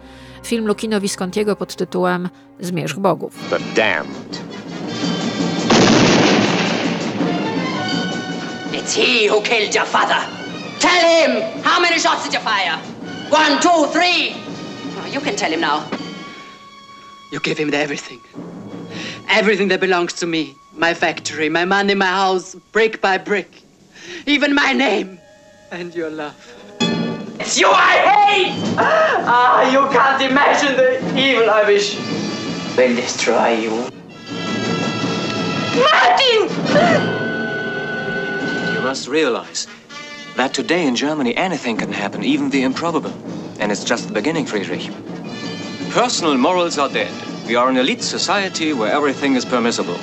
film 0.44 0.68
Lucchino 0.68 1.02
Viscontiego 1.02 1.56
pod 1.56 1.76
tytułem 1.76 2.30
Zmierzch 2.60 3.00
Bogów. 3.00 3.50
The 3.50 3.60
damned. 3.76 4.61
It's 8.82 8.94
he 8.94 9.28
who 9.28 9.42
killed 9.44 9.76
your 9.76 9.86
father. 9.86 10.20
Tell 10.80 11.04
him! 11.06 11.62
How 11.62 11.80
many 11.80 12.00
shots 12.00 12.24
did 12.24 12.34
you 12.34 12.40
fire? 12.40 12.78
One, 13.30 13.62
two, 13.62 13.86
three! 13.94 14.34
Oh, 14.98 15.08
you 15.08 15.20
can 15.22 15.36
tell 15.36 15.52
him 15.52 15.62
now. 15.62 15.88
You 17.32 17.40
gave 17.42 17.60
him 17.60 17.72
everything. 17.76 18.20
Everything 19.30 19.68
that 19.68 19.80
belongs 19.80 20.14
to 20.14 20.26
me. 20.26 20.56
My 20.74 20.96
factory, 20.96 21.48
my 21.48 21.64
money, 21.64 21.94
my 21.94 22.08
house, 22.08 22.56
brick 22.72 23.02
by 23.02 23.20
brick. 23.20 23.62
Even 24.26 24.56
my 24.56 24.74
name. 24.74 25.20
And 25.70 25.94
your 25.94 26.10
love. 26.10 26.36
It's 27.40 27.60
you 27.60 27.70
I 27.70 27.94
hate! 28.14 28.76
Ah, 28.80 29.72
you 29.72 29.88
can't 29.94 30.24
imagine 30.24 30.76
the 30.76 30.98
evil 31.16 31.52
I 31.52 31.64
wish 31.66 31.96
will 32.76 32.96
destroy 32.96 33.50
you. 33.50 33.92
Martin! 35.78 36.91
Must 38.92 39.08
realize 39.08 39.68
that 40.36 40.54
today 40.54 40.86
in 40.86 40.98
Germany 40.98 41.34
anything 41.38 41.78
can 41.78 41.94
happen, 41.94 42.26
even 42.26 42.50
the 42.50 42.64
improbable. 42.64 43.14
And 43.58 43.72
it's 43.72 43.86
just 43.86 44.10
the 44.10 44.14
beginning, 44.14 44.46
Friedrich. 44.46 44.92
Personal 45.92 46.36
morals 46.36 46.78
are 46.78 46.90
dead. 46.90 47.14
We 47.48 47.56
are 47.56 47.70
an 47.70 47.78
elite 47.78 48.04
society 48.04 48.74
where 48.74 48.92
everything 48.92 49.36
is 49.36 49.46
permissible. 49.46 49.98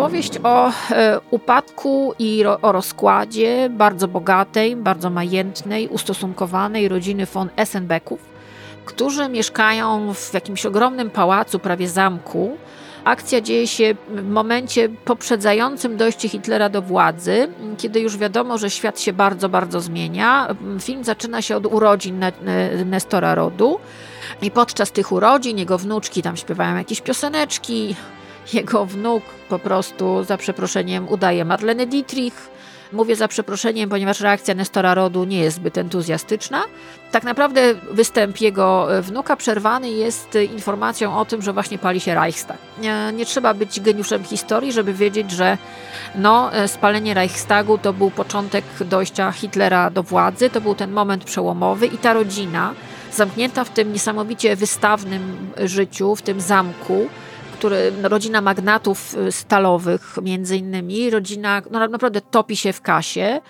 Opowieść 0.00 0.38
o 0.42 0.72
e, 0.90 1.20
upadku 1.30 2.14
i 2.18 2.44
o 2.62 2.72
rozkładzie 2.72 3.68
bardzo 3.70 4.08
bogatej, 4.08 4.76
bardzo 4.76 5.10
majętnej, 5.10 5.88
ustosunkowanej 5.88 6.88
rodziny 6.88 7.26
von 7.26 7.50
Essenbecków, 7.56 8.20
którzy 8.84 9.28
mieszkają 9.28 10.14
w 10.14 10.34
jakimś 10.34 10.66
ogromnym 10.66 11.10
pałacu, 11.10 11.58
prawie 11.58 11.88
zamku. 11.88 12.56
Akcja 13.04 13.40
dzieje 13.40 13.66
się 13.66 13.94
w 14.08 14.28
momencie 14.28 14.88
poprzedzającym 14.88 15.96
dojście 15.96 16.28
Hitlera 16.28 16.68
do 16.68 16.82
władzy, 16.82 17.48
kiedy 17.78 18.00
już 18.00 18.16
wiadomo, 18.16 18.58
że 18.58 18.70
świat 18.70 19.00
się 19.00 19.12
bardzo, 19.12 19.48
bardzo 19.48 19.80
zmienia. 19.80 20.56
Film 20.80 21.04
zaczyna 21.04 21.42
się 21.42 21.56
od 21.56 21.66
urodzin 21.66 22.18
Ne- 22.18 22.84
Nestora 22.84 23.34
Rodu. 23.34 23.78
I 24.42 24.50
podczas 24.50 24.92
tych 24.92 25.12
urodzin 25.12 25.58
jego 25.58 25.78
wnuczki 25.78 26.22
tam 26.22 26.36
śpiewają 26.36 26.76
jakieś 26.76 27.00
pioseneczki, 27.00 27.94
jego 28.52 28.86
wnuk 28.86 29.24
po 29.48 29.58
prostu 29.58 30.24
za 30.24 30.36
przeproszeniem 30.36 31.08
udaje 31.08 31.44
Marlene 31.44 31.86
Dietrich. 31.86 32.50
Mówię 32.92 33.16
za 33.16 33.28
przeproszeniem, 33.28 33.90
ponieważ 33.90 34.20
reakcja 34.20 34.54
Nestora 34.54 34.94
Rodu 34.94 35.24
nie 35.24 35.38
jest 35.38 35.56
zbyt 35.56 35.78
entuzjastyczna. 35.78 36.62
Tak 37.12 37.24
naprawdę 37.24 37.74
występ 37.90 38.40
jego 38.40 38.96
e, 38.98 39.02
wnuka 39.02 39.36
przerwany 39.36 39.90
jest 39.90 40.38
informacją 40.56 41.18
o 41.18 41.24
tym, 41.24 41.42
że 41.42 41.52
właśnie 41.52 41.78
pali 41.78 42.00
się 42.00 42.14
Reichstag. 42.14 42.58
Nie, 42.80 43.12
nie 43.12 43.26
trzeba 43.26 43.54
być 43.54 43.80
geniuszem 43.80 44.24
historii, 44.24 44.72
żeby 44.72 44.94
wiedzieć, 44.94 45.30
że 45.30 45.58
no, 46.14 46.52
e, 46.52 46.68
spalenie 46.68 47.14
Reichstagu 47.14 47.78
to 47.78 47.92
był 47.92 48.10
początek 48.10 48.64
dojścia 48.80 49.32
Hitlera 49.32 49.90
do 49.90 50.02
władzy, 50.02 50.50
to 50.50 50.60
był 50.60 50.74
ten 50.74 50.92
moment 50.92 51.24
przełomowy 51.24 51.86
i 51.86 51.98
ta 51.98 52.12
rodzina, 52.12 52.74
zamknięta 53.12 53.64
w 53.64 53.70
tym 53.70 53.92
niesamowicie 53.92 54.56
wystawnym 54.56 55.50
życiu, 55.64 56.16
w 56.16 56.22
tym 56.22 56.40
zamku, 56.40 57.08
który, 57.60 57.92
no, 58.02 58.08
rodzina 58.08 58.40
magnatów 58.40 59.14
y, 59.14 59.32
stalowych 59.32 60.16
między 60.22 60.56
innymi, 60.56 61.10
rodzina 61.10 61.62
no, 61.70 61.88
naprawdę 61.88 62.20
topi 62.20 62.56
się 62.56 62.72
w 62.72 62.80
kasie, 62.80 63.40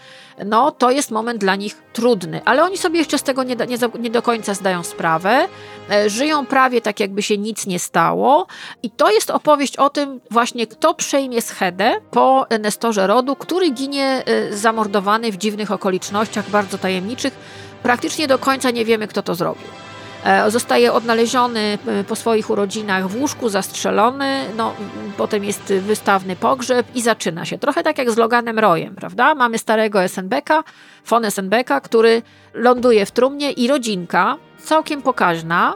no 0.46 0.70
to 0.70 0.90
jest 0.90 1.10
moment 1.10 1.40
dla 1.40 1.56
nich 1.56 1.76
trudny, 1.92 2.40
ale 2.44 2.62
oni 2.62 2.78
sobie 2.78 2.98
jeszcze 2.98 3.18
z 3.18 3.22
tego 3.22 3.42
nie, 3.42 3.56
nie, 3.56 3.78
nie 3.98 4.10
do 4.10 4.22
końca 4.22 4.54
zdają 4.54 4.82
sprawę, 4.82 5.48
e, 5.90 6.10
żyją 6.10 6.46
prawie 6.46 6.80
tak 6.80 7.00
jakby 7.00 7.22
się 7.22 7.38
nic 7.38 7.66
nie 7.66 7.78
stało 7.78 8.46
i 8.82 8.90
to 8.90 9.10
jest 9.10 9.30
opowieść 9.30 9.76
o 9.76 9.90
tym 9.90 10.20
właśnie 10.30 10.66
kto 10.66 10.94
przejmie 10.94 11.42
schedę 11.42 12.00
po 12.10 12.46
Nestorze 12.60 13.06
Rodu, 13.06 13.36
który 13.36 13.70
ginie 13.70 14.22
e, 14.26 14.56
zamordowany 14.56 15.32
w 15.32 15.36
dziwnych 15.36 15.70
okolicznościach, 15.70 16.50
bardzo 16.50 16.78
tajemniczych, 16.78 17.34
praktycznie 17.82 18.28
do 18.28 18.38
końca 18.38 18.70
nie 18.70 18.84
wiemy 18.84 19.08
kto 19.08 19.22
to 19.22 19.34
zrobił. 19.34 19.89
E, 20.24 20.50
Zostaje 20.50 20.92
odnaleziony 20.92 21.78
e, 21.86 22.04
po 22.04 22.16
swoich 22.16 22.50
urodzinach 22.50 23.08
w 23.08 23.20
łóżku, 23.20 23.48
zastrzelony, 23.48 24.44
no, 24.56 24.74
potem 25.16 25.44
jest 25.44 25.72
wystawny 25.72 26.36
pogrzeb 26.36 26.86
i 26.94 27.02
zaczyna 27.02 27.44
się. 27.44 27.58
Trochę 27.58 27.82
tak 27.82 27.98
jak 27.98 28.10
z 28.10 28.16
Loganem 28.16 28.58
Royem, 28.58 28.94
prawda? 28.94 29.34
Mamy 29.34 29.58
starego 29.58 30.02
Essenbecka, 30.02 30.64
von 31.06 31.24
Essenbecka, 31.24 31.80
który 31.80 32.22
ląduje 32.54 33.06
w 33.06 33.10
trumnie 33.10 33.52
i 33.52 33.68
rodzinka, 33.68 34.36
całkiem 34.64 35.02
pokaźna, 35.02 35.74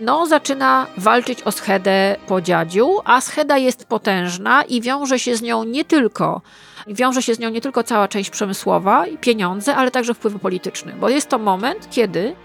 no, 0.00 0.26
zaczyna 0.26 0.86
walczyć 0.96 1.42
o 1.42 1.52
schedę 1.52 2.16
po 2.26 2.40
dziadziu, 2.40 2.98
a 3.04 3.20
scheda 3.20 3.58
jest 3.58 3.84
potężna 3.84 4.62
i 4.62 4.80
wiąże 4.80 5.18
się 5.18 5.36
z 5.36 5.42
nią 5.42 5.64
nie 5.64 5.84
tylko 5.84 6.40
wiąże 6.86 7.22
się 7.22 7.34
z 7.34 7.38
nią 7.38 7.50
nie 7.50 7.60
tylko 7.60 7.82
cała 7.82 8.08
część 8.08 8.30
przemysłowa 8.30 9.06
i 9.06 9.18
pieniądze, 9.18 9.76
ale 9.76 9.90
także 9.90 10.14
wpływy 10.14 10.38
polityczne, 10.38 10.92
bo 10.92 11.08
jest 11.08 11.28
to 11.28 11.38
moment, 11.38 11.88
kiedy 11.90 12.36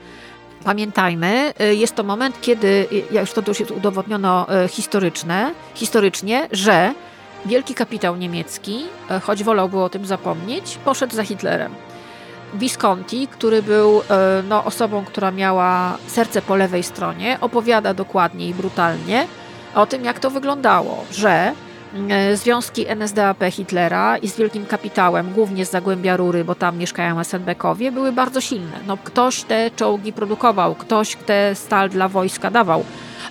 Pamiętajmy, 0.68 1.53
y, 1.61 1.76
jest 1.76 1.95
to 1.95 2.03
moment, 2.03 2.41
kiedy, 2.41 2.68
y, 2.68 3.03
jak 3.11 3.22
już 3.22 3.32
to 3.32 3.41
już 3.47 3.59
jest 3.59 3.72
udowodniono 3.72 4.47
y, 4.65 4.68
historyczne, 4.68 5.53
historycznie, 5.76 6.47
że 6.51 6.93
wielki 7.45 7.74
kapitał 7.74 8.15
niemiecki, 8.15 8.86
choć 9.24 9.43
wolałby 9.43 9.80
o 9.80 9.89
tym 9.89 10.05
zapomnieć, 10.05 10.78
poszedł 10.86 11.15
za 11.15 11.24
Hitlerem. 11.24 11.76
Visconti, 12.53 13.28
który 13.28 13.63
był 13.63 14.01
no, 14.49 14.65
osobą, 14.65 15.05
która 15.05 15.32
miała 15.32 15.97
serce 16.07 16.41
po 16.41 16.55
lewej 16.55 16.84
stronie, 16.84 17.38
opowiada 17.41 17.93
dokładnie 17.93 18.49
i 18.49 18.53
brutalnie 18.53 19.28
o 19.76 19.86
tym, 19.86 20.05
jak 20.05 20.20
to 20.20 20.30
wyglądało, 20.30 21.05
że 21.11 21.53
związki 22.34 22.88
NSDAP 22.88 23.44
Hitlera 23.52 24.18
i 24.18 24.28
z 24.28 24.38
wielkim 24.38 24.66
kapitałem, 24.66 25.34
głównie 25.34 25.66
z 25.66 25.72
Zagłębia 25.72 26.18
Rury, 26.18 26.44
bo 26.46 26.56
tam 26.56 26.78
mieszkają 26.78 27.20
SNB-kowie, 27.20 27.92
były 27.92 28.12
bardzo 28.12 28.42
silne. 28.42 28.80
No, 28.88 28.98
ktoś 29.04 29.44
te 29.44 29.72
czołgi 29.72 30.14
produkował, 30.14 30.76
ktoś 30.76 31.16
tę 31.16 31.56
stal 31.56 31.90
dla 31.90 32.08
wojska 32.08 32.52
dawał, 32.52 32.84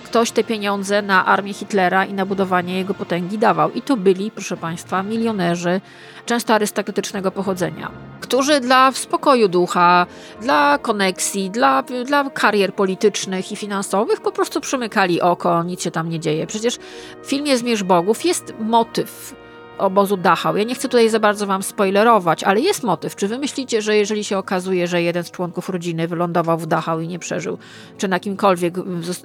ktoś 0.07 0.31
te 0.31 0.43
pieniądze 0.43 1.01
na 1.01 1.25
armię 1.25 1.53
Hitlera 1.53 2.05
i 2.05 2.13
na 2.13 2.25
budowanie 2.25 2.77
jego 2.77 2.93
potęgi 2.93 3.37
dawał. 3.37 3.71
I 3.71 3.81
to 3.81 3.97
byli, 3.97 4.31
proszę 4.31 4.57
Państwa, 4.57 5.03
milionerzy, 5.03 5.81
często 6.25 6.53
arystokratycznego 6.53 7.31
pochodzenia, 7.31 7.91
którzy 8.21 8.59
dla 8.59 8.91
spokoju 8.91 9.47
ducha, 9.47 10.05
dla 10.41 10.77
koneksji, 10.81 11.49
dla, 11.49 11.83
dla 12.05 12.29
karier 12.29 12.73
politycznych 12.73 13.51
i 13.51 13.55
finansowych 13.55 14.21
po 14.21 14.31
prostu 14.31 14.61
przymykali 14.61 15.21
oko, 15.21 15.63
nic 15.63 15.81
się 15.81 15.91
tam 15.91 16.09
nie 16.09 16.19
dzieje. 16.19 16.47
Przecież 16.47 16.77
w 17.23 17.27
filmie 17.27 17.57
Zmierz 17.57 17.83
Bogów 17.83 18.25
jest 18.25 18.53
motyw 18.59 19.35
obozu 19.77 20.17
Dachau. 20.17 20.57
Ja 20.57 20.63
nie 20.63 20.75
chcę 20.75 20.87
tutaj 20.87 21.09
za 21.09 21.19
bardzo 21.19 21.47
wam 21.47 21.63
spoilerować, 21.63 22.43
ale 22.43 22.59
jest 22.59 22.83
motyw. 22.83 23.15
Czy 23.15 23.27
wy 23.27 23.37
myślicie, 23.37 23.81
że 23.81 23.97
jeżeli 23.97 24.23
się 24.23 24.37
okazuje, 24.37 24.87
że 24.87 25.01
jeden 25.01 25.23
z 25.23 25.31
członków 25.31 25.69
rodziny 25.69 26.07
wylądował 26.07 26.57
w 26.57 26.65
Dachau 26.65 26.99
i 26.99 27.07
nie 27.07 27.19
przeżył, 27.19 27.57
czy 27.97 28.07
na 28.07 28.19
kimkolwiek 28.19 28.73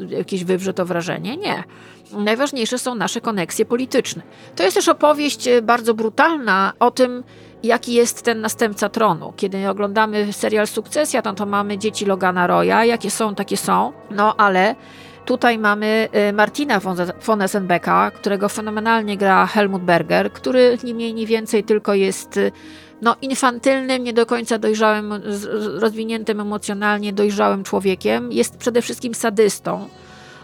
jakieś 0.09 0.45
wywrze 0.45 0.75
to 0.75 0.87
wrażenie? 0.87 1.37
Nie. 1.37 1.65
Najważniejsze 2.13 2.79
są 2.79 2.95
nasze 2.95 3.21
koneksje 3.21 3.65
polityczne. 3.65 4.23
To 4.57 4.63
jest 4.63 4.77
też 4.77 4.89
opowieść 4.89 5.49
e, 5.49 5.63
bardzo 5.63 5.95
brutalna 5.95 6.73
o 6.79 6.91
tym, 6.91 7.25
jaki 7.63 7.95
jest 7.95 8.23
ten 8.23 8.41
następca 8.41 8.89
tronu. 8.89 9.33
Kiedy 9.37 9.69
oglądamy 9.69 10.33
serial 10.33 10.67
Sukcesja, 10.67 11.23
to, 11.23 11.33
to 11.33 11.47
mamy 11.47 11.79
dzieci 11.79 12.07
Logana 12.07 12.47
Roya, 12.47 12.85
jakie 12.85 13.11
są, 13.11 13.35
takie 13.35 13.57
są, 13.57 13.93
no 14.11 14.37
ale 14.37 14.75
Tutaj 15.25 15.59
mamy 15.59 16.09
y, 16.31 16.33
Martina 16.33 16.81
von- 16.81 17.43
Essenbecka, 17.43 18.11
którego 18.11 18.49
fenomenalnie 18.49 19.17
gra 19.17 19.47
Helmut 19.47 19.83
Berger, 19.83 20.33
który 20.33 20.79
nie 20.85 20.95
mniej, 20.95 21.15
nie 21.15 21.27
więcej 21.27 21.65
tylko 21.65 21.95
jest 21.95 22.37
y, 22.37 22.53
no, 23.03 23.17
infantylnym, 23.23 24.05
nie 24.05 24.13
do 24.13 24.27
końca 24.27 24.59
dojrzałym, 24.59 25.13
rozwiniętym 25.75 26.41
emocjonalnie 26.41 27.13
dojrzałym 27.13 27.65
człowiekiem. 27.65 28.33
Jest 28.33 28.57
przede 28.57 28.83
wszystkim 28.83 29.15
sadystą, 29.15 29.89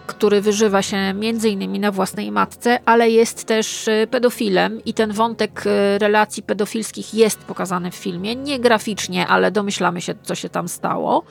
który 0.07 0.41
wyżywa 0.41 0.83
się 0.83 1.15
między 1.15 1.49
innymi 1.49 1.79
na 1.79 1.93
własnej 1.93 2.33
matce, 2.33 2.79
ale 2.85 3.11
jest 3.11 3.45
też 3.45 3.89
y, 3.89 4.07
pedofilem 4.11 4.85
i 4.85 4.95
ten 4.95 5.13
wątek 5.13 5.65
relacji 5.99 6.43
pedofilskich 6.43 7.15
jest 7.15 7.39
pokazany 7.39 7.91
w 7.91 7.95
filmie. 7.97 8.37
Nie 8.37 8.61
graficznie, 8.61 9.27
ale 9.27 9.51
domyślamy 9.51 10.01
się, 10.01 10.15
co 10.23 10.35
się 10.35 10.49
tam 10.49 10.69
stało. 10.69 11.23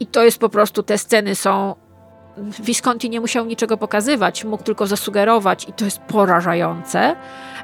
I 0.00 0.06
to 0.06 0.24
jest 0.24 0.38
po 0.38 0.48
prostu, 0.48 0.82
te 0.82 0.98
sceny 0.98 1.34
są 1.34 1.74
Visconti 2.38 3.10
nie 3.10 3.20
musiał 3.20 3.46
niczego 3.46 3.76
pokazywać, 3.76 4.44
mógł 4.44 4.62
tylko 4.62 4.86
zasugerować 4.86 5.68
i 5.68 5.72
to 5.72 5.84
jest 5.84 5.98
porażające. 5.98 7.16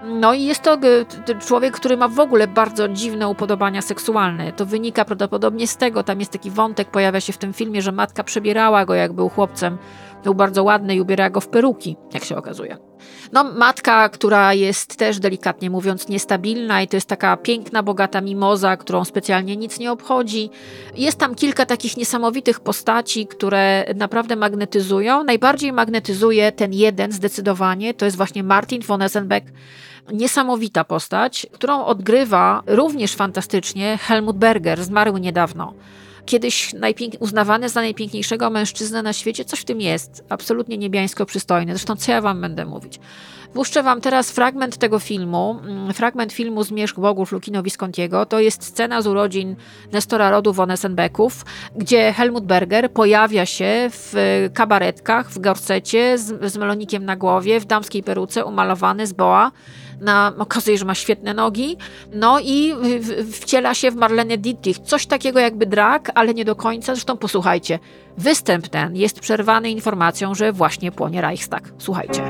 No 0.05 0.35
i 0.35 0.43
jest 0.43 0.63
to 0.63 0.77
t- 1.27 1.35
człowiek, 1.35 1.75
który 1.75 1.97
ma 1.97 2.09
w 2.09 2.21
ogóle 2.21 2.49
bardzo 2.49 2.89
dziwne 2.89 3.29
upodobania 3.29 3.83
seksualne. 3.83 4.53
To 4.53 4.67
wynika 4.67 5.05
prawdopodobnie 5.05 5.67
z 5.67 5.77
tego, 5.77 6.03
tam 6.03 6.21
jest 6.21 6.33
taki 6.33 6.51
wątek, 6.51 6.91
pojawia 6.91 7.21
się 7.21 7.33
w 7.33 7.39
tym 7.39 7.53
filmie, 7.53 7.83
że 7.83 7.93
matka 7.93 8.25
przebierała 8.25 8.85
go 8.85 8.95
jak 8.95 9.13
był 9.13 9.29
chłopcem. 9.29 9.79
Był 10.25 10.35
bardzo 10.35 10.65
ładny 10.65 10.95
i 10.95 11.01
ubierała 11.01 11.31
go 11.31 11.41
w 11.41 11.49
peruki, 11.49 11.97
jak 12.15 12.25
się 12.25 12.37
okazuje. 12.37 12.90
No, 13.33 13.45
matka, 13.45 14.09
która 14.09 14.55
jest 14.55 14.97
też 14.97 15.19
delikatnie 15.19 15.71
mówiąc 15.71 16.09
niestabilna 16.09 16.83
i 16.83 16.89
to 16.89 16.97
jest 16.97 17.09
taka 17.09 17.37
piękna, 17.37 17.83
bogata 17.83 18.21
mimoza, 18.21 18.77
którą 18.77 19.05
specjalnie 19.05 19.57
nic 19.57 19.79
nie 19.79 19.93
obchodzi. 19.93 20.51
Jest 20.97 21.19
tam 21.19 21.35
kilka 21.35 21.67
takich 21.67 21.97
niesamowitych 21.97 22.61
postaci, 22.61 23.27
które 23.27 23.85
naprawdę 23.95 24.37
magnetyzują. 24.37 25.25
Najbardziej 25.25 25.73
magnetyzuje 25.73 26.53
ten 26.53 26.73
jeden 26.73 27.13
zdecydowanie, 27.13 27.95
to 27.95 28.05
jest 28.05 28.17
właśnie 28.17 28.43
Martin 28.43 28.83
von 28.83 29.03
Essenbeck. 29.03 29.47
Niesamowita 30.13 30.85
postać, 30.85 31.47
którą 31.53 31.85
odgrywa 31.85 32.63
również 32.67 33.15
fantastycznie 33.15 33.99
Helmut 34.03 34.37
Berger, 34.37 34.85
zmarły 34.85 35.21
niedawno 35.21 35.75
kiedyś 36.31 36.75
najpięk- 36.75 37.17
uznawany 37.21 37.69
za 37.69 37.81
najpiękniejszego 37.81 38.51
mężczyznę 38.51 39.03
na 39.03 39.13
świecie, 39.13 39.45
coś 39.45 39.61
w 39.61 39.65
tym 39.65 39.81
jest. 39.81 40.25
Absolutnie 40.29 40.79
niebiańsko 40.79 41.27
przystojny. 41.27 41.73
Zresztą 41.73 41.97
co 41.97 42.13
ja 42.13 42.21
wam 42.21 42.41
będę 42.41 42.67
mówić? 42.67 43.01
Puszczę 43.55 43.83
wam 43.83 44.01
teraz 44.01 44.31
fragment 44.31 44.79
tego 44.79 44.99
filmu, 44.99 45.61
mm, 45.65 45.95
fragment 45.95 46.33
filmu 46.33 46.65
Zmierzch 46.65 47.01
Bogów 47.01 47.33
Lukino 47.33 47.63
Viscontiego. 47.63 48.27
To 48.27 48.41
jest 48.41 48.65
scena 48.65 49.03
z 49.03 49.07
urodzin 49.07 49.57
Nestora 49.93 50.31
Rodu 50.31 50.53
von 50.53 50.71
Essenbecków, 50.71 51.45
gdzie 51.77 52.13
Helmut 52.13 52.45
Berger 52.45 52.93
pojawia 52.93 53.47
się 53.47 53.91
w 53.91 54.15
kabaretkach, 54.55 55.31
w 55.31 55.39
gorsecie 55.39 56.19
z, 56.19 56.53
z 56.53 56.57
melonikiem 56.57 57.05
na 57.05 57.17
głowie, 57.17 57.61
w 57.61 57.65
damskiej 57.65 58.03
peruce, 58.03 58.45
umalowany 58.45 59.07
z 59.07 59.13
boa. 59.13 59.53
Na, 60.01 60.33
okazuje, 60.39 60.79
że 60.79 60.85
ma 60.85 60.95
świetne 60.95 61.35
nogi. 61.35 61.77
No 62.13 62.41
i 62.41 62.75
wciela 63.33 63.75
się 63.75 63.91
w 63.91 63.97
Marlene 63.97 64.39
Dietrich. 64.39 64.79
Coś 64.79 65.07
takiego 65.07 65.41
jakby 65.41 65.67
drag, 65.67 66.11
ale 66.15 66.35
nie 66.35 66.45
do 66.45 66.57
końca. 66.57 66.95
Zresztą 66.95 67.17
posłuchajcie. 67.17 67.79
Występ 68.19 68.69
ten 68.69 68.97
jest 68.97 69.21
przerwany 69.21 69.71
informacją, 69.71 70.35
że 70.35 70.53
właśnie 70.53 70.93
płonie 70.93 71.21
Reichstag. 71.21 71.73
Słuchajcie. 71.79 72.23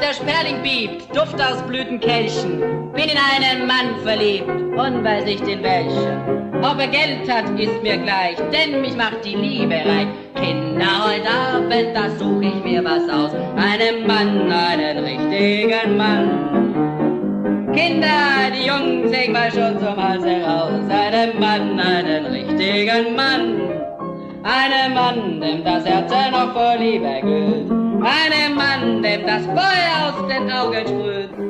Der 0.00 0.14
Sperling 0.14 0.62
piept, 0.62 1.14
Duft 1.14 1.40
aus 1.40 1.62
Blütenkelchen. 1.68 2.90
Bin 2.94 3.08
in 3.10 3.18
einen 3.18 3.66
Mann 3.68 4.00
verliebt 4.02 4.48
und 4.48 5.04
weiß 5.04 5.24
nicht 5.24 5.46
in 5.46 5.62
welchen. 5.62 6.39
Ob 6.62 6.78
er 6.78 6.88
Geld 6.88 7.30
hat, 7.30 7.58
ist 7.58 7.82
mir 7.82 7.96
gleich, 7.96 8.36
denn 8.52 8.82
mich 8.82 8.94
macht 8.94 9.24
die 9.24 9.34
Liebe 9.34 9.76
reich. 9.76 10.08
Kinder, 10.34 11.06
heute 11.06 11.30
Abend, 11.30 11.94
da 11.96 12.10
such 12.18 12.42
ich 12.42 12.62
mir 12.62 12.84
was 12.84 13.08
aus. 13.08 13.30
Einen 13.56 14.06
Mann, 14.06 14.52
einen 14.52 14.98
richtigen 14.98 15.96
Mann. 15.96 17.72
Kinder, 17.72 18.50
die 18.52 18.66
Jungs 18.66 19.10
hängen 19.10 19.32
mal 19.32 19.50
schon 19.50 19.78
zum 19.78 19.96
Hals 19.96 20.22
heraus. 20.22 20.82
Einen 20.90 21.40
Mann, 21.40 21.80
einen 21.80 22.26
richtigen 22.26 23.16
Mann. 23.16 23.60
Einen 24.42 24.94
Mann, 24.94 25.40
dem 25.40 25.64
das 25.64 25.86
Herz 25.86 26.12
noch 26.30 26.52
vor 26.52 26.76
Liebe 26.76 27.20
glüht. 27.22 27.70
Einen 27.70 28.54
Mann, 28.54 29.02
dem 29.02 29.26
das 29.26 29.46
Feuer 29.46 30.08
aus 30.08 30.28
den 30.28 30.50
Augen 30.50 30.86
sprüht. 30.86 31.49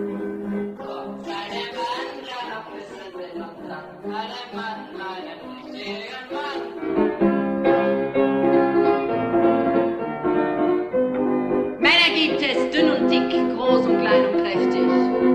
Dick, 13.28 13.56
groß 13.56 13.86
und 13.86 14.00
klein 14.00 14.26
und 14.26 14.42
kräftig. 14.42 14.86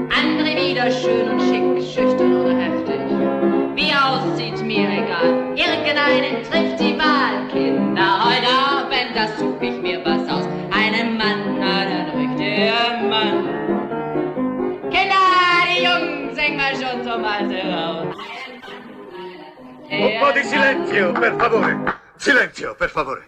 Andere 0.10 0.52
wieder 0.56 0.90
schön 0.92 1.30
und 1.30 1.42
schick, 1.42 1.94
schüchtern 1.94 2.34
oder 2.42 2.56
heftig. 2.58 3.00
Wie 3.76 3.92
aussieht, 3.94 4.64
mir 4.64 4.90
egal. 4.90 5.54
Irgendeinen 5.56 6.44
trifft 6.44 6.80
die 6.80 6.98
Wahl. 6.98 7.48
Kinder, 7.52 8.26
heute 8.26 8.48
Abend, 8.48 9.12
das 9.16 9.38
such 9.40 9.62
ich 9.62 9.82
mir 9.82 10.04
was 10.04 10.28
aus. 10.30 10.46
Einen 10.72 11.18
Mann, 11.18 11.62
einen 11.62 12.10
richtigen 12.18 13.10
Mann. 13.10 13.46
Kinder, 14.90 15.16
die 15.70 15.84
Jungs 15.84 16.38
hängen 16.38 16.60
wir 16.60 16.76
schon 16.76 17.04
zum 17.04 17.26
Hals 17.26 17.52
heraus. 17.52 18.16
Un 19.88 20.20
po' 20.20 20.32
di 20.32 20.44
silenzio, 20.44 21.14
per 21.14 21.36
favore. 21.38 21.78
Silenzio, 22.18 22.76
per 22.76 22.90
favore. 22.90 23.24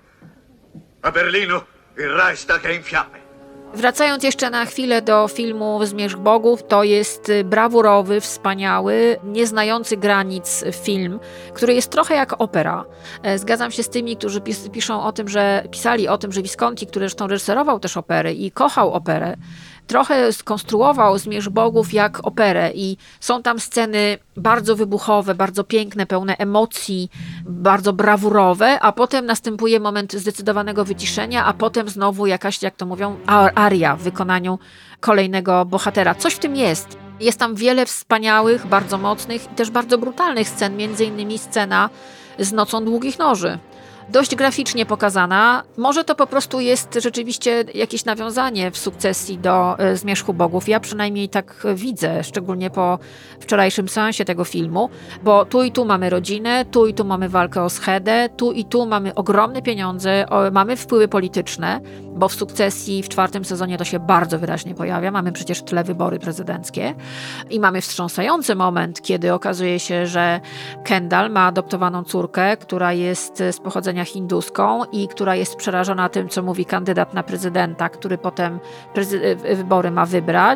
A 1.02 1.12
Berlino 1.12 1.66
il 1.98 2.10
Reichstag 2.10 2.66
è 2.66 2.72
in 2.72 2.84
fiamme. 2.84 3.27
Wracając 3.74 4.24
jeszcze 4.24 4.50
na 4.50 4.66
chwilę 4.66 5.02
do 5.02 5.28
filmu 5.28 5.86
Zmierzch 5.86 6.18
Bogów, 6.18 6.64
to 6.68 6.84
jest 6.84 7.32
brawurowy, 7.46 8.22
wspaniały, 8.22 9.18
nieznający 9.24 9.98
granic 9.98 10.64
film, 10.72 11.20
który 11.54 11.74
jest 11.74 11.92
trochę 11.92 12.16
jak 12.16 12.42
opera. 12.42 12.86
E, 13.24 13.40
Zgadzam 13.40 13.72
się 13.72 13.84
z 13.84 13.90
tymi, 13.90 14.18
którzy 14.18 14.42
pis 14.42 14.70
piszą 14.70 15.04
o 15.04 15.12
tym, 15.12 15.30
że 15.30 15.64
pisali 15.72 16.08
o 16.08 16.18
tym, 16.18 16.32
że 16.32 16.42
Visconti, 16.42 16.88
który 16.88 17.06
zresztą 17.06 17.28
reżyserował 17.28 17.80
też 17.80 17.98
opery 17.98 18.34
i 18.34 18.52
kochał 18.52 18.94
operę, 18.94 19.38
trochę 19.88 20.34
skonstruował 20.34 21.18
Zmierzch 21.18 21.50
Bogów 21.50 21.94
jak 21.94 22.28
operę 22.28 22.72
i 22.76 22.98
są 23.20 23.44
tam 23.44 23.60
sceny 23.60 24.18
bardzo 24.38 24.76
wybuchowe, 24.76 25.36
bardzo 25.36 25.64
piękne, 25.64 26.06
pełne 26.06 26.38
emocji, 26.38 27.10
bardzo 27.46 27.94
brawurowe, 27.94 28.80
a 28.80 28.92
potem 28.92 29.26
następuje 29.26 29.80
moment 29.80 30.14
zdecydowanego 30.14 30.86
wyciszenia, 30.86 31.46
a 31.46 31.54
potem 31.54 31.90
znowu 31.90 32.26
jakaś, 32.26 32.62
jak 32.62 32.76
to 32.76 32.86
mówią, 32.86 33.16
aria 33.56 33.96
w 33.96 34.02
wykonaniu 34.02 34.60
kolejnego 35.00 35.66
bohatera. 35.66 36.16
Coś 36.16 36.34
w 36.34 36.40
tym 36.40 36.56
jest. 36.56 36.98
Jest 37.20 37.40
tam 37.40 37.56
wiele 37.56 37.86
wspaniałych, 37.86 38.68
bardzo 38.68 38.98
mocnych 38.98 39.46
i 39.46 39.56
też 39.56 39.72
bardzo 39.72 39.98
brutalnych 39.98 40.50
scen, 40.50 40.78
między 40.78 41.06
innymi 41.06 41.38
scena 41.38 41.90
z 42.40 42.52
Nocą 42.52 42.86
Długich 42.86 43.20
Noży 43.20 43.60
dość 44.10 44.36
graficznie 44.36 44.86
pokazana. 44.86 45.64
Może 45.78 46.04
to 46.04 46.16
po 46.16 46.28
prostu 46.28 46.60
jest 46.60 47.00
rzeczywiście 47.02 47.64
jakieś 47.74 48.06
nawiązanie 48.06 48.72
w 48.72 48.78
sukcesji 48.78 49.38
do 49.38 49.80
e, 49.80 49.96
Zmierzchu 49.96 50.34
Bogów. 50.34 50.68
Ja 50.70 50.80
przynajmniej 50.80 51.30
tak 51.30 51.68
widzę, 51.76 52.24
szczególnie 52.24 52.70
po 52.70 53.00
wczorajszym 53.40 53.90
seansie 53.90 54.26
tego 54.26 54.44
filmu, 54.44 54.90
bo 55.24 55.46
tu 55.46 55.64
i 55.64 55.72
tu 55.72 55.86
mamy 55.86 56.10
rodzinę, 56.10 56.66
tu 56.66 56.88
i 56.88 56.94
tu 56.94 57.06
mamy 57.06 57.30
walkę 57.30 57.64
o 57.64 57.70
schedę, 57.70 58.30
tu 58.38 58.52
i 58.52 58.66
tu 58.66 58.86
mamy 58.86 59.16
ogromne 59.16 59.62
pieniądze, 59.62 60.26
mamy 60.52 60.76
wpływy 60.76 61.08
polityczne, 61.08 61.82
bo 62.16 62.30
w 62.30 62.34
sukcesji 62.34 63.04
w 63.04 63.10
czwartym 63.10 63.46
sezonie 63.46 63.78
to 63.78 63.86
się 63.86 64.00
bardzo 64.00 64.40
wyraźnie 64.40 64.76
pojawia. 64.76 65.12
Mamy 65.12 65.32
przecież 65.32 65.60
w 65.60 65.64
tle 65.64 65.84
wybory 65.84 66.20
prezydenckie 66.20 66.96
i 67.50 67.60
mamy 67.60 67.82
wstrząsający 67.82 68.56
moment, 68.56 69.02
kiedy 69.02 69.34
okazuje 69.34 69.80
się, 69.80 70.08
że 70.08 70.40
Kendall 70.84 71.32
ma 71.32 71.46
adoptowaną 71.46 72.04
córkę, 72.04 72.58
która 72.58 72.94
jest 72.94 73.38
z 73.38 73.60
pochodzenia 73.60 73.97
hinduską 74.06 74.84
i 74.92 75.08
która 75.08 75.36
jest 75.36 75.56
przerażona 75.56 76.10
tym, 76.10 76.30
co 76.30 76.44
mówi 76.44 76.66
kandydat 76.66 77.14
na 77.14 77.24
prezydenta, 77.24 77.90
który 77.90 78.18
potem 78.18 78.60
prezy- 78.96 79.56
wybory 79.56 79.92
ma 79.92 80.06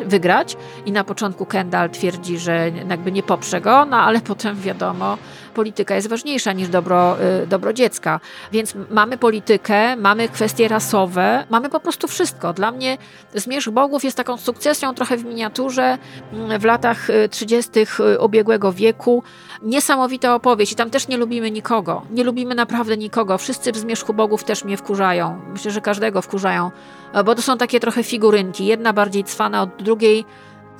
wygrać. 0.06 0.56
I 0.86 0.92
na 0.92 1.04
początku 1.04 1.46
Kendall 1.46 1.90
twierdzi, 1.90 2.38
że 2.38 2.70
jakby 2.88 3.12
nie 3.12 3.22
poprze 3.22 3.60
go, 3.60 3.84
no 3.84 3.96
ale 3.96 4.20
potem 4.32 4.56
wiadomo, 4.56 5.18
polityka 5.52 5.94
jest 5.94 6.08
ważniejsza 6.08 6.52
niż 6.52 6.68
dobro, 6.68 7.16
y, 7.42 7.46
dobro 7.46 7.72
dziecka. 7.72 8.20
Więc 8.52 8.74
mamy 8.90 9.18
politykę, 9.18 9.96
mamy 9.96 10.28
kwestie 10.28 10.68
rasowe, 10.68 11.44
mamy 11.50 11.68
po 11.68 11.80
prostu 11.80 12.08
wszystko. 12.08 12.52
Dla 12.52 12.72
mnie 12.72 12.98
Zmierzch 13.34 13.70
Bogów 13.70 14.04
jest 14.04 14.16
taką 14.16 14.36
sukcesją 14.36 14.94
trochę 14.94 15.16
w 15.16 15.24
miniaturze 15.24 15.98
mm, 16.32 16.60
w 16.60 16.64
latach 16.64 17.10
y, 17.10 17.28
30. 17.28 17.70
ubiegłego 18.20 18.72
wieku. 18.72 19.22
Niesamowita 19.62 20.34
opowieść 20.34 20.72
i 20.72 20.76
tam 20.76 20.90
też 20.90 21.08
nie 21.08 21.16
lubimy 21.16 21.50
nikogo. 21.50 22.02
Nie 22.10 22.24
lubimy 22.24 22.54
naprawdę 22.54 22.96
nikogo. 22.96 23.38
Wszyscy 23.38 23.72
w 23.72 23.76
Zmierzchu 23.76 24.14
Bogów 24.14 24.44
też 24.44 24.64
mnie 24.64 24.76
wkurzają. 24.76 25.40
Myślę, 25.52 25.70
że 25.70 25.80
każdego 25.80 26.22
wkurzają, 26.22 26.70
e, 27.12 27.24
bo 27.24 27.34
to 27.34 27.42
są 27.42 27.58
takie 27.58 27.80
trochę 27.80 28.02
figurynki. 28.02 28.66
Jedna 28.66 28.92
bardziej 28.92 29.24
cwana 29.24 29.62
od 29.62 29.82
drugiej 29.82 30.24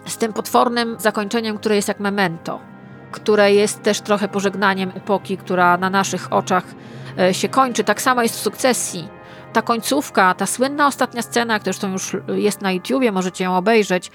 z 0.06 0.16
tym 0.16 0.32
potwornym 0.32 0.96
zakończeniem, 0.98 1.58
które 1.58 1.76
jest 1.76 1.88
jak 1.88 2.00
memento 2.00 2.71
które 3.12 3.52
jest 3.54 3.82
też 3.82 4.00
trochę 4.00 4.28
pożegnaniem 4.28 4.92
epoki, 4.94 5.36
która 5.36 5.76
na 5.76 5.90
naszych 5.90 6.32
oczach 6.32 6.64
e, 7.18 7.34
się 7.34 7.48
kończy. 7.48 7.84
Tak 7.84 8.02
samo 8.02 8.22
jest 8.22 8.36
w 8.36 8.40
sukcesji. 8.40 9.08
Ta 9.52 9.62
końcówka, 9.62 10.34
ta 10.34 10.46
słynna 10.46 10.86
ostatnia 10.86 11.22
scena, 11.22 11.58
która 11.58 11.72
zresztą 11.72 11.92
już 11.92 12.16
jest 12.28 12.60
na 12.60 12.72
YouTubie, 12.72 13.12
możecie 13.12 13.44
ją 13.44 13.56
obejrzeć, 13.56 14.10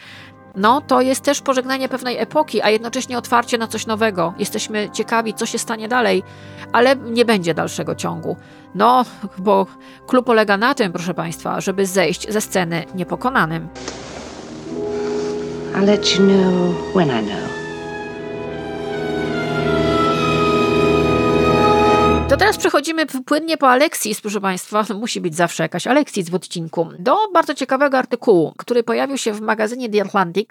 no 0.58 0.82
to 0.82 1.02
jest 1.02 1.24
też 1.24 1.42
pożegnanie 1.42 1.90
pewnej 1.90 2.18
epoki, 2.18 2.62
a 2.62 2.70
jednocześnie 2.70 3.18
otwarcie 3.18 3.58
na 3.58 3.68
coś 3.68 3.86
nowego. 3.88 4.34
Jesteśmy 4.40 4.90
ciekawi, 4.90 5.34
co 5.34 5.46
się 5.46 5.58
stanie 5.58 5.88
dalej, 5.88 6.24
ale 6.72 6.96
nie 6.96 7.26
będzie 7.26 7.54
dalszego 7.54 7.96
ciągu. 7.96 8.38
No, 8.76 9.06
bo 9.38 9.66
klub 10.08 10.26
polega 10.26 10.58
na 10.58 10.74
tym, 10.74 10.92
proszę 10.92 11.14
Państwa, 11.14 11.62
żeby 11.62 11.86
zejść 11.86 12.32
ze 12.32 12.42
sceny 12.42 12.86
niepokonanym. 12.96 13.68
I'll 15.76 15.86
let 15.86 16.16
you 16.16 16.26
know 16.26 16.76
when 16.94 17.10
I 17.10 17.28
know. 17.28 17.47
To 22.30 22.38
teraz 22.38 22.58
przechodzimy 22.58 23.06
płynnie 23.06 23.58
po 23.58 23.70
Aleksis, 23.70 24.22
proszę 24.22 24.42
Państwa, 24.42 24.86
musi 25.00 25.22
być 25.22 25.36
zawsze 25.36 25.64
jakaś 25.64 25.88
Aleksis 25.88 26.30
w 26.30 26.36
odcinku, 26.36 26.90
do 27.00 27.16
bardzo 27.34 27.54
ciekawego 27.54 27.98
artykułu, 27.98 28.54
który 28.58 28.84
pojawił 28.84 29.18
się 29.18 29.34
w 29.34 29.42
magazynie 29.42 29.90
The 29.90 30.02
Atlantic. 30.02 30.50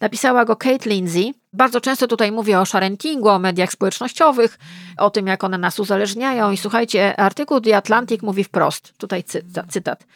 Napisała 0.00 0.44
go 0.44 0.56
Kate 0.56 0.90
Lindsay. 0.90 1.34
Bardzo 1.52 1.80
często 1.80 2.06
tutaj 2.06 2.32
mówię 2.32 2.60
o 2.60 2.66
sharentingu, 2.66 3.28
o 3.28 3.38
mediach 3.38 3.72
społecznościowych, 3.72 4.58
o 4.98 5.10
tym, 5.10 5.26
jak 5.26 5.44
one 5.44 5.58
nas 5.58 5.78
uzależniają. 5.78 6.50
I 6.50 6.56
słuchajcie, 6.56 7.20
artykuł 7.20 7.60
The 7.60 7.76
Atlantic 7.76 8.22
mówi 8.22 8.44
wprost, 8.44 8.98
tutaj 8.98 9.24
cy- 9.24 9.44
cytat. 9.70 10.06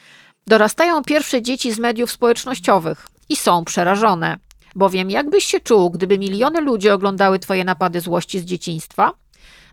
Dorastają 0.46 1.04
pierwsze 1.04 1.42
dzieci 1.42 1.72
z 1.72 1.78
mediów 1.78 2.11
społecznościowych 2.12 3.07
i 3.28 3.36
są 3.36 3.64
przerażone. 3.64 4.36
Bowiem 4.74 5.11
jakbyś 5.11 5.44
się 5.44 5.61
czuł, 5.61 5.90
gdyby 5.90 6.18
miliony 6.18 6.61
ludzi 6.61 6.90
oglądały 6.90 7.38
twoje 7.38 7.64
napady 7.64 8.00
złości 8.00 8.40
z 8.40 8.44
dzieciństwa? 8.44 9.12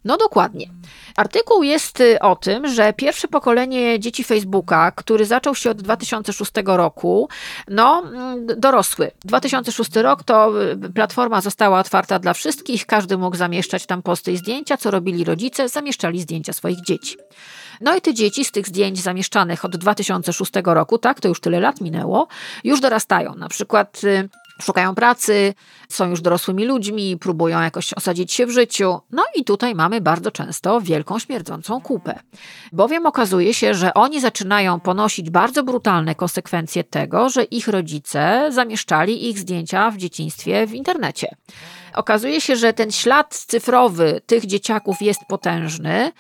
No 0.06 0.18
dokładnie. 0.18 0.70
Artykuł 1.16 1.64
jest 1.64 2.00
y, 2.00 2.20
o 2.20 2.36
tym, 2.36 2.68
że 2.68 2.94
pierwsze 2.94 3.28
pokolenie 3.28 4.00
dzieci 4.00 4.24
Facebooka, 4.24 4.92
który 4.92 5.26
zaczął 5.26 5.56
się 5.56 5.72
od 5.72 5.82
2006 5.82 6.52
roku, 6.66 7.30
no 7.68 8.04
mm, 8.06 8.48
dorosły. 8.58 9.12
2006 9.26 9.96
rok 9.96 10.24
to 10.24 10.62
y, 10.72 10.94
platforma 10.94 11.42
została 11.42 11.80
otwarta 11.80 12.20
dla 12.20 12.34
wszystkich, 12.34 12.86
każdy 12.86 13.18
mógł 13.18 13.36
zamieszczać 13.36 13.86
tam 13.86 14.02
posty 14.02 14.32
i 14.32 14.38
zdjęcia, 14.38 14.78
co 14.78 14.92
robili 14.92 15.24
rodzice, 15.24 15.70
zamieszczali 15.70 16.22
zdjęcia 16.22 16.54
swoich 16.54 16.82
dzieci. 16.82 17.18
No 17.82 17.96
i 17.96 18.02
te 18.02 18.14
dzieci 18.14 18.46
z 18.46 18.52
tych 18.52 18.68
zdjęć 18.68 19.02
zamieszczanych 19.02 19.66
od 19.66 19.78
2006 19.78 20.52
roku, 20.66 20.98
tak, 20.98 21.20
to 21.20 21.28
już 21.28 21.40
tyle 21.40 21.60
lat 21.60 21.82
minęło, 21.82 22.28
już 22.64 22.80
dorastają. 22.80 23.36
Na 23.36 23.50
przykład 23.50 24.02
y, 24.04 24.30
szukają 24.62 24.96
pracy, 24.96 25.54
są 25.90 26.10
już 26.10 26.22
dorosłymi 26.22 26.66
ludźmi, 26.66 27.18
próbują 27.18 27.62
jakoś 27.62 27.94
osadzić 27.94 28.34
się 28.34 28.46
w 28.46 28.52
życiu. 28.52 29.00
No 29.12 29.24
i 29.36 29.44
tutaj 29.44 29.76
mamy 29.76 30.02
bardzo 30.02 30.32
często 30.32 30.82
wielką 30.82 31.20
śmierdzącą 31.20 31.82
kupę. 31.82 32.20
Bowiem 32.72 33.06
okazuje 33.06 33.54
się, 33.54 33.74
że 33.74 33.94
oni 33.94 34.22
zaczynają 34.22 34.80
ponosić 34.80 35.30
bardzo 35.30 35.64
brutalne 35.64 36.16
konsekwencje 36.16 36.84
tego, 36.84 37.30
że 37.30 37.44
ich 37.44 37.68
rodzice 37.68 38.50
zamieszczali 38.52 39.30
ich 39.30 39.40
zdjęcia 39.40 39.92
w 39.92 39.98
dzieciństwie 39.98 40.68
w 40.68 40.74
internecie. 40.74 41.36
Okazuje 41.96 42.42
się, 42.42 42.56
że 42.56 42.74
ten 42.74 42.92
ślad 42.92 43.36
cyfrowy 43.36 44.22
tych 44.26 44.46
dzieciaków 44.46 45.02
jest 45.02 45.22
potężny 45.28 46.12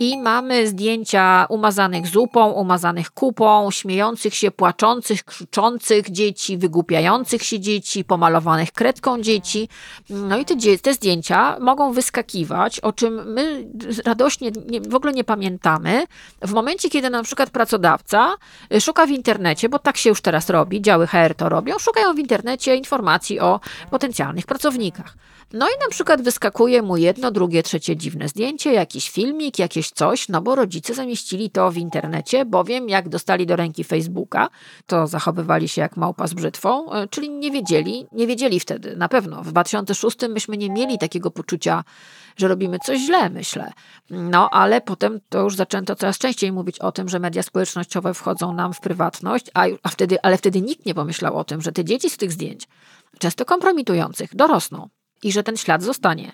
i 0.00 0.18
mamy 0.18 0.66
zdjęcia 0.66 1.46
umazanych 1.48 2.06
zupą, 2.06 2.50
umazanych 2.50 3.10
kupą, 3.10 3.70
śmiejących 3.70 4.34
się, 4.34 4.50
płaczących, 4.50 5.24
krzyczących 5.24 6.10
dzieci, 6.10 6.58
wygłupiających 6.58 7.42
się 7.42 7.60
dzieci, 7.60 8.04
pomalowanych 8.04 8.72
kredką 8.72 9.22
dzieci. 9.22 9.68
No 10.10 10.38
i 10.38 10.44
te, 10.44 10.54
te 10.82 10.94
zdjęcia 10.94 11.56
mogą 11.60 11.92
wyskakiwać, 11.92 12.80
o 12.80 12.92
czym 12.92 13.32
my 13.32 13.66
radośnie 14.04 14.50
nie, 14.66 14.80
w 14.80 14.94
ogóle 14.94 15.12
nie 15.12 15.24
pamiętamy, 15.24 16.04
w 16.42 16.52
momencie, 16.52 16.90
kiedy 16.90 17.10
na 17.10 17.22
przykład 17.22 17.50
pracodawca 17.50 18.34
y, 18.74 18.80
szuka 18.80 19.06
w 19.06 19.10
internecie, 19.10 19.68
bo 19.68 19.78
tak 19.78 19.96
się 19.96 20.08
już 20.08 20.20
teraz 20.20 20.50
robi, 20.50 20.82
działy 20.82 21.06
HR 21.06 21.34
to 21.36 21.48
robią, 21.48 21.78
szukają 21.78 22.14
w 22.14 22.18
internecie 22.18 22.76
informacji 22.76 23.40
o 23.40 23.60
potencjalnych 23.90 24.46
pracownikach. 24.46 25.21
No 25.52 25.66
i 25.66 25.72
na 25.84 25.88
przykład 25.90 26.22
wyskakuje 26.22 26.82
mu 26.82 26.96
jedno, 26.96 27.30
drugie, 27.30 27.62
trzecie 27.62 27.96
dziwne 27.96 28.28
zdjęcie, 28.28 28.72
jakiś 28.72 29.10
filmik, 29.10 29.58
jakieś 29.58 29.90
coś, 29.90 30.28
no 30.28 30.42
bo 30.42 30.54
rodzice 30.54 30.94
zamieścili 30.94 31.50
to 31.50 31.70
w 31.70 31.76
internecie, 31.76 32.44
bowiem 32.44 32.88
jak 32.88 33.08
dostali 33.08 33.46
do 33.46 33.56
ręki 33.56 33.84
Facebooka, 33.84 34.48
to 34.86 35.06
zachowywali 35.06 35.68
się 35.68 35.80
jak 35.80 35.96
małpa 35.96 36.26
z 36.26 36.34
brzytwą, 36.34 36.92
y, 36.92 37.08
czyli 37.08 37.30
nie 37.30 37.50
wiedzieli, 37.50 38.06
nie 38.12 38.26
wiedzieli 38.26 38.60
wtedy, 38.60 38.96
na 38.96 39.08
pewno. 39.08 39.42
W 39.42 39.52
2006 39.52 40.16
myśmy 40.28 40.56
nie 40.56 40.70
mieli 40.70 40.98
takiego 40.98 41.30
poczucia, 41.30 41.84
że 42.36 42.48
robimy 42.48 42.78
coś 42.84 43.00
źle, 43.00 43.30
myślę. 43.30 43.72
No, 44.10 44.50
ale 44.50 44.80
potem 44.80 45.20
to 45.28 45.40
już 45.40 45.56
zaczęto 45.56 45.96
coraz 45.96 46.18
częściej 46.18 46.52
mówić 46.52 46.78
o 46.78 46.92
tym, 46.92 47.08
że 47.08 47.18
media 47.18 47.42
społecznościowe 47.42 48.14
wchodzą 48.14 48.54
nam 48.54 48.72
w 48.72 48.80
prywatność, 48.80 49.46
a, 49.54 49.64
a 49.82 49.88
wtedy, 49.88 50.22
ale 50.22 50.38
wtedy 50.38 50.60
nikt 50.60 50.86
nie 50.86 50.94
pomyślał 50.94 51.36
o 51.36 51.44
tym, 51.44 51.60
że 51.62 51.72
te 51.72 51.84
dzieci 51.84 52.10
z 52.10 52.16
tych 52.16 52.32
zdjęć, 52.32 52.68
często 53.18 53.44
kompromitujących, 53.44 54.36
dorosną 54.36 54.88
i 55.22 55.32
że 55.32 55.42
ten 55.42 55.56
ślad 55.56 55.82
zostanie. 55.82 56.32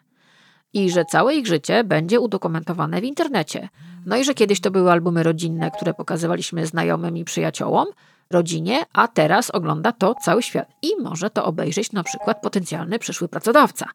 I 0.72 0.90
że 0.90 1.04
całe 1.04 1.34
ich 1.34 1.46
życie 1.46 1.84
będzie 1.84 2.20
udokumentowane 2.20 3.00
w 3.00 3.04
internecie. 3.04 3.68
No 4.06 4.16
i 4.16 4.24
że 4.24 4.34
kiedyś 4.34 4.60
to 4.60 4.70
były 4.70 4.92
albumy 4.92 5.22
rodzinne, 5.22 5.70
które 5.70 5.94
pokazywaliśmy 5.94 6.66
znajomym 6.66 7.16
i 7.16 7.24
przyjaciołom, 7.24 7.86
rodzinie, 8.30 8.84
a 8.92 9.08
teraz 9.08 9.50
ogląda 9.50 9.92
to 9.92 10.14
cały 10.14 10.42
świat. 10.42 10.68
I 10.82 11.02
może 11.02 11.30
to 11.30 11.44
obejrzeć 11.44 11.92
na 11.92 12.02
przykład 12.02 12.42
potencjalny 12.42 12.98
przyszły 12.98 13.28
pracodawca, 13.28 13.86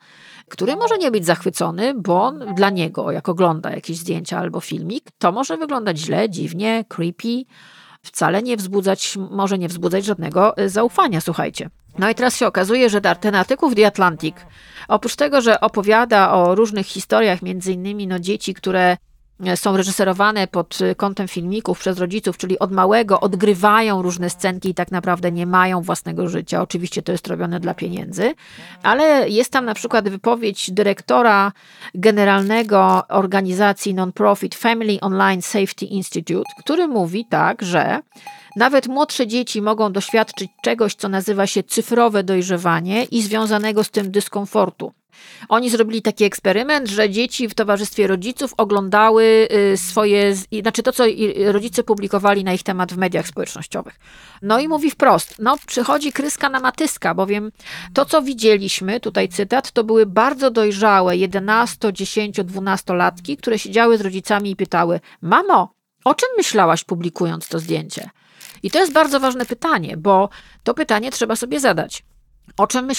który 0.50 0.76
może 0.76 0.98
nie 0.98 1.12
być 1.12 1.26
zachwycony, 1.26 1.94
bo 1.94 2.32
dla 2.32 2.70
niego, 2.70 3.12
jak 3.12 3.30
ogląda 3.30 3.72
jakieś 3.72 3.98
zdjęcia 3.98 4.40
albo 4.40 4.60
filmik, 4.60 5.12
to 5.18 5.32
może 5.32 5.58
wyglądać 5.58 5.98
źle, 5.98 6.30
dziwnie, 6.30 6.86
creepy, 6.90 7.46
wcale 8.04 8.44
nie 8.44 8.58
wzbudzać, 8.58 9.18
może 9.32 9.58
nie 9.58 9.68
wzbudzać 9.68 10.06
żadnego 10.06 10.58
y, 10.58 10.70
zaufania, 10.70 11.22
słuchajcie. 11.22 11.70
No 11.98 12.10
i 12.10 12.16
teraz 12.16 12.38
się 12.38 12.48
okazuje, 12.48 12.90
że 12.90 13.02
ten 13.02 13.36
artykuł 13.36 13.70
w 13.70 13.76
The 13.76 13.88
Atlantic, 13.88 14.36
oprócz 14.88 15.16
tego, 15.16 15.42
że 15.42 15.62
opowiada 15.62 16.34
o 16.34 16.56
różnych 16.56 16.88
historiach, 16.88 17.42
między 17.42 17.72
innymi 17.72 18.08
no, 18.08 18.20
dzieci, 18.20 18.54
które 18.54 18.98
są 19.56 19.78
reżyserowane 19.78 20.48
pod 20.48 20.80
kątem 20.98 21.28
filmików 21.28 21.80
przez 21.80 22.00
rodziców, 22.00 22.38
czyli 22.38 22.60
od 22.60 22.72
małego 22.72 23.20
odgrywają 23.20 24.02
różne 24.02 24.30
scenki 24.30 24.70
i 24.70 24.74
tak 24.74 24.92
naprawdę 24.92 25.32
nie 25.32 25.46
mają 25.46 25.82
własnego 25.82 26.28
życia. 26.28 26.62
Oczywiście 26.62 27.02
to 27.02 27.12
jest 27.12 27.28
robione 27.28 27.60
dla 27.60 27.74
pieniędzy, 27.74 28.34
ale 28.84 29.30
jest 29.30 29.52
tam 29.52 29.66
na 29.66 29.74
przykład 29.74 30.10
wypowiedź 30.10 30.72
dyrektora 30.72 31.52
generalnego 31.96 33.04
organizacji 33.10 33.94
non-profit 33.94 34.56
Family 34.56 35.00
Online 35.02 35.42
Safety 35.42 35.86
Institute, 35.86 36.50
który 36.60 36.88
mówi 36.88 37.26
tak, 37.30 37.62
że 37.62 38.00
nawet 38.56 38.88
młodsze 38.88 39.28
dzieci 39.28 39.62
mogą 39.62 39.92
doświadczyć 39.92 40.52
czegoś, 40.64 40.96
co 40.96 41.10
nazywa 41.10 41.48
się 41.48 41.64
cyfrowe 41.64 42.24
dojrzewanie 42.24 43.04
i 43.04 43.22
związanego 43.22 43.84
z 43.84 43.90
tym 43.90 44.12
dyskomfortu. 44.12 44.94
Oni 45.50 45.70
zrobili 45.70 46.02
taki 46.02 46.24
eksperyment, 46.24 46.90
że 46.90 47.10
dzieci 47.10 47.48
w 47.48 47.54
towarzystwie 47.54 48.08
rodziców 48.08 48.54
oglądały 48.58 49.48
y, 49.74 49.78
swoje, 49.78 50.36
znaczy 50.62 50.84
to, 50.84 50.92
co 50.92 51.04
rodzice 51.46 51.84
publikowali 51.84 52.44
na 52.44 52.54
ich 52.54 52.64
temat 52.64 52.94
w 52.94 52.98
mediach 52.98 53.28
społecznościowych. 53.28 54.00
No 54.42 54.60
i 54.60 54.68
mówi 54.68 54.92
wprost, 54.92 55.36
no 55.40 55.58
przychodzi 55.68 56.12
kryska 56.12 56.50
na 56.50 56.60
matyska, 56.60 57.16
bowiem 57.16 57.52
to, 57.94 58.06
co 58.06 58.22
widzieliśmy, 58.22 59.00
tutaj 59.00 59.30
cytat, 59.30 59.72
to 59.72 59.84
były 59.84 60.06
bardzo 60.06 60.52
dojrzałe 60.52 61.18
11, 61.18 61.94
10, 61.94 62.44
12 62.44 62.94
latki, 62.94 63.38
które 63.38 63.60
siedziały 63.60 63.98
z 63.98 64.02
rodzicami 64.02 64.52
i 64.52 64.56
pytały, 64.56 65.00
mamo, 65.22 65.74
o 66.06 66.16
czym 66.16 66.30
myślałaś 66.38 66.84
publikując 66.84 67.48
to 67.48 67.60
zdjęcie? 67.60 68.10
I 68.64 68.72
to 68.72 68.80
jest 68.80 68.94
bardzo 68.94 69.20
ważne 69.20 69.46
pytanie, 69.46 69.98
bo 69.98 70.30
to 70.64 70.74
pytanie 70.74 71.12
trzeba 71.12 71.36
sobie 71.36 71.60
zadać. 71.60 72.04
O 72.58 72.68
czym 72.68 72.90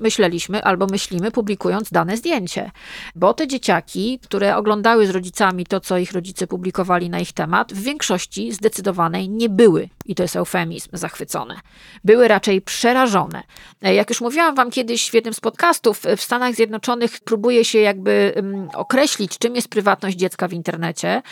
myśleliśmy 0.00 0.64
albo 0.64 0.86
myślimy, 0.86 1.30
publikując 1.30 1.90
dane 1.90 2.16
zdjęcie? 2.16 2.70
Bo 3.14 3.34
te 3.34 3.46
dzieciaki, 3.46 4.18
które 4.22 4.56
oglądały 4.56 5.06
z 5.06 5.10
rodzicami 5.10 5.66
to, 5.66 5.80
co 5.80 5.98
ich 5.98 6.12
rodzice 6.12 6.46
publikowali 6.46 7.10
na 7.10 7.20
ich 7.20 7.32
temat, 7.32 7.72
w 7.72 7.82
większości 7.82 8.52
zdecydowanej 8.52 9.28
nie 9.28 9.48
były, 9.48 9.88
i 10.04 10.14
to 10.14 10.22
jest 10.22 10.36
eufemizm, 10.36 10.88
zachwycone. 10.92 11.60
Były 12.04 12.28
raczej 12.28 12.60
przerażone. 12.60 13.42
E, 13.82 13.94
jak 13.94 14.10
już 14.10 14.20
mówiłam 14.20 14.54
Wam 14.54 14.70
kiedyś 14.70 15.10
w 15.10 15.14
jednym 15.14 15.34
z 15.34 15.40
podcastów, 15.40 16.02
w 16.16 16.22
Stanach 16.22 16.54
Zjednoczonych 16.54 17.20
próbuje 17.20 17.64
się 17.64 17.78
jakby 17.78 18.32
um, 18.36 18.68
określić, 18.74 19.38
czym 19.38 19.56
jest 19.56 19.68
prywatność 19.68 20.16
dziecka 20.16 20.48
w 20.48 20.52
internecie. 20.52 21.22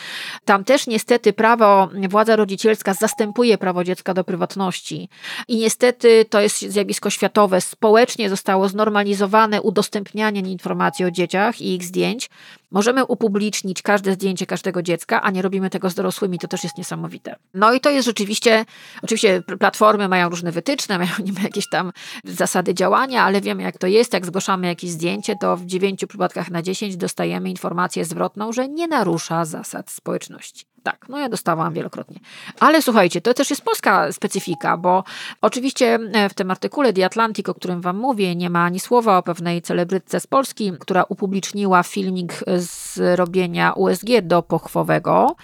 Tam 0.45 0.63
też 0.63 0.87
niestety 0.87 1.33
prawo, 1.33 1.89
władza 2.09 2.35
rodzicielska 2.35 2.93
zastępuje 2.93 3.57
prawo 3.57 3.83
dziecka 3.83 4.13
do 4.13 4.23
prywatności. 4.23 5.09
I 5.47 5.57
niestety 5.57 6.25
to 6.29 6.41
jest 6.41 6.61
zjawisko 6.61 7.09
światowe 7.09 7.56
społecznie 7.61 8.29
zostało 8.29 8.69
znormalizowane 8.69 9.61
udostępnianie 9.61 10.39
informacji 10.39 11.05
o 11.05 11.11
dzieciach 11.11 11.61
i 11.61 11.75
ich 11.75 11.83
zdjęć. 11.83 12.29
Możemy 12.71 13.05
upublicznić 13.05 13.81
każde 13.81 14.13
zdjęcie 14.13 14.45
każdego 14.45 14.81
dziecka, 14.81 15.21
a 15.21 15.31
nie 15.31 15.41
robimy 15.41 15.69
tego 15.69 15.89
z 15.89 15.95
dorosłymi, 15.95 16.39
to 16.39 16.47
też 16.47 16.63
jest 16.63 16.77
niesamowite. 16.77 17.35
No 17.53 17.73
i 17.73 17.79
to 17.79 17.89
jest 17.89 18.05
rzeczywiście, 18.05 18.65
oczywiście 19.03 19.43
platformy 19.59 20.07
mają 20.07 20.29
różne 20.29 20.51
wytyczne, 20.51 20.97
mają 20.99 21.11
niby 21.23 21.41
jakieś 21.41 21.69
tam 21.69 21.91
zasady 22.23 22.73
działania, 22.73 23.23
ale 23.23 23.41
wiemy 23.41 23.63
jak 23.63 23.77
to 23.77 23.87
jest, 23.87 24.13
jak 24.13 24.25
zgłaszamy 24.25 24.67
jakieś 24.67 24.89
zdjęcie, 24.89 25.35
to 25.41 25.57
w 25.57 25.65
dziewięciu 25.65 26.07
przypadkach 26.07 26.51
na 26.51 26.61
dziesięć 26.61 26.97
dostajemy 26.97 27.49
informację 27.49 28.05
zwrotną, 28.05 28.51
że 28.51 28.67
nie 28.67 28.87
narusza 28.87 29.45
zasad 29.45 29.91
społeczności. 29.91 30.65
Tak, 30.83 31.05
no 31.09 31.19
ja 31.19 31.29
dostałam 31.29 31.73
wielokrotnie. 31.73 32.19
Ale 32.59 32.81
słuchajcie, 32.81 33.21
to 33.21 33.33
też 33.33 33.49
jest 33.49 33.61
polska 33.61 34.11
specyfika, 34.11 34.77
bo 34.77 35.03
oczywiście 35.41 35.99
e, 36.13 36.29
w 36.29 36.33
tym 36.33 36.51
artykule 36.51 36.93
The 36.93 37.05
Atlantic, 37.05 37.49
o 37.49 37.53
którym 37.53 37.81
wam 37.81 37.97
mówię, 37.97 38.35
nie 38.35 38.49
ma 38.49 38.63
ani 38.63 38.79
słowa 38.79 39.17
o 39.17 39.23
pewnej 39.23 39.61
celebrytce 39.61 40.19
z 40.19 40.27
Polski, 40.27 40.71
która 40.79 41.03
upubliczniła 41.03 41.83
filmik 41.83 42.33
z 42.61 42.99
robienia 43.19 43.73
USG 43.73 44.07
do 44.21 44.43
pochwowego. 44.43 45.35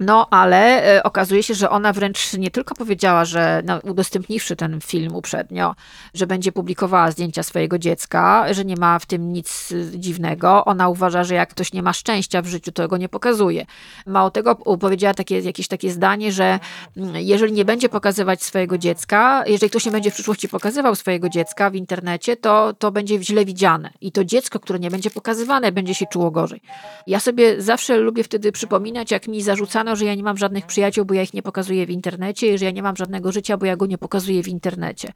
No, 0.00 0.26
ale 0.30 0.94
e, 0.96 1.02
okazuje 1.02 1.42
się, 1.42 1.54
że 1.54 1.70
ona 1.70 1.92
wręcz 1.92 2.32
nie 2.34 2.50
tylko 2.50 2.74
powiedziała, 2.74 3.24
że 3.24 3.62
no, 3.64 3.78
udostępniwszy 3.78 4.56
ten 4.56 4.80
film 4.80 5.14
uprzednio, 5.14 5.74
że 6.14 6.26
będzie 6.26 6.52
publikowała 6.52 7.10
zdjęcia 7.10 7.42
swojego 7.42 7.78
dziecka, 7.78 8.54
że 8.54 8.64
nie 8.64 8.76
ma 8.76 8.98
w 8.98 9.06
tym 9.06 9.32
nic 9.32 9.74
dziwnego. 9.94 10.64
Ona 10.64 10.88
uważa, 10.88 11.24
że 11.24 11.34
jak 11.34 11.50
ktoś 11.50 11.72
nie 11.72 11.82
ma 11.82 11.92
szczęścia 11.92 12.42
w 12.42 12.46
życiu, 12.46 12.72
to 12.72 12.88
go 12.88 12.96
nie 12.96 13.08
pokazuje. 13.08 13.66
Mało 14.06 14.30
tego, 14.30 14.56
powiedziała 14.56 15.14
takie, 15.14 15.40
jakieś 15.40 15.68
takie 15.68 15.90
zdanie, 15.90 16.32
że 16.32 16.58
mm, 16.96 17.16
jeżeli 17.16 17.52
nie 17.52 17.64
będzie 17.64 17.88
pokazywać 17.88 18.42
swojego 18.42 18.78
dziecka, 18.78 19.44
jeżeli 19.46 19.70
ktoś 19.70 19.86
nie 19.86 19.92
będzie 19.92 20.10
w 20.10 20.14
przyszłości 20.14 20.48
pokazywał 20.48 20.94
swojego 20.94 21.28
dziecka 21.28 21.70
w 21.70 21.74
internecie, 21.74 22.36
to, 22.36 22.72
to 22.78 22.92
będzie 22.92 23.22
źle 23.22 23.44
widziane. 23.44 23.90
I 24.00 24.12
to 24.12 24.24
dziecko, 24.24 24.60
które 24.60 24.78
nie 24.78 24.90
będzie 24.90 25.10
pokazywane, 25.10 25.72
będzie 25.72 25.94
się 25.94 26.06
czuło 26.06 26.30
gorzej 26.30 26.43
gorzej. 26.44 26.60
Ja 27.06 27.20
sobie 27.20 27.62
zawsze 27.62 27.96
lubię 27.96 28.24
wtedy 28.24 28.52
przypominać, 28.52 29.10
jak 29.10 29.28
mi 29.28 29.42
zarzucano, 29.42 29.96
że 29.96 30.04
ja 30.04 30.14
nie 30.14 30.22
mam 30.22 30.36
żadnych 30.36 30.66
przyjaciół, 30.66 31.04
bo 31.04 31.14
ja 31.14 31.22
ich 31.22 31.34
nie 31.34 31.42
pokazuję 31.42 31.86
w 31.86 31.90
internecie 31.90 32.54
i 32.54 32.58
że 32.58 32.64
ja 32.64 32.70
nie 32.70 32.82
mam 32.82 32.96
żadnego 32.96 33.32
życia, 33.32 33.56
bo 33.56 33.66
ja 33.66 33.76
go 33.76 33.86
nie 33.86 33.98
pokazuję 33.98 34.42
w 34.42 34.48
internecie. 34.48 35.12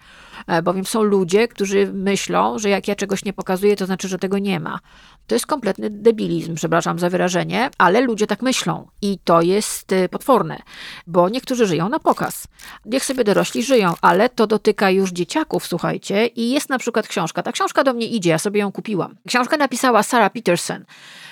E, 0.47 0.63
Bowiem 0.63 0.85
są 0.85 1.03
ludzie, 1.03 1.49
którzy 1.49 1.93
myślą, 1.93 2.59
że 2.59 2.69
jak 2.69 2.89
ja 2.89 2.95
czegoś 2.95 3.25
nie 3.25 3.33
pokazuję, 3.33 3.77
to 3.77 3.87
znaczy, 3.87 4.09
że 4.09 4.19
tego 4.19 4.39
nie 4.39 4.61
ma. 4.61 4.79
To 5.27 5.35
jest 5.35 5.47
kompletny 5.47 5.91
debilizm, 5.91 6.55
przepraszam 6.55 6.99
za 6.99 7.11
wyrażenie, 7.11 7.71
ale 7.79 8.01
ludzie 8.01 8.27
tak 8.27 8.43
myślą 8.43 8.89
i 9.03 9.19
to 9.25 9.43
jest 9.43 9.93
y, 9.93 10.09
potworne, 10.09 10.59
bo 11.07 11.29
niektórzy 11.29 11.67
żyją 11.67 11.89
na 11.89 11.99
pokaz. 11.99 12.47
Niech 12.85 13.05
sobie 13.05 13.25
dorośli 13.25 13.63
żyją, 13.63 13.95
ale 14.01 14.29
to 14.29 14.47
dotyka 14.47 14.91
już 14.91 15.11
dzieciaków, 15.11 15.67
słuchajcie, 15.67 16.27
i 16.27 16.51
jest 16.51 16.69
na 16.69 16.79
przykład 16.79 17.09
książka. 17.09 17.43
Ta 17.43 17.53
książka 17.53 17.85
do 17.85 17.93
mnie 17.93 18.07
idzie, 18.07 18.31
ja 18.31 18.39
sobie 18.39 18.61
ją 18.61 18.73
kupiłam. 18.73 19.17
Książkę 19.29 19.57
napisała 19.57 20.03
Sarah 20.03 20.33
Peterson. 20.33 20.85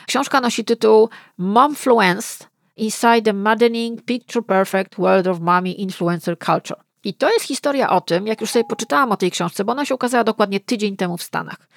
Książka 0.07 0.41
nosi 0.41 0.65
tytuł 0.65 1.09
Momfluenced 1.39 2.49
Inside 2.77 3.23
the 3.23 3.33
Maddening 3.33 4.03
Picture 4.03 4.47
Perfect 4.47 4.95
World 4.99 5.27
of 5.27 5.41
Mommy 5.41 5.73
Influencer 5.73 6.39
Culture. 6.39 6.81
I 7.05 7.15
to 7.15 7.31
jest 7.33 7.45
historia 7.45 7.91
o 7.91 8.01
tym, 8.01 8.27
jak 8.27 8.41
już 8.41 8.51
sobie 8.51 8.65
poczytałam 8.65 9.13
o 9.13 9.17
tej 9.17 9.31
książce, 9.31 9.65
bo 9.65 9.73
ona 9.73 9.85
się 9.85 9.95
ukazała 9.95 10.25
dokładnie 10.25 10.61
tydzień 10.61 10.97
temu 10.97 11.17
w 11.17 11.23
Stanach. 11.23 11.69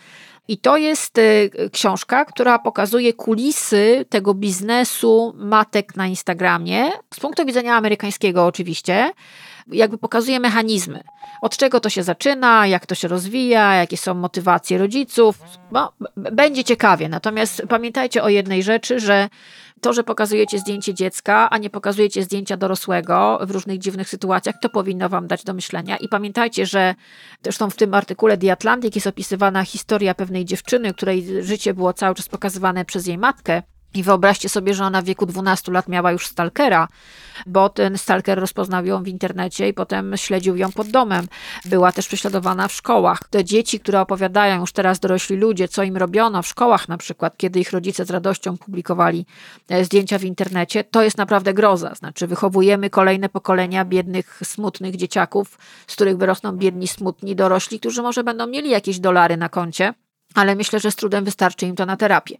I 0.47 0.57
to 0.57 0.77
jest 0.77 1.17
y, 1.17 1.51
książka, 1.71 2.25
która 2.25 2.59
pokazuje 2.59 3.13
kulisy 3.13 4.05
tego 4.09 4.33
biznesu 4.33 5.33
matek 5.35 5.95
na 5.95 6.07
Instagramie, 6.07 6.91
z 7.13 7.19
punktu 7.19 7.45
widzenia 7.45 7.75
amerykańskiego 7.75 8.45
oczywiście, 8.45 9.11
jakby 9.71 9.97
pokazuje 9.97 10.39
mechanizmy. 10.39 11.03
Od 11.41 11.57
czego 11.57 11.79
to 11.79 11.89
się 11.89 12.03
zaczyna, 12.03 12.67
jak 12.67 12.85
to 12.85 12.95
się 12.95 13.07
rozwija, 13.07 13.75
jakie 13.75 13.97
są 13.97 14.13
motywacje 14.13 14.77
rodziców. 14.77 15.39
No, 15.71 15.93
będzie 16.15 16.63
ciekawie. 16.63 17.09
Natomiast 17.09 17.61
pamiętajcie 17.69 18.23
o 18.23 18.29
jednej 18.29 18.63
rzeczy, 18.63 18.99
że 18.99 19.29
to, 19.81 19.93
że 19.93 20.03
pokazujecie 20.03 20.59
zdjęcie 20.59 20.93
dziecka, 20.93 21.49
a 21.49 21.57
nie 21.57 21.69
pokazujecie 21.69 22.23
zdjęcia 22.23 22.57
dorosłego 22.57 23.39
w 23.41 23.51
różnych 23.51 23.79
dziwnych 23.79 24.09
sytuacjach, 24.09 24.55
to 24.61 24.69
powinno 24.69 25.09
wam 25.09 25.27
dać 25.27 25.43
do 25.43 25.53
myślenia. 25.53 25.97
I 25.97 26.07
pamiętajcie, 26.07 26.65
że 26.65 26.95
zresztą 27.43 27.69
w 27.69 27.75
tym 27.75 27.93
artykule 27.93 28.37
The 28.37 28.51
Atlantic 28.51 28.95
jest 28.95 29.07
opisywana 29.07 29.63
historia 29.63 30.15
pewnej 30.15 30.45
dziewczyny, 30.45 30.93
której 30.93 31.43
życie 31.43 31.73
było 31.73 31.93
cały 31.93 32.15
czas 32.15 32.29
pokazywane 32.29 32.85
przez 32.85 33.07
jej 33.07 33.17
matkę. 33.17 33.63
I 33.93 34.03
wyobraźcie 34.03 34.49
sobie, 34.49 34.73
że 34.73 34.85
ona 34.85 35.01
w 35.01 35.05
wieku 35.05 35.25
12 35.25 35.71
lat 35.71 35.87
miała 35.87 36.11
już 36.11 36.27
stalkera, 36.27 36.87
bo 37.47 37.69
ten 37.69 37.97
stalker 37.97 38.39
rozpoznał 38.39 38.85
ją 38.85 39.03
w 39.03 39.07
internecie 39.07 39.69
i 39.69 39.73
potem 39.73 40.17
śledził 40.17 40.55
ją 40.55 40.71
pod 40.71 40.87
domem. 40.87 41.27
Była 41.65 41.91
też 41.91 42.07
prześladowana 42.07 42.67
w 42.67 42.73
szkołach. 42.73 43.19
Te 43.29 43.43
dzieci, 43.43 43.79
które 43.79 44.01
opowiadają 44.01 44.59
już 44.59 44.71
teraz 44.71 44.99
dorośli 44.99 45.35
ludzie, 45.35 45.67
co 45.67 45.83
im 45.83 45.97
robiono 45.97 46.41
w 46.43 46.47
szkołach 46.47 46.87
na 46.87 46.97
przykład, 46.97 47.37
kiedy 47.37 47.59
ich 47.59 47.71
rodzice 47.71 48.05
z 48.05 48.09
radością 48.09 48.57
publikowali 48.57 49.25
e, 49.69 49.85
zdjęcia 49.85 50.17
w 50.17 50.23
internecie, 50.23 50.83
to 50.83 51.03
jest 51.03 51.17
naprawdę 51.17 51.53
groza. 51.53 51.95
Znaczy 51.95 52.27
wychowujemy 52.27 52.89
kolejne 52.89 53.29
pokolenia 53.29 53.85
biednych, 53.85 54.41
smutnych 54.43 54.95
dzieciaków, 54.95 55.57
z 55.87 55.95
których 55.95 56.17
wyrosną 56.17 56.51
biedni, 56.51 56.87
smutni 56.87 57.35
dorośli, 57.35 57.79
którzy 57.79 58.01
może 58.01 58.23
będą 58.23 58.47
mieli 58.47 58.69
jakieś 58.69 58.99
dolary 58.99 59.37
na 59.37 59.49
koncie, 59.49 59.93
ale 60.35 60.55
myślę, 60.55 60.79
że 60.79 60.91
z 60.91 60.95
trudem 60.95 61.25
wystarczy 61.25 61.65
im 61.65 61.75
to 61.75 61.85
na 61.85 61.97
terapię. 61.97 62.37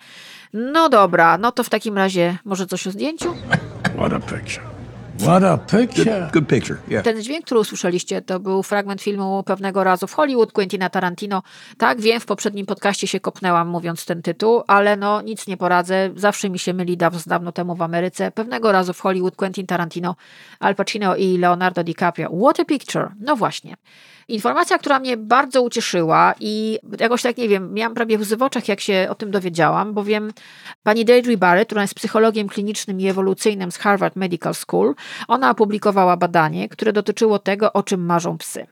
No 0.54 0.90
dobra, 0.90 1.38
no 1.38 1.52
to 1.52 1.64
w 1.64 1.70
takim 1.70 1.98
razie 1.98 2.38
może 2.46 2.68
coś 2.68 2.88
o 2.88 2.92
zdjęciu? 2.92 3.36
What 3.98 4.14
a 4.14 4.20
picture. 4.20 4.80
What 5.20 5.44
a 5.44 5.58
picture. 5.58 6.06
Good, 6.06 6.32
good 6.32 6.48
picture, 6.48 6.78
yeah. 6.88 7.04
Ten 7.04 7.22
dźwięk, 7.22 7.46
który 7.46 7.60
usłyszeliście, 7.60 8.22
to 8.22 8.40
był 8.40 8.64
fragment 8.64 9.02
filmu 9.02 9.44
pewnego 9.44 9.84
razu 9.84 10.08
w 10.08 10.14
Hollywood 10.14 10.52
Quentina 10.52 10.90
Tarantino. 10.90 11.44
Tak, 11.78 12.02
wiem, 12.02 12.20
w 12.20 12.26
poprzednim 12.26 12.66
podcaście 12.66 13.08
się 13.08 13.20
kopnęłam 13.20 13.68
mówiąc 13.68 14.06
ten 14.06 14.22
tytuł, 14.22 14.64
ale 14.68 14.98
no 14.98 15.22
nic 15.22 15.48
nie 15.48 15.58
poradzę. 15.58 16.10
Zawsze 16.16 16.50
mi 16.50 16.60
się 16.60 16.74
myli 16.74 16.98
dawno, 16.98 17.20
dawno 17.26 17.52
temu 17.52 17.76
w 17.76 17.82
Ameryce. 17.82 18.32
Pewnego 18.32 18.72
razu 18.72 18.94
w 18.94 19.00
Hollywood 19.00 19.36
Quentin 19.36 19.68
Tarantino, 19.68 20.16
Al 20.60 20.76
Pacino 20.76 21.16
i 21.16 21.38
Leonardo 21.38 21.84
DiCaprio. 21.84 22.30
What 22.44 22.60
a 22.60 22.66
picture. 22.66 23.12
No 23.20 23.36
właśnie. 23.36 23.76
Informacja, 24.30 24.78
która 24.78 25.00
mnie 25.00 25.18
bardzo 25.18 25.62
ucieszyła 25.62 26.34
i 26.40 26.80
jakoś 27.00 27.22
tak, 27.22 27.38
nie 27.38 27.50
wiem, 27.50 27.74
miałam 27.74 27.94
prawie 27.94 28.20
łzy 28.20 28.38
w 28.38 28.44
oczach, 28.44 28.68
jak 28.68 28.80
się 28.80 29.08
o 29.10 29.16
tym 29.16 29.32
dowiedziałam, 29.32 29.94
bowiem 29.94 30.32
pani 30.84 31.06
Deirdre 31.06 31.38
Barrett, 31.38 31.68
która 31.68 31.82
jest 31.82 31.94
psychologiem 31.94 32.50
klinicznym 32.50 33.00
i 33.00 33.08
ewolucyjnym 33.08 33.72
z 33.72 33.78
Harvard 33.78 34.16
Medical 34.16 34.56
School, 34.56 34.96
ona 35.28 35.52
opublikowała 35.52 36.18
badanie, 36.18 36.70
które 36.70 36.94
dotyczyło 36.94 37.40
tego, 37.40 37.74
o 37.74 37.84
czym 37.84 38.06
marzą 38.06 38.38
psy. 38.38 38.68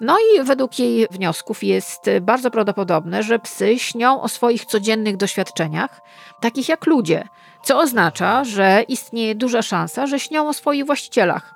No 0.00 0.16
i 0.18 0.42
według 0.42 0.78
jej 0.78 1.06
wniosków 1.10 1.64
jest 1.64 2.00
bardzo 2.20 2.50
prawdopodobne, 2.50 3.22
że 3.22 3.38
psy 3.38 3.78
śnią 3.78 4.22
o 4.22 4.28
swoich 4.28 4.64
codziennych 4.64 5.16
doświadczeniach, 5.16 6.00
takich 6.40 6.68
jak 6.68 6.86
ludzie, 6.86 7.28
co 7.64 7.80
oznacza, 7.80 8.44
że 8.44 8.84
istnieje 8.88 9.34
duża 9.34 9.62
szansa, 9.62 10.06
że 10.06 10.20
śnią 10.20 10.48
o 10.48 10.52
swoich 10.52 10.86
właścicielach. 10.86 11.54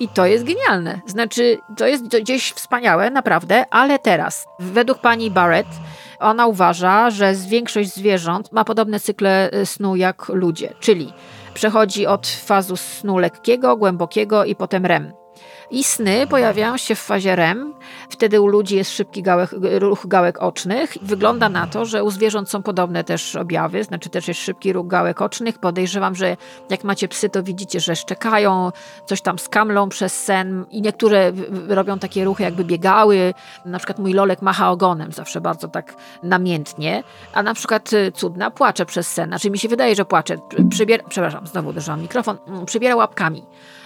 I 0.00 0.08
to 0.08 0.26
jest 0.26 0.44
genialne. 0.44 1.00
Znaczy, 1.06 1.58
to 1.76 1.86
jest 1.86 2.04
gdzieś 2.04 2.52
wspaniałe, 2.52 3.10
naprawdę, 3.10 3.64
ale 3.70 3.98
teraz, 3.98 4.46
według 4.58 4.98
pani 4.98 5.30
Barrett, 5.30 5.66
ona 6.18 6.46
uważa, 6.46 7.10
że 7.10 7.34
większość 7.34 7.94
zwierząt 7.94 8.52
ma 8.52 8.64
podobne 8.64 9.00
cykle 9.00 9.50
y, 9.54 9.66
snu 9.66 9.96
jak 9.96 10.28
ludzie, 10.28 10.74
czyli 10.80 11.12
przechodzi 11.54 12.06
od 12.06 12.26
fazu 12.26 12.76
snu 12.76 13.18
lekkiego, 13.18 13.76
głębokiego 13.76 14.44
i 14.44 14.54
potem 14.54 14.86
REM. 14.86 15.12
I 15.70 15.84
sny 15.84 16.26
pojawiają 16.26 16.76
się 16.76 16.94
w 16.94 16.98
fazie 16.98 17.36
REM. 17.36 17.74
Wtedy 18.10 18.40
u 18.40 18.46
ludzi 18.46 18.76
jest 18.76 18.90
szybki 18.90 19.22
gałek, 19.22 19.50
ruch 19.78 20.06
gałek 20.06 20.42
ocznych. 20.42 20.94
Wygląda 21.02 21.48
na 21.48 21.66
to, 21.66 21.84
że 21.84 22.04
u 22.04 22.10
zwierząt 22.10 22.50
są 22.50 22.62
podobne 22.62 23.04
też 23.04 23.36
objawy, 23.36 23.84
znaczy 23.84 24.10
też 24.10 24.28
jest 24.28 24.40
szybki 24.40 24.72
ruch 24.72 24.86
gałek 24.86 25.22
ocznych. 25.22 25.58
Podejrzewam, 25.58 26.14
że 26.14 26.36
jak 26.70 26.84
macie 26.84 27.08
psy, 27.08 27.28
to 27.28 27.42
widzicie, 27.42 27.80
że 27.80 27.96
szczekają, 27.96 28.70
coś 29.06 29.20
tam 29.20 29.38
skamlą 29.38 29.88
przez 29.88 30.24
sen 30.24 30.66
i 30.70 30.82
niektóre 30.82 31.32
robią 31.68 31.98
takie 31.98 32.24
ruchy, 32.24 32.42
jakby 32.42 32.64
biegały. 32.64 33.34
Na 33.64 33.78
przykład 33.78 33.98
mój 33.98 34.12
lolek 34.12 34.42
macha 34.42 34.70
ogonem 34.70 35.12
zawsze 35.12 35.40
bardzo 35.40 35.68
tak 35.68 35.94
namiętnie, 36.22 37.02
a 37.32 37.42
na 37.42 37.54
przykład 37.54 37.92
y, 37.92 38.12
cudna 38.12 38.50
płacze 38.50 38.86
przez 38.86 39.12
sen. 39.12 39.28
Znaczy 39.28 39.50
mi 39.50 39.58
się 39.58 39.68
wydaje, 39.68 39.94
że 39.94 40.04
płacze. 40.04 40.36
Przybiera, 40.70 41.04
przepraszam, 41.08 41.46
znowu 41.46 41.68
uderzyłam 41.68 42.02
mikrofon. 42.02 42.38
Przybiera 42.66 42.96
łapkami. 42.96 43.42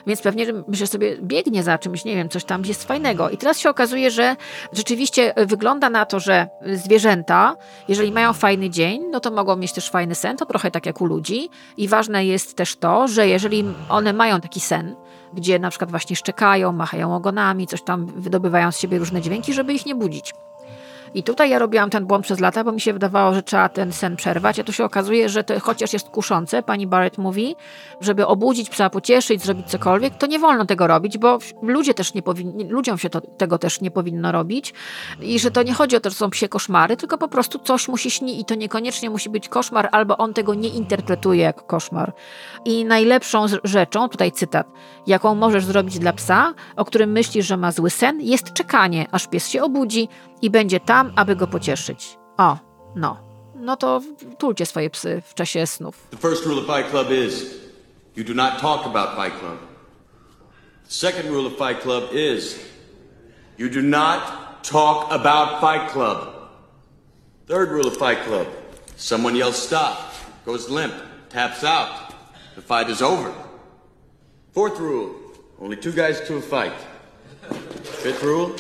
Więc 0.07 0.23
pewnie 0.23 0.47
myślę 0.69 0.87
sobie, 0.87 1.17
biegnie 1.23 1.63
za 1.63 1.79
czymś, 1.79 2.05
nie 2.05 2.15
wiem, 2.15 2.29
coś 2.29 2.45
tam 2.45 2.63
jest 2.65 2.85
fajnego. 2.85 3.31
I 3.31 3.37
teraz 3.37 3.59
się 3.59 3.71
okazuje, 3.71 4.11
że 4.11 4.37
rzeczywiście 4.73 5.35
wygląda 5.37 5.91
na 5.91 6.07
to, 6.07 6.21
że 6.21 6.49
zwierzęta, 6.75 7.57
jeżeli 7.89 8.13
mają 8.13 8.33
fajny 8.33 8.71
dzień, 8.71 9.03
no 9.11 9.21
to 9.21 9.31
mogą 9.31 9.57
mieć 9.57 9.73
też 9.73 9.91
fajny 9.91 10.15
sen, 10.15 10.37
to 10.37 10.47
trochę 10.47 10.71
tak 10.71 10.87
jak 10.87 11.01
u 11.01 11.07
ludzi. 11.07 11.49
I 11.77 11.89
ważne 11.89 12.27
jest 12.27 12.57
też 12.57 12.77
to, 12.77 13.09
że 13.09 13.29
jeżeli 13.29 13.65
one 13.89 14.13
mają 14.13 14.41
taki 14.41 14.61
sen, 14.61 14.97
gdzie 15.35 15.59
na 15.59 15.71
przykład 15.71 15.91
właśnie 15.91 16.17
szczekają, 16.17 16.73
machają 16.73 17.15
ogonami, 17.15 17.67
coś 17.67 17.83
tam 17.83 18.07
wydobywają 18.07 18.73
z 18.73 18.79
siebie 18.79 18.99
różne 18.99 19.21
dźwięki, 19.21 19.53
żeby 19.53 19.73
ich 19.73 19.87
nie 19.87 19.95
budzić. 19.95 20.33
I 21.15 21.23
tutaj 21.23 21.51
ja 21.51 21.59
robiłam 21.59 21.91
ten 21.91 22.07
błąd 22.07 22.25
przez 22.25 22.41
lata, 22.41 22.65
bo 22.65 22.73
mi 22.73 22.81
się 22.81 22.93
wydawało, 22.93 23.35
że 23.35 23.43
trzeba 23.43 23.69
ten 23.69 23.93
sen 23.93 24.17
przerwać, 24.17 24.59
a 24.59 24.65
tu 24.65 24.73
się 24.73 24.85
okazuje, 24.85 25.29
że 25.29 25.45
to 25.45 25.61
chociaż 25.61 25.93
jest 25.93 26.09
kuszące, 26.09 26.63
pani 26.63 26.87
Barrett 26.87 27.19
mówi, 27.19 27.57
żeby 28.01 28.27
obudzić 28.27 28.71
psa, 28.71 28.91
pocieszyć, 28.91 29.43
zrobić 29.43 29.67
cokolwiek, 29.67 30.15
to 30.15 30.27
nie 30.27 30.39
wolno 30.39 30.65
tego 30.65 30.87
robić, 30.87 31.19
bo 31.19 31.39
ludzie 31.63 31.95
też 31.95 32.15
nie 32.15 32.23
powinni, 32.23 32.65
ludziom 32.65 32.99
się 32.99 33.11
to, 33.11 33.21
tego 33.21 33.59
też 33.59 33.81
nie 33.81 33.91
powinno 33.91 34.33
robić 34.33 34.75
i 35.21 35.39
że 35.39 35.51
to 35.51 35.63
nie 35.63 35.75
chodzi 35.75 35.97
o 35.97 36.01
to, 36.01 36.11
że 36.11 36.17
są 36.17 36.31
psie 36.31 36.49
koszmary, 36.49 36.97
tylko 36.97 37.19
po 37.19 37.29
prostu 37.29 37.59
coś 37.59 37.89
musi 37.89 38.11
śnić 38.11 38.41
i 38.41 38.45
to 38.45 38.55
niekoniecznie 38.55 39.11
musi 39.11 39.31
być 39.31 39.49
koszmar, 39.49 39.89
albo 39.93 40.19
on 40.19 40.35
tego 40.35 40.55
nie 40.55 40.69
interpretuje 40.69 41.43
jako 41.43 41.65
koszmar. 41.65 42.13
I 42.65 42.85
najlepszą 42.85 43.47
rzeczą, 43.65 44.09
tutaj 44.09 44.33
cytat, 44.33 44.67
jaką 45.07 45.35
możesz 45.35 45.65
zrobić 45.65 45.99
dla 45.99 46.13
psa, 46.13 46.55
o 46.77 46.85
którym 46.85 47.13
myślisz, 47.13 47.47
że 47.47 47.57
ma 47.57 47.73
zły 47.73 47.91
sen, 47.91 48.21
jest 48.21 48.53
czekanie, 48.53 49.07
aż 49.13 49.27
pies 49.27 49.49
się 49.49 49.63
obudzi 49.63 50.09
i 50.43 50.51
będzie 50.51 50.81
tam, 50.81 51.13
aby 51.17 51.37
go 51.37 51.47
pocieszyć. 51.47 52.19
O, 52.37 52.59
no. 52.97 53.17
No 53.55 53.77
to 53.77 54.01
tulcie 54.39 54.67
swoje 54.67 54.91
psy 54.91 55.23
w 55.27 55.35
czasie 55.35 55.67
snów. 55.67 56.07
The 56.11 56.17
first 56.17 56.47
rule 56.47 56.59
of 56.59 56.67
Fight 56.67 56.91
Club 56.91 57.11
is 57.11 57.55
you 58.17 58.25
do 58.25 58.35
not 58.35 58.61
talk 58.61 58.87
about 58.87 59.17
Fight 59.17 59.41
Club. 59.41 59.59
The 60.85 60.95
second 60.95 61.31
rule 61.31 61.47
of 61.47 61.57
Fight 61.57 61.81
Club 61.83 62.05
is 62.13 62.59
you 63.59 63.71
do 63.71 63.83
not 63.83 64.21
talk 64.63 65.13
about 65.13 65.61
Fight 65.61 65.93
Club. 65.93 66.19
Third 67.47 67.71
rule 67.71 67.87
of 67.87 67.97
Fight 67.97 68.19
Club 68.27 68.47
someone 68.97 69.37
yells 69.37 69.57
stop, 69.57 70.15
goes 70.45 70.71
limp, 70.71 70.95
taps 71.29 71.65
out. 71.65 71.91
The 72.55 72.63
fight 72.63 72.91
is 72.91 73.03
over. 73.03 73.33
Fourth 74.53 74.79
rule 74.79 75.15
only 75.61 75.77
two 75.77 75.93
guys 75.93 76.21
to 76.27 76.37
a 76.37 76.41
fight. 76.41 76.75
Fifth 78.03 78.23
rule 78.23 78.57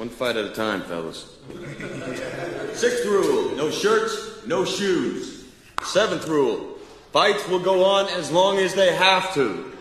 one 0.00 0.08
fight 0.08 0.34
at 0.34 0.46
a 0.46 0.52
time, 0.54 0.80
fellas. 0.84 1.36
Sixth 2.72 3.04
rule 3.04 3.54
no 3.54 3.70
shirts, 3.70 4.46
no 4.46 4.64
shoes. 4.64 5.44
Seventh 5.84 6.26
rule 6.26 6.78
fights 7.12 7.46
will 7.48 7.58
go 7.60 7.84
on 7.84 8.08
as 8.08 8.30
long 8.30 8.56
as 8.56 8.74
they 8.74 8.94
have 8.94 9.34
to. 9.34 9.72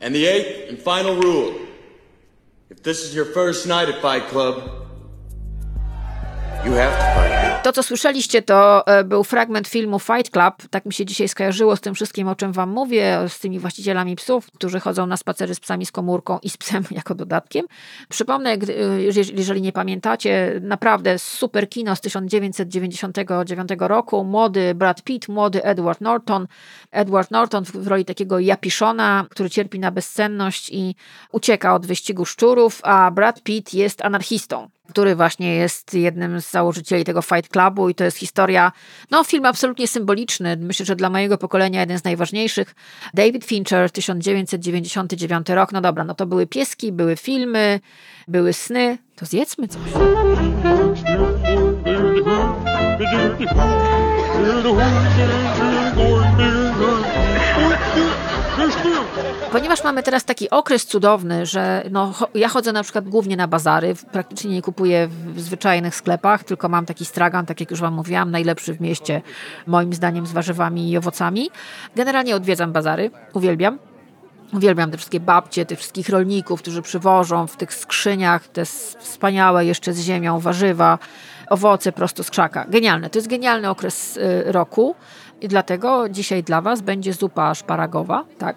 And 0.00 0.14
the 0.14 0.26
eighth 0.26 0.68
and 0.68 0.78
final 0.78 1.16
rule 1.16 1.58
if 2.70 2.84
this 2.84 3.02
is 3.02 3.16
your 3.16 3.24
first 3.24 3.66
night 3.66 3.88
at 3.88 4.00
Fight 4.00 4.28
Club, 4.28 4.86
you 6.64 6.70
have 6.70 6.96
to 6.96 7.14
fight. 7.16 7.21
To, 7.62 7.72
co 7.72 7.82
słyszeliście, 7.82 8.42
to 8.42 8.86
e, 8.86 9.04
był 9.04 9.24
fragment 9.24 9.68
filmu 9.68 9.98
Fight 9.98 10.30
Club. 10.30 10.68
Tak 10.70 10.86
mi 10.86 10.92
się 10.92 11.04
dzisiaj 11.04 11.28
skojarzyło 11.28 11.76
z 11.76 11.80
tym 11.80 11.94
wszystkim, 11.94 12.28
o 12.28 12.34
czym 12.34 12.52
wam 12.52 12.70
mówię, 12.70 13.18
z 13.28 13.38
tymi 13.38 13.58
właścicielami 13.58 14.16
psów, 14.16 14.50
którzy 14.50 14.80
chodzą 14.80 15.06
na 15.06 15.16
spacery 15.16 15.54
z 15.54 15.60
psami 15.60 15.86
z 15.86 15.92
komórką 15.92 16.38
i 16.42 16.50
z 16.50 16.56
psem 16.56 16.84
jako 17.00 17.14
dodatkiem. 17.14 17.66
Przypomnę, 18.08 18.50
e, 18.50 18.58
jeżeli 19.34 19.62
nie 19.62 19.72
pamiętacie, 19.72 20.60
naprawdę 20.60 21.18
super 21.18 21.68
kino 21.68 21.96
z 21.96 22.00
1999 22.00 23.68
roku. 23.78 24.24
Młody 24.24 24.74
Brad 24.74 25.02
Pitt, 25.02 25.28
młody 25.28 25.64
Edward 25.64 26.00
Norton. 26.00 26.46
Edward 26.90 27.30
Norton 27.30 27.64
w 27.64 27.86
roli 27.86 28.04
takiego 28.04 28.38
japiszona, 28.38 29.26
który 29.30 29.50
cierpi 29.50 29.78
na 29.78 29.90
bezsenność 29.90 30.70
i 30.70 30.94
ucieka 31.32 31.74
od 31.74 31.86
wyścigu 31.86 32.24
szczurów, 32.24 32.80
a 32.82 33.10
Brad 33.10 33.42
Pitt 33.42 33.74
jest 33.74 34.04
anarchistą 34.04 34.68
który 34.92 35.16
właśnie 35.16 35.54
jest 35.54 35.94
jednym 35.94 36.40
z 36.40 36.50
założycieli 36.50 37.04
tego 37.04 37.22
Fight 37.22 37.48
Clubu 37.48 37.88
i 37.88 37.94
to 37.94 38.04
jest 38.04 38.16
historia, 38.16 38.72
no 39.10 39.24
film 39.24 39.46
absolutnie 39.46 39.88
symboliczny, 39.88 40.56
myślę, 40.56 40.86
że 40.86 40.96
dla 40.96 41.10
mojego 41.10 41.38
pokolenia 41.38 41.80
jeden 41.80 41.98
z 41.98 42.04
najważniejszych. 42.04 42.74
David 43.14 43.44
Fincher, 43.44 43.90
1999 43.90 45.48
rok, 45.48 45.72
no 45.72 45.80
dobra, 45.80 46.04
no 46.04 46.14
to 46.14 46.26
były 46.26 46.46
pieski, 46.46 46.92
były 46.92 47.16
filmy, 47.16 47.80
były 48.28 48.52
sny, 48.52 48.98
to 49.16 49.26
zjedzmy 49.26 49.68
coś. 49.68 49.80
Ponieważ 59.52 59.84
mamy 59.84 60.02
teraz 60.02 60.24
taki 60.24 60.50
okres 60.50 60.86
cudowny, 60.86 61.46
że 61.46 61.82
no, 61.90 62.14
ja 62.34 62.48
chodzę 62.48 62.72
na 62.72 62.82
przykład 62.82 63.08
głównie 63.08 63.36
na 63.36 63.48
bazary, 63.48 63.94
praktycznie 64.12 64.50
nie 64.50 64.62
kupuję 64.62 65.08
w 65.08 65.40
zwyczajnych 65.40 65.94
sklepach, 65.94 66.44
tylko 66.44 66.68
mam 66.68 66.86
taki 66.86 67.04
stragan, 67.04 67.46
tak 67.46 67.60
jak 67.60 67.70
już 67.70 67.80
Wam 67.80 67.94
mówiłam, 67.94 68.30
najlepszy 68.30 68.74
w 68.74 68.80
mieście, 68.80 69.22
moim 69.66 69.94
zdaniem, 69.94 70.26
z 70.26 70.32
warzywami 70.32 70.90
i 70.90 70.98
owocami. 70.98 71.50
Generalnie 71.96 72.36
odwiedzam 72.36 72.72
bazary, 72.72 73.10
uwielbiam. 73.32 73.78
Uwielbiam 74.52 74.90
te 74.90 74.96
wszystkie 74.96 75.20
babcie, 75.20 75.66
tych 75.66 75.78
wszystkich 75.78 76.08
rolników, 76.08 76.62
którzy 76.62 76.82
przywożą 76.82 77.46
w 77.46 77.56
tych 77.56 77.74
skrzyniach 77.74 78.48
te 78.48 78.64
wspaniałe 78.98 79.66
jeszcze 79.66 79.92
z 79.92 80.00
ziemią 80.00 80.40
warzywa, 80.40 80.98
owoce 81.48 81.92
prosto 81.92 82.24
z 82.24 82.30
krzaka. 82.30 82.64
Genialne. 82.68 83.10
To 83.10 83.18
jest 83.18 83.28
genialny 83.28 83.70
okres 83.70 84.16
y, 84.16 84.42
roku 84.46 84.94
i 85.40 85.48
dlatego 85.48 86.08
dzisiaj 86.08 86.42
dla 86.42 86.60
Was 86.60 86.80
będzie 86.80 87.12
zupa 87.12 87.54
szparagowa, 87.54 88.24
tak? 88.38 88.56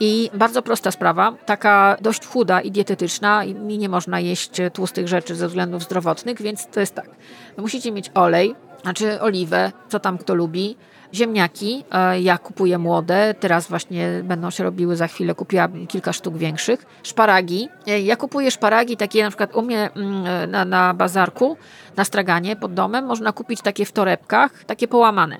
I 0.00 0.30
bardzo 0.34 0.62
prosta 0.62 0.90
sprawa, 0.90 1.32
taka 1.46 1.96
dość 2.00 2.26
chuda 2.26 2.60
i 2.60 2.70
dietetyczna. 2.70 3.44
I 3.44 3.54
mi 3.54 3.78
nie 3.78 3.88
można 3.88 4.20
jeść 4.20 4.50
tłustych 4.72 5.08
rzeczy 5.08 5.34
ze 5.34 5.48
względów 5.48 5.82
zdrowotnych, 5.82 6.42
więc 6.42 6.66
to 6.66 6.80
jest 6.80 6.94
tak. 6.94 7.10
Musicie 7.56 7.92
mieć 7.92 8.10
olej, 8.14 8.54
znaczy 8.82 9.20
oliwę, 9.20 9.72
co 9.88 10.00
tam 10.00 10.18
kto 10.18 10.34
lubi. 10.34 10.76
Ziemniaki, 11.14 11.84
e, 11.92 12.20
ja 12.20 12.38
kupuję 12.38 12.78
młode, 12.78 13.34
teraz 13.40 13.68
właśnie 13.68 14.20
będą 14.24 14.50
się 14.50 14.64
robiły 14.64 14.96
za 14.96 15.06
chwilę, 15.06 15.34
kupiłam 15.34 15.86
kilka 15.86 16.12
sztuk 16.12 16.36
większych. 16.36 16.86
Szparagi, 17.02 17.68
E, 17.86 18.00
ja 18.00 18.16
kupuję 18.16 18.50
szparagi 18.50 18.96
takie 18.96 19.22
na 19.22 19.28
przykład 19.28 19.56
u 19.56 19.62
mnie 19.62 19.90
mm, 19.96 20.50
na, 20.50 20.64
na 20.64 20.94
bazarku, 20.94 21.56
na 21.96 22.04
straganie 22.04 22.56
pod 22.56 22.74
domem, 22.74 23.06
można 23.06 23.32
kupić 23.32 23.62
takie 23.62 23.84
w 23.84 23.92
torebkach, 23.92 24.64
takie 24.64 24.88
połamane. 24.88 25.36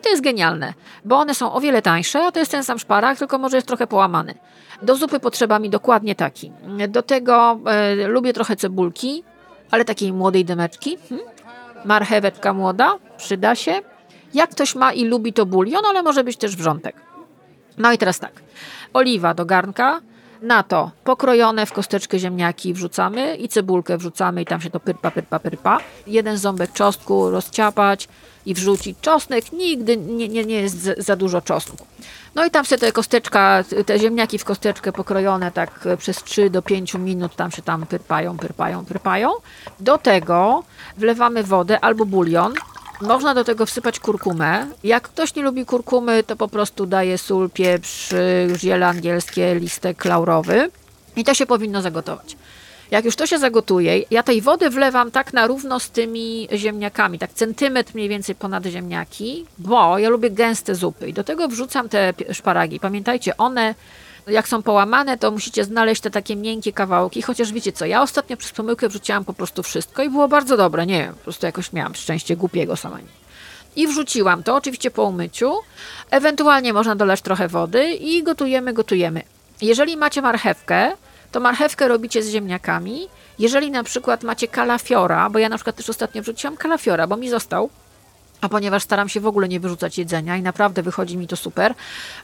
I 0.00 0.02
to 0.02 0.08
jest 0.10 0.22
genialne, 0.22 0.74
bo 1.04 1.16
one 1.16 1.34
są 1.34 1.52
o 1.52 1.60
wiele 1.60 1.82
tańsze, 1.82 2.24
a 2.24 2.32
to 2.32 2.38
jest 2.38 2.52
ten 2.52 2.64
sam 2.64 2.78
szparag, 2.78 3.18
tylko 3.18 3.38
może 3.38 3.56
jest 3.56 3.66
trochę 3.66 3.86
połamany. 3.86 4.34
Do 4.82 4.96
zupy 4.96 5.20
potrzeba 5.20 5.58
mi 5.58 5.70
dokładnie 5.70 6.14
taki. 6.14 6.52
Do 6.88 7.02
tego 7.02 7.60
e, 7.66 7.94
lubię 8.08 8.32
trochę 8.32 8.56
cebulki, 8.56 9.24
ale 9.70 9.84
takiej 9.84 10.12
młodej 10.12 10.44
dymeczki. 10.44 10.98
Hmm? 11.08 11.26
Marcheweczka 11.84 12.52
młoda, 12.52 12.94
przyda 13.16 13.54
się. 13.54 13.80
Jak 14.34 14.50
ktoś 14.50 14.74
ma 14.74 14.92
i 14.92 15.04
lubi 15.04 15.32
to 15.32 15.46
bulion, 15.46 15.86
ale 15.86 16.02
może 16.02 16.24
być 16.24 16.36
też 16.36 16.56
wrzątek. 16.56 16.96
No 17.78 17.92
i 17.92 17.98
teraz 17.98 18.18
tak. 18.18 18.32
Oliwa 18.92 19.34
do 19.34 19.46
garnka, 19.46 20.00
na 20.42 20.62
to 20.62 20.90
pokrojone 21.04 21.66
w 21.66 21.72
kosteczkę 21.72 22.18
ziemniaki 22.18 22.74
wrzucamy 22.74 23.36
i 23.36 23.48
cebulkę 23.48 23.98
wrzucamy 23.98 24.42
i 24.42 24.46
tam 24.46 24.60
się 24.60 24.70
to 24.70 24.80
pyrpa, 24.80 25.10
pyrpa, 25.10 25.38
pyrpa. 25.38 25.78
Jeden 26.06 26.38
ząbek 26.38 26.72
czosnku 26.72 27.30
rozciapać 27.30 28.08
i 28.46 28.54
wrzucić. 28.54 28.98
Czosnek 29.00 29.52
nigdy 29.52 29.96
nie, 29.96 30.28
nie, 30.28 30.44
nie 30.44 30.60
jest 30.60 30.90
za- 30.98 31.16
dużo 31.16 31.40
czosnku. 31.40 31.86
No 32.34 32.44
i 32.44 32.50
tam 32.50 32.64
się 32.64 32.78
te 32.78 32.92
kosteczka, 32.92 33.64
te 33.86 33.98
ziemniaki 33.98 34.38
w 34.38 34.44
kosteczkę 34.44 34.92
pokrojone 34.92 35.52
tak 35.52 35.88
przez 35.98 36.22
3 36.24 36.50
do 36.50 36.62
5 36.62 36.94
minut 36.94 37.36
tam 37.36 37.50
się 37.50 37.62
tam 37.62 37.86
pyrpają, 37.86 38.36
pyrpają, 38.38 38.84
pyrpają. 38.84 39.30
Do 39.80 39.98
tego 39.98 40.62
wlewamy 40.96 41.42
wodę 41.44 41.80
albo 41.80 42.06
bulion. 42.06 42.54
Można 43.00 43.34
do 43.34 43.44
tego 43.44 43.66
wsypać 43.66 44.00
kurkumę. 44.00 44.66
Jak 44.84 45.02
ktoś 45.02 45.34
nie 45.34 45.42
lubi 45.42 45.66
kurkumy, 45.66 46.22
to 46.22 46.36
po 46.36 46.48
prostu 46.48 46.86
daje 46.86 47.18
sól, 47.18 47.50
pieprz, 47.50 48.12
y, 48.12 48.48
ziele 48.56 48.86
angielskie, 48.86 49.54
listek 49.54 50.04
laurowy 50.04 50.70
i 51.16 51.24
to 51.24 51.34
się 51.34 51.46
powinno 51.46 51.82
zagotować. 51.82 52.36
Jak 52.90 53.04
już 53.04 53.16
to 53.16 53.26
się 53.26 53.38
zagotuje, 53.38 54.02
ja 54.10 54.22
tej 54.22 54.40
wody 54.40 54.70
wlewam 54.70 55.10
tak 55.10 55.32
na 55.32 55.46
równo 55.46 55.80
z 55.80 55.90
tymi 55.90 56.48
ziemniakami, 56.52 57.18
tak 57.18 57.32
centymetr 57.32 57.94
mniej 57.94 58.08
więcej 58.08 58.34
ponad 58.34 58.66
ziemniaki, 58.66 59.46
bo 59.58 59.98
ja 59.98 60.08
lubię 60.08 60.30
gęste 60.30 60.74
zupy 60.74 61.08
i 61.08 61.12
do 61.12 61.24
tego 61.24 61.48
wrzucam 61.48 61.88
te 61.88 62.12
szparagi. 62.32 62.80
Pamiętajcie, 62.80 63.36
one 63.36 63.74
jak 64.26 64.48
są 64.48 64.62
połamane, 64.62 65.18
to 65.18 65.30
musicie 65.30 65.64
znaleźć 65.64 66.02
te 66.02 66.10
takie 66.10 66.36
miękkie 66.36 66.72
kawałki, 66.72 67.22
chociaż 67.22 67.52
wiecie 67.52 67.72
co, 67.72 67.86
ja 67.86 68.02
ostatnio 68.02 68.36
przez 68.36 68.52
pomyłkę 68.52 68.88
wrzuciłam 68.88 69.24
po 69.24 69.32
prostu 69.32 69.62
wszystko 69.62 70.02
i 70.02 70.10
było 70.10 70.28
bardzo 70.28 70.56
dobre, 70.56 70.86
nie 70.86 70.98
wiem, 70.98 71.14
po 71.14 71.24
prostu 71.24 71.46
jakoś 71.46 71.72
miałam 71.72 71.94
szczęście 71.94 72.36
głupiego 72.36 72.76
sama. 72.76 72.98
nie. 72.98 73.20
I 73.76 73.86
wrzuciłam 73.86 74.42
to, 74.42 74.54
oczywiście 74.54 74.90
po 74.90 75.04
umyciu. 75.04 75.52
Ewentualnie 76.10 76.72
można 76.72 76.96
dolać 76.96 77.22
trochę 77.22 77.48
wody 77.48 77.94
i 77.94 78.22
gotujemy, 78.22 78.72
gotujemy. 78.72 79.22
Jeżeli 79.62 79.96
macie 79.96 80.22
marchewkę, 80.22 80.92
to 81.32 81.40
marchewkę 81.40 81.88
robicie 81.88 82.22
z 82.22 82.30
ziemniakami. 82.30 83.08
Jeżeli 83.38 83.70
na 83.70 83.84
przykład 83.84 84.22
macie 84.22 84.48
kalafiora, 84.48 85.30
bo 85.30 85.38
ja 85.38 85.48
na 85.48 85.56
przykład 85.56 85.76
też 85.76 85.90
ostatnio 85.90 86.22
wrzuciłam 86.22 86.56
kalafiora, 86.56 87.06
bo 87.06 87.16
mi 87.16 87.28
został, 87.28 87.70
a 88.40 88.48
ponieważ 88.48 88.82
staram 88.82 89.08
się 89.08 89.20
w 89.20 89.26
ogóle 89.26 89.48
nie 89.48 89.60
wyrzucać 89.60 89.98
jedzenia 89.98 90.36
i 90.36 90.42
naprawdę 90.42 90.82
wychodzi 90.82 91.16
mi 91.16 91.26
to 91.26 91.36
super, 91.36 91.74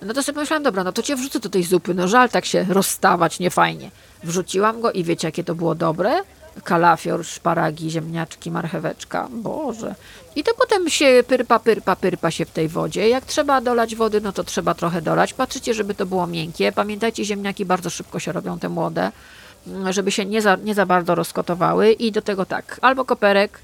no 0.02 0.14
to 0.14 0.22
sobie 0.22 0.34
pomyślałam, 0.34 0.62
dobra, 0.62 0.84
no 0.84 0.92
to 0.92 1.02
cię 1.02 1.16
wrzucę 1.16 1.40
do 1.40 1.48
tej 1.48 1.62
zupy, 1.62 1.94
no 1.94 2.08
żal 2.08 2.28
tak 2.28 2.44
się 2.44 2.66
rozstawać, 2.68 3.38
niefajnie. 3.38 3.90
Wrzuciłam 4.24 4.80
go 4.80 4.92
i 4.92 5.04
wiecie, 5.04 5.28
jakie 5.28 5.44
to 5.44 5.54
było 5.54 5.74
dobre? 5.74 6.20
Kalafior, 6.64 7.24
szparagi, 7.24 7.90
ziemniaczki, 7.90 8.50
marcheweczka, 8.50 9.28
Boże. 9.30 9.94
I 10.36 10.44
to 10.44 10.54
potem 10.54 10.90
się 10.90 11.24
pyrpa, 11.28 11.58
pyrpa, 11.58 11.96
pyrpa 11.96 12.30
się 12.30 12.44
w 12.44 12.50
tej 12.50 12.68
wodzie. 12.68 13.08
Jak 13.08 13.24
trzeba 13.24 13.60
dolać 13.60 13.96
wody, 13.96 14.20
no 14.20 14.32
to 14.32 14.44
trzeba 14.44 14.74
trochę 14.74 15.02
dolać. 15.02 15.34
Patrzycie, 15.34 15.74
żeby 15.74 15.94
to 15.94 16.06
było 16.06 16.26
miękkie. 16.26 16.72
Pamiętajcie, 16.72 17.24
ziemniaki 17.24 17.64
bardzo 17.64 17.90
szybko 17.90 18.18
się 18.18 18.32
robią, 18.32 18.58
te 18.58 18.68
młode 18.68 19.12
żeby 19.90 20.10
się 20.10 20.24
nie 20.24 20.42
za, 20.42 20.56
nie 20.56 20.74
za 20.74 20.86
bardzo 20.86 21.14
rozkotowały 21.14 21.92
i 21.92 22.12
do 22.12 22.22
tego 22.22 22.46
tak, 22.46 22.78
albo 22.82 23.04
koperek. 23.04 23.58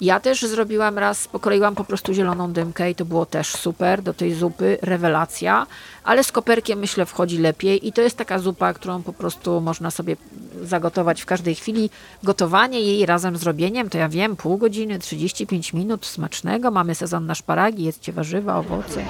Ja 0.00 0.20
też 0.20 0.42
zrobiłam 0.42 0.98
raz, 0.98 1.28
pokroiłam 1.28 1.74
po 1.74 1.84
prostu 1.84 2.12
zieloną 2.12 2.52
dymkę 2.52 2.90
i 2.90 2.94
to 2.94 3.04
było 3.04 3.26
też 3.26 3.48
super 3.48 4.02
do 4.02 4.14
tej 4.14 4.34
zupy, 4.34 4.78
rewelacja, 4.82 5.66
ale 6.04 6.24
z 6.24 6.32
koperkiem 6.32 6.78
myślę 6.78 7.06
wchodzi 7.06 7.38
lepiej 7.38 7.88
i 7.88 7.92
to 7.92 8.02
jest 8.02 8.16
taka 8.16 8.38
zupa, 8.38 8.74
którą 8.74 9.02
po 9.02 9.12
prostu 9.12 9.60
można 9.60 9.90
sobie 9.90 10.16
zagotować 10.62 11.22
w 11.22 11.26
każdej 11.26 11.54
chwili. 11.54 11.90
Gotowanie 12.22 12.80
jej 12.80 13.06
razem 13.06 13.36
z 13.36 13.42
robieniem, 13.42 13.90
to 13.90 13.98
ja 13.98 14.08
wiem, 14.08 14.36
pół 14.36 14.58
godziny, 14.58 14.98
35 14.98 15.72
minut 15.72 16.06
smacznego, 16.06 16.70
mamy 16.70 16.94
sezon 16.94 17.26
na 17.26 17.34
szparagi, 17.34 17.84
jedzcie 17.84 18.12
warzywa, 18.12 18.56
owoce. 18.56 19.04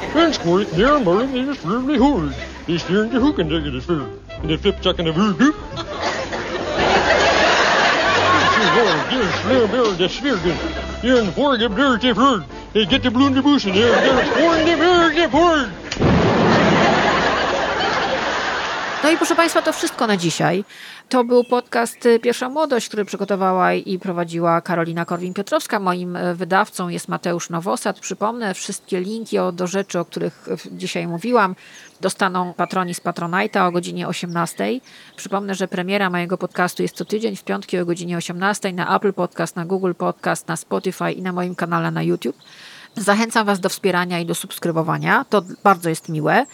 And 4.41 4.51
they 4.51 4.57
flip 4.57 4.81
get 12.87 13.03
bush 13.43 13.67
and 13.67 13.75
the 13.75 15.29
bird. 15.29 15.69
No 19.05 19.11
i 19.11 19.17
proszę 19.17 19.35
Państwa, 19.35 19.63
to 19.63 19.73
wszystko 19.73 20.07
na 20.07 20.17
dzisiaj. 20.17 20.65
To 21.09 21.25
był 21.25 21.45
podcast 21.45 22.07
y, 22.07 22.19
Pierwsza 22.19 22.49
Młodość, 22.49 22.89
który 22.89 23.05
przygotowała 23.05 23.73
i 23.73 23.99
prowadziła 23.99 24.61
Karolina 24.61 25.05
Korwin-Piotrowska. 25.05 25.81
Moim 25.81 26.17
y, 26.17 26.35
wydawcą 26.35 26.89
jest 26.89 27.09
Mateusz 27.09 27.51
Nowosad. 27.51 28.01
Przypomnę, 28.01 28.55
wszystkie 28.55 29.01
linki 29.01 29.37
do 29.53 29.67
rzeczy, 29.67 29.99
o 29.99 30.05
których 30.05 30.49
y, 30.49 30.57
dzisiaj 30.73 31.07
mówiłam, 31.07 31.55
dostaną 32.01 32.55
patroni 32.55 32.95
z 32.95 33.01
Patronite'a 33.01 33.69
o 33.69 33.73
godzinie 33.73 34.09
18. 34.09 34.81
Przypomnę, 35.17 35.55
że 35.55 35.69
premiera 35.69 36.11
mojego 36.11 36.39
podcastu 36.39 36.83
jest 36.83 36.97
co 36.97 37.05
tydzień 37.05 37.37
w 37.37 37.45
piątki 37.45 37.79
o 37.79 37.87
godzinie 37.87 38.17
18 38.17 38.73
na 38.73 38.97
Apple 38.97 39.13
Podcast, 39.13 39.57
na 39.57 39.65
Google 39.65 39.93
Podcast, 39.95 40.49
na 40.49 40.57
Spotify 40.57 41.13
i 41.13 41.23
na 41.23 41.33
moim 41.33 41.55
kanale 41.55 41.91
na 41.91 42.03
YouTube. 42.03 42.37
Zachęcam 42.97 43.47
Was 43.47 43.61
do 43.61 43.69
wspierania 43.69 44.21
i 44.21 44.27
do 44.27 44.35
subskrybowania. 44.35 45.25
To 45.31 45.43
bardzo 45.65 45.89
jest 45.89 46.09
miłe. 46.09 46.47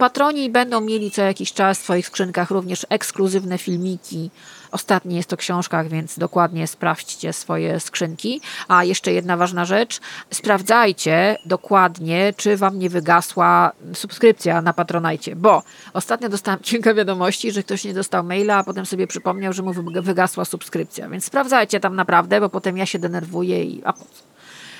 Patroni 0.00 0.50
będą 0.50 0.80
mieli 0.80 1.10
co 1.10 1.22
jakiś 1.22 1.52
czas 1.52 1.78
w 1.78 1.82
swoich 1.82 2.06
skrzynkach 2.06 2.50
również 2.50 2.86
ekskluzywne 2.88 3.58
filmiki. 3.58 4.30
Ostatnie 4.72 5.16
jest 5.16 5.28
to 5.28 5.36
książkach, 5.36 5.88
więc 5.88 6.18
dokładnie 6.18 6.66
sprawdźcie 6.66 7.32
swoje 7.32 7.80
skrzynki. 7.80 8.40
A 8.68 8.84
jeszcze 8.84 9.12
jedna 9.12 9.36
ważna 9.36 9.64
rzecz. 9.64 10.00
Sprawdzajcie 10.34 11.36
dokładnie, 11.46 12.32
czy 12.36 12.56
wam 12.56 12.78
nie 12.78 12.90
wygasła 12.90 13.72
subskrypcja 13.94 14.62
na 14.62 14.72
Patronajcie, 14.72 15.36
bo 15.36 15.62
ostatnio 15.92 16.28
dostałam 16.28 16.60
kilka 16.70 16.94
wiadomości, 16.94 17.52
że 17.52 17.62
ktoś 17.62 17.84
nie 17.84 17.94
dostał 17.94 18.24
maila, 18.24 18.56
a 18.56 18.64
potem 18.64 18.86
sobie 18.86 19.06
przypomniał, 19.06 19.52
że 19.52 19.62
mu 19.62 19.72
wy- 19.72 20.02
wygasła 20.02 20.44
subskrypcja. 20.44 21.08
Więc 21.08 21.24
sprawdzajcie 21.24 21.80
tam 21.80 21.96
naprawdę, 21.96 22.40
bo 22.40 22.48
potem 22.48 22.76
ja 22.76 22.86
się 22.86 22.98
denerwuję 22.98 23.64
i 23.64 23.82
a 23.84 23.92
po 23.92 24.00
co? 24.04 24.22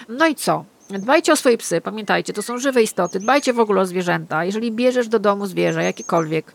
No 0.08 0.26
i 0.26 0.34
co? 0.34 0.64
Dbajcie 0.98 1.32
o 1.32 1.36
swoje 1.36 1.58
psy, 1.58 1.80
pamiętajcie, 1.80 2.32
to 2.32 2.42
są 2.42 2.58
żywe 2.58 2.82
istoty, 2.82 3.20
dbajcie 3.20 3.52
w 3.52 3.60
ogóle 3.60 3.80
o 3.82 3.86
zwierzęta. 3.86 4.44
Jeżeli 4.44 4.72
bierzesz 4.72 5.08
do 5.08 5.18
domu 5.18 5.46
zwierzę, 5.46 5.84
jakiekolwiek, 5.84 6.54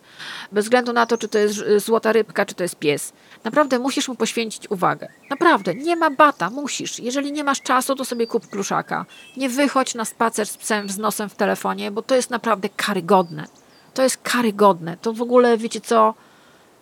bez 0.52 0.66
względu 0.66 0.94
na 0.94 1.06
to, 1.06 1.18
czy 1.18 1.28
to 1.28 1.38
jest 1.40 1.54
ż- 1.54 1.80
złota 1.84 2.12
rybka, 2.12 2.46
czy 2.46 2.56
to 2.56 2.64
jest 2.64 2.76
pies, 2.76 3.14
naprawdę 3.44 3.80
musisz 3.80 4.08
mu 4.08 4.16
poświęcić 4.16 4.72
uwagę. 4.72 5.08
Naprawdę, 5.30 5.76
nie 5.76 5.96
ma 5.96 6.10
bata, 6.10 6.50
musisz. 6.50 7.00
Jeżeli 7.00 7.32
nie 7.32 7.44
masz 7.44 7.62
czasu, 7.62 7.96
to 7.96 8.06
sobie 8.06 8.28
kup 8.28 8.48
pluszaka. 8.48 9.06
Nie 9.38 9.50
wychodź 9.50 9.96
na 9.96 10.06
spacer 10.06 10.48
z 10.48 10.58
psem 10.58 10.90
z 10.90 10.98
nosem 10.98 11.30
w 11.30 11.36
telefonie, 11.36 11.92
bo 11.92 12.02
to 12.02 12.16
jest 12.16 12.30
naprawdę 12.30 12.70
karygodne. 12.70 13.46
To 13.94 14.04
jest 14.04 14.18
karygodne. 14.18 14.98
To 15.02 15.14
w 15.14 15.22
ogóle, 15.22 15.58
wiecie 15.58 15.82
co, 15.82 16.14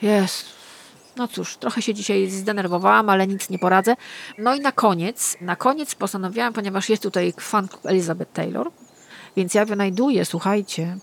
jest... 0.01 0.45
No 1.17 1.27
cóż, 1.27 1.57
trochę 1.57 1.81
się 1.81 1.93
dzisiaj 1.93 2.29
zdenerwowałam, 2.29 3.09
ale 3.09 3.27
nic 3.27 3.49
nie 3.49 3.59
poradzę. 3.59 3.95
No 4.37 4.55
i 4.55 4.59
na 4.59 4.71
koniec, 4.71 5.37
na 5.41 5.55
koniec 5.55 5.95
postanowiłam, 5.95 6.53
ponieważ 6.53 6.89
jest 6.89 7.03
tutaj 7.03 7.33
fan 7.39 7.67
Elizabeth 7.83 8.31
Taylor, 8.33 8.71
więc 9.37 9.53
ja 9.53 9.65
wynajduję, 9.65 10.25
słuchajcie, 10.25 10.97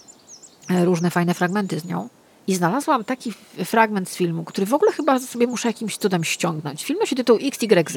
e, 0.70 0.84
różne 0.84 1.11
fajne 1.11 1.34
fragmenty 1.34 1.80
z 1.80 1.84
nią. 1.84 2.08
I 2.46 2.54
znalazłam 2.54 3.04
taki 3.04 3.32
fragment 3.64 4.08
z 4.11 4.16
filmu, 4.16 4.44
który 4.44 4.66
w 4.66 4.74
ogóle 4.74 4.92
chyba 4.92 5.18
sobie 5.18 5.46
muszę 5.46 5.68
jakimś 5.68 5.96
cudem 5.96 6.24
ściągnąć. 6.24 6.84
Film 6.84 6.98
nosi 6.98 7.16
tytuł 7.16 7.38
XYZ. 7.42 7.96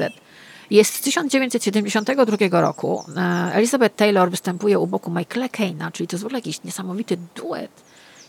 Jest 0.70 0.94
z 0.94 1.00
1972 1.00 2.60
roku. 2.60 3.04
E, 3.16 3.20
Elizabeth 3.54 3.96
Taylor 3.96 4.30
występuje 4.30 4.78
u 4.78 4.86
boku 4.86 5.10
Michaela 5.10 5.48
Caina, 5.48 5.90
czyli 5.92 6.08
to 6.08 6.16
jest 6.16 6.22
w 6.22 6.26
ogóle 6.26 6.38
jakiś 6.38 6.62
niesamowity 6.64 7.16
duet 7.36 7.83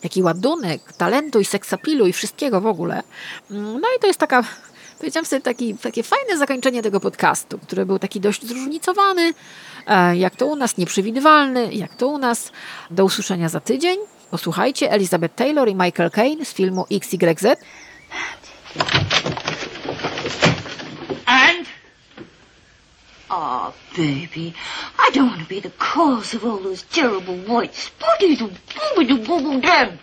jaki 0.06 0.24
ładunek 0.24 0.94
talentu 0.94 1.40
i 1.40 1.46
seksapilu 1.46 2.08
i 2.08 2.14
wszystkiego 2.14 2.62
w 2.62 2.68
ogóle. 2.68 3.04
Mm, 3.52 3.82
No 3.82 3.88
i 3.98 4.00
to 4.02 4.08
jest 4.08 4.20
taka, 4.20 4.44
powiedziałam 4.98 5.26
sobie, 5.26 5.42
taki, 5.42 5.76
takie 5.78 6.04
fajne 6.04 6.38
zakończenie 6.38 6.84
tego 6.84 7.00
podcastu, 7.00 7.60
który 7.60 7.86
był 7.86 8.00
taki 8.00 8.20
dość 8.20 8.46
zróżnicowany, 8.46 9.34
e, 9.88 10.18
jak 10.18 10.36
to 10.36 10.46
u 10.48 10.56
nas, 10.56 10.78
nieprzewidywalny, 10.78 11.74
jak 11.74 11.96
to 11.96 12.08
u 12.08 12.18
nas. 12.18 12.52
Do 12.92 13.06
usłyszenia 13.06 13.50
za 13.50 13.60
tydzień. 13.60 13.98
Posłuchajcie 14.32 14.92
Elizabeth 14.92 15.36
Taylor 15.36 15.70
i 15.70 15.76
Michael 15.76 16.12
Caine 16.12 16.46
z 16.46 16.54
filmu 16.54 16.86
XYZ. 16.92 17.46
And? 21.26 21.68
Oh, 23.38 23.74
baby, 23.98 24.54
I 24.98 25.12
don't 25.14 25.28
want 25.28 25.42
to 25.42 25.48
be 25.50 25.60
the 25.60 25.72
cause 25.72 26.34
of 26.34 26.46
all 26.46 26.58
those 26.58 26.84
terrible 26.84 27.36
white 27.36 27.76
spotties. 27.76 28.40
Damn. 28.40 30.00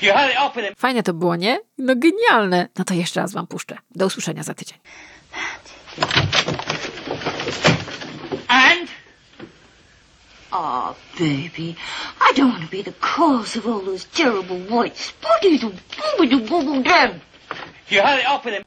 You 0.00 0.12
had 0.12 0.30
it 0.30 0.36
up 0.36 0.56
in 0.58 0.64
him. 0.64 0.74
Fajne 0.74 1.02
to 1.02 1.14
było, 1.14 1.36
nie? 1.36 1.58
No 1.78 1.94
genialne. 1.96 2.68
No 2.78 2.84
to 2.84 2.94
jeszcze 2.94 3.20
raz 3.20 3.32
wam 3.32 3.46
puszczę. 3.46 3.78
Do 3.96 4.06
usłyszenia 4.06 4.42
za 4.42 4.54
tydzień. 4.54 4.78
And? 8.48 8.90
Oh, 10.50 10.94
baby, 11.18 11.74
I 12.20 12.34
don't 12.34 12.52
want 12.52 12.70
to 12.70 12.76
be 12.76 12.82
the 12.82 12.92
cause 13.00 13.58
of 13.58 13.66
all 13.66 13.80
those 13.80 14.04
terrible 14.04 14.58
white 14.58 14.96
spotties. 14.98 15.62
You 17.90 18.02
had 18.02 18.18
it 18.18 18.26
up 18.26 18.46
in 18.46 18.52
him. 18.52 18.56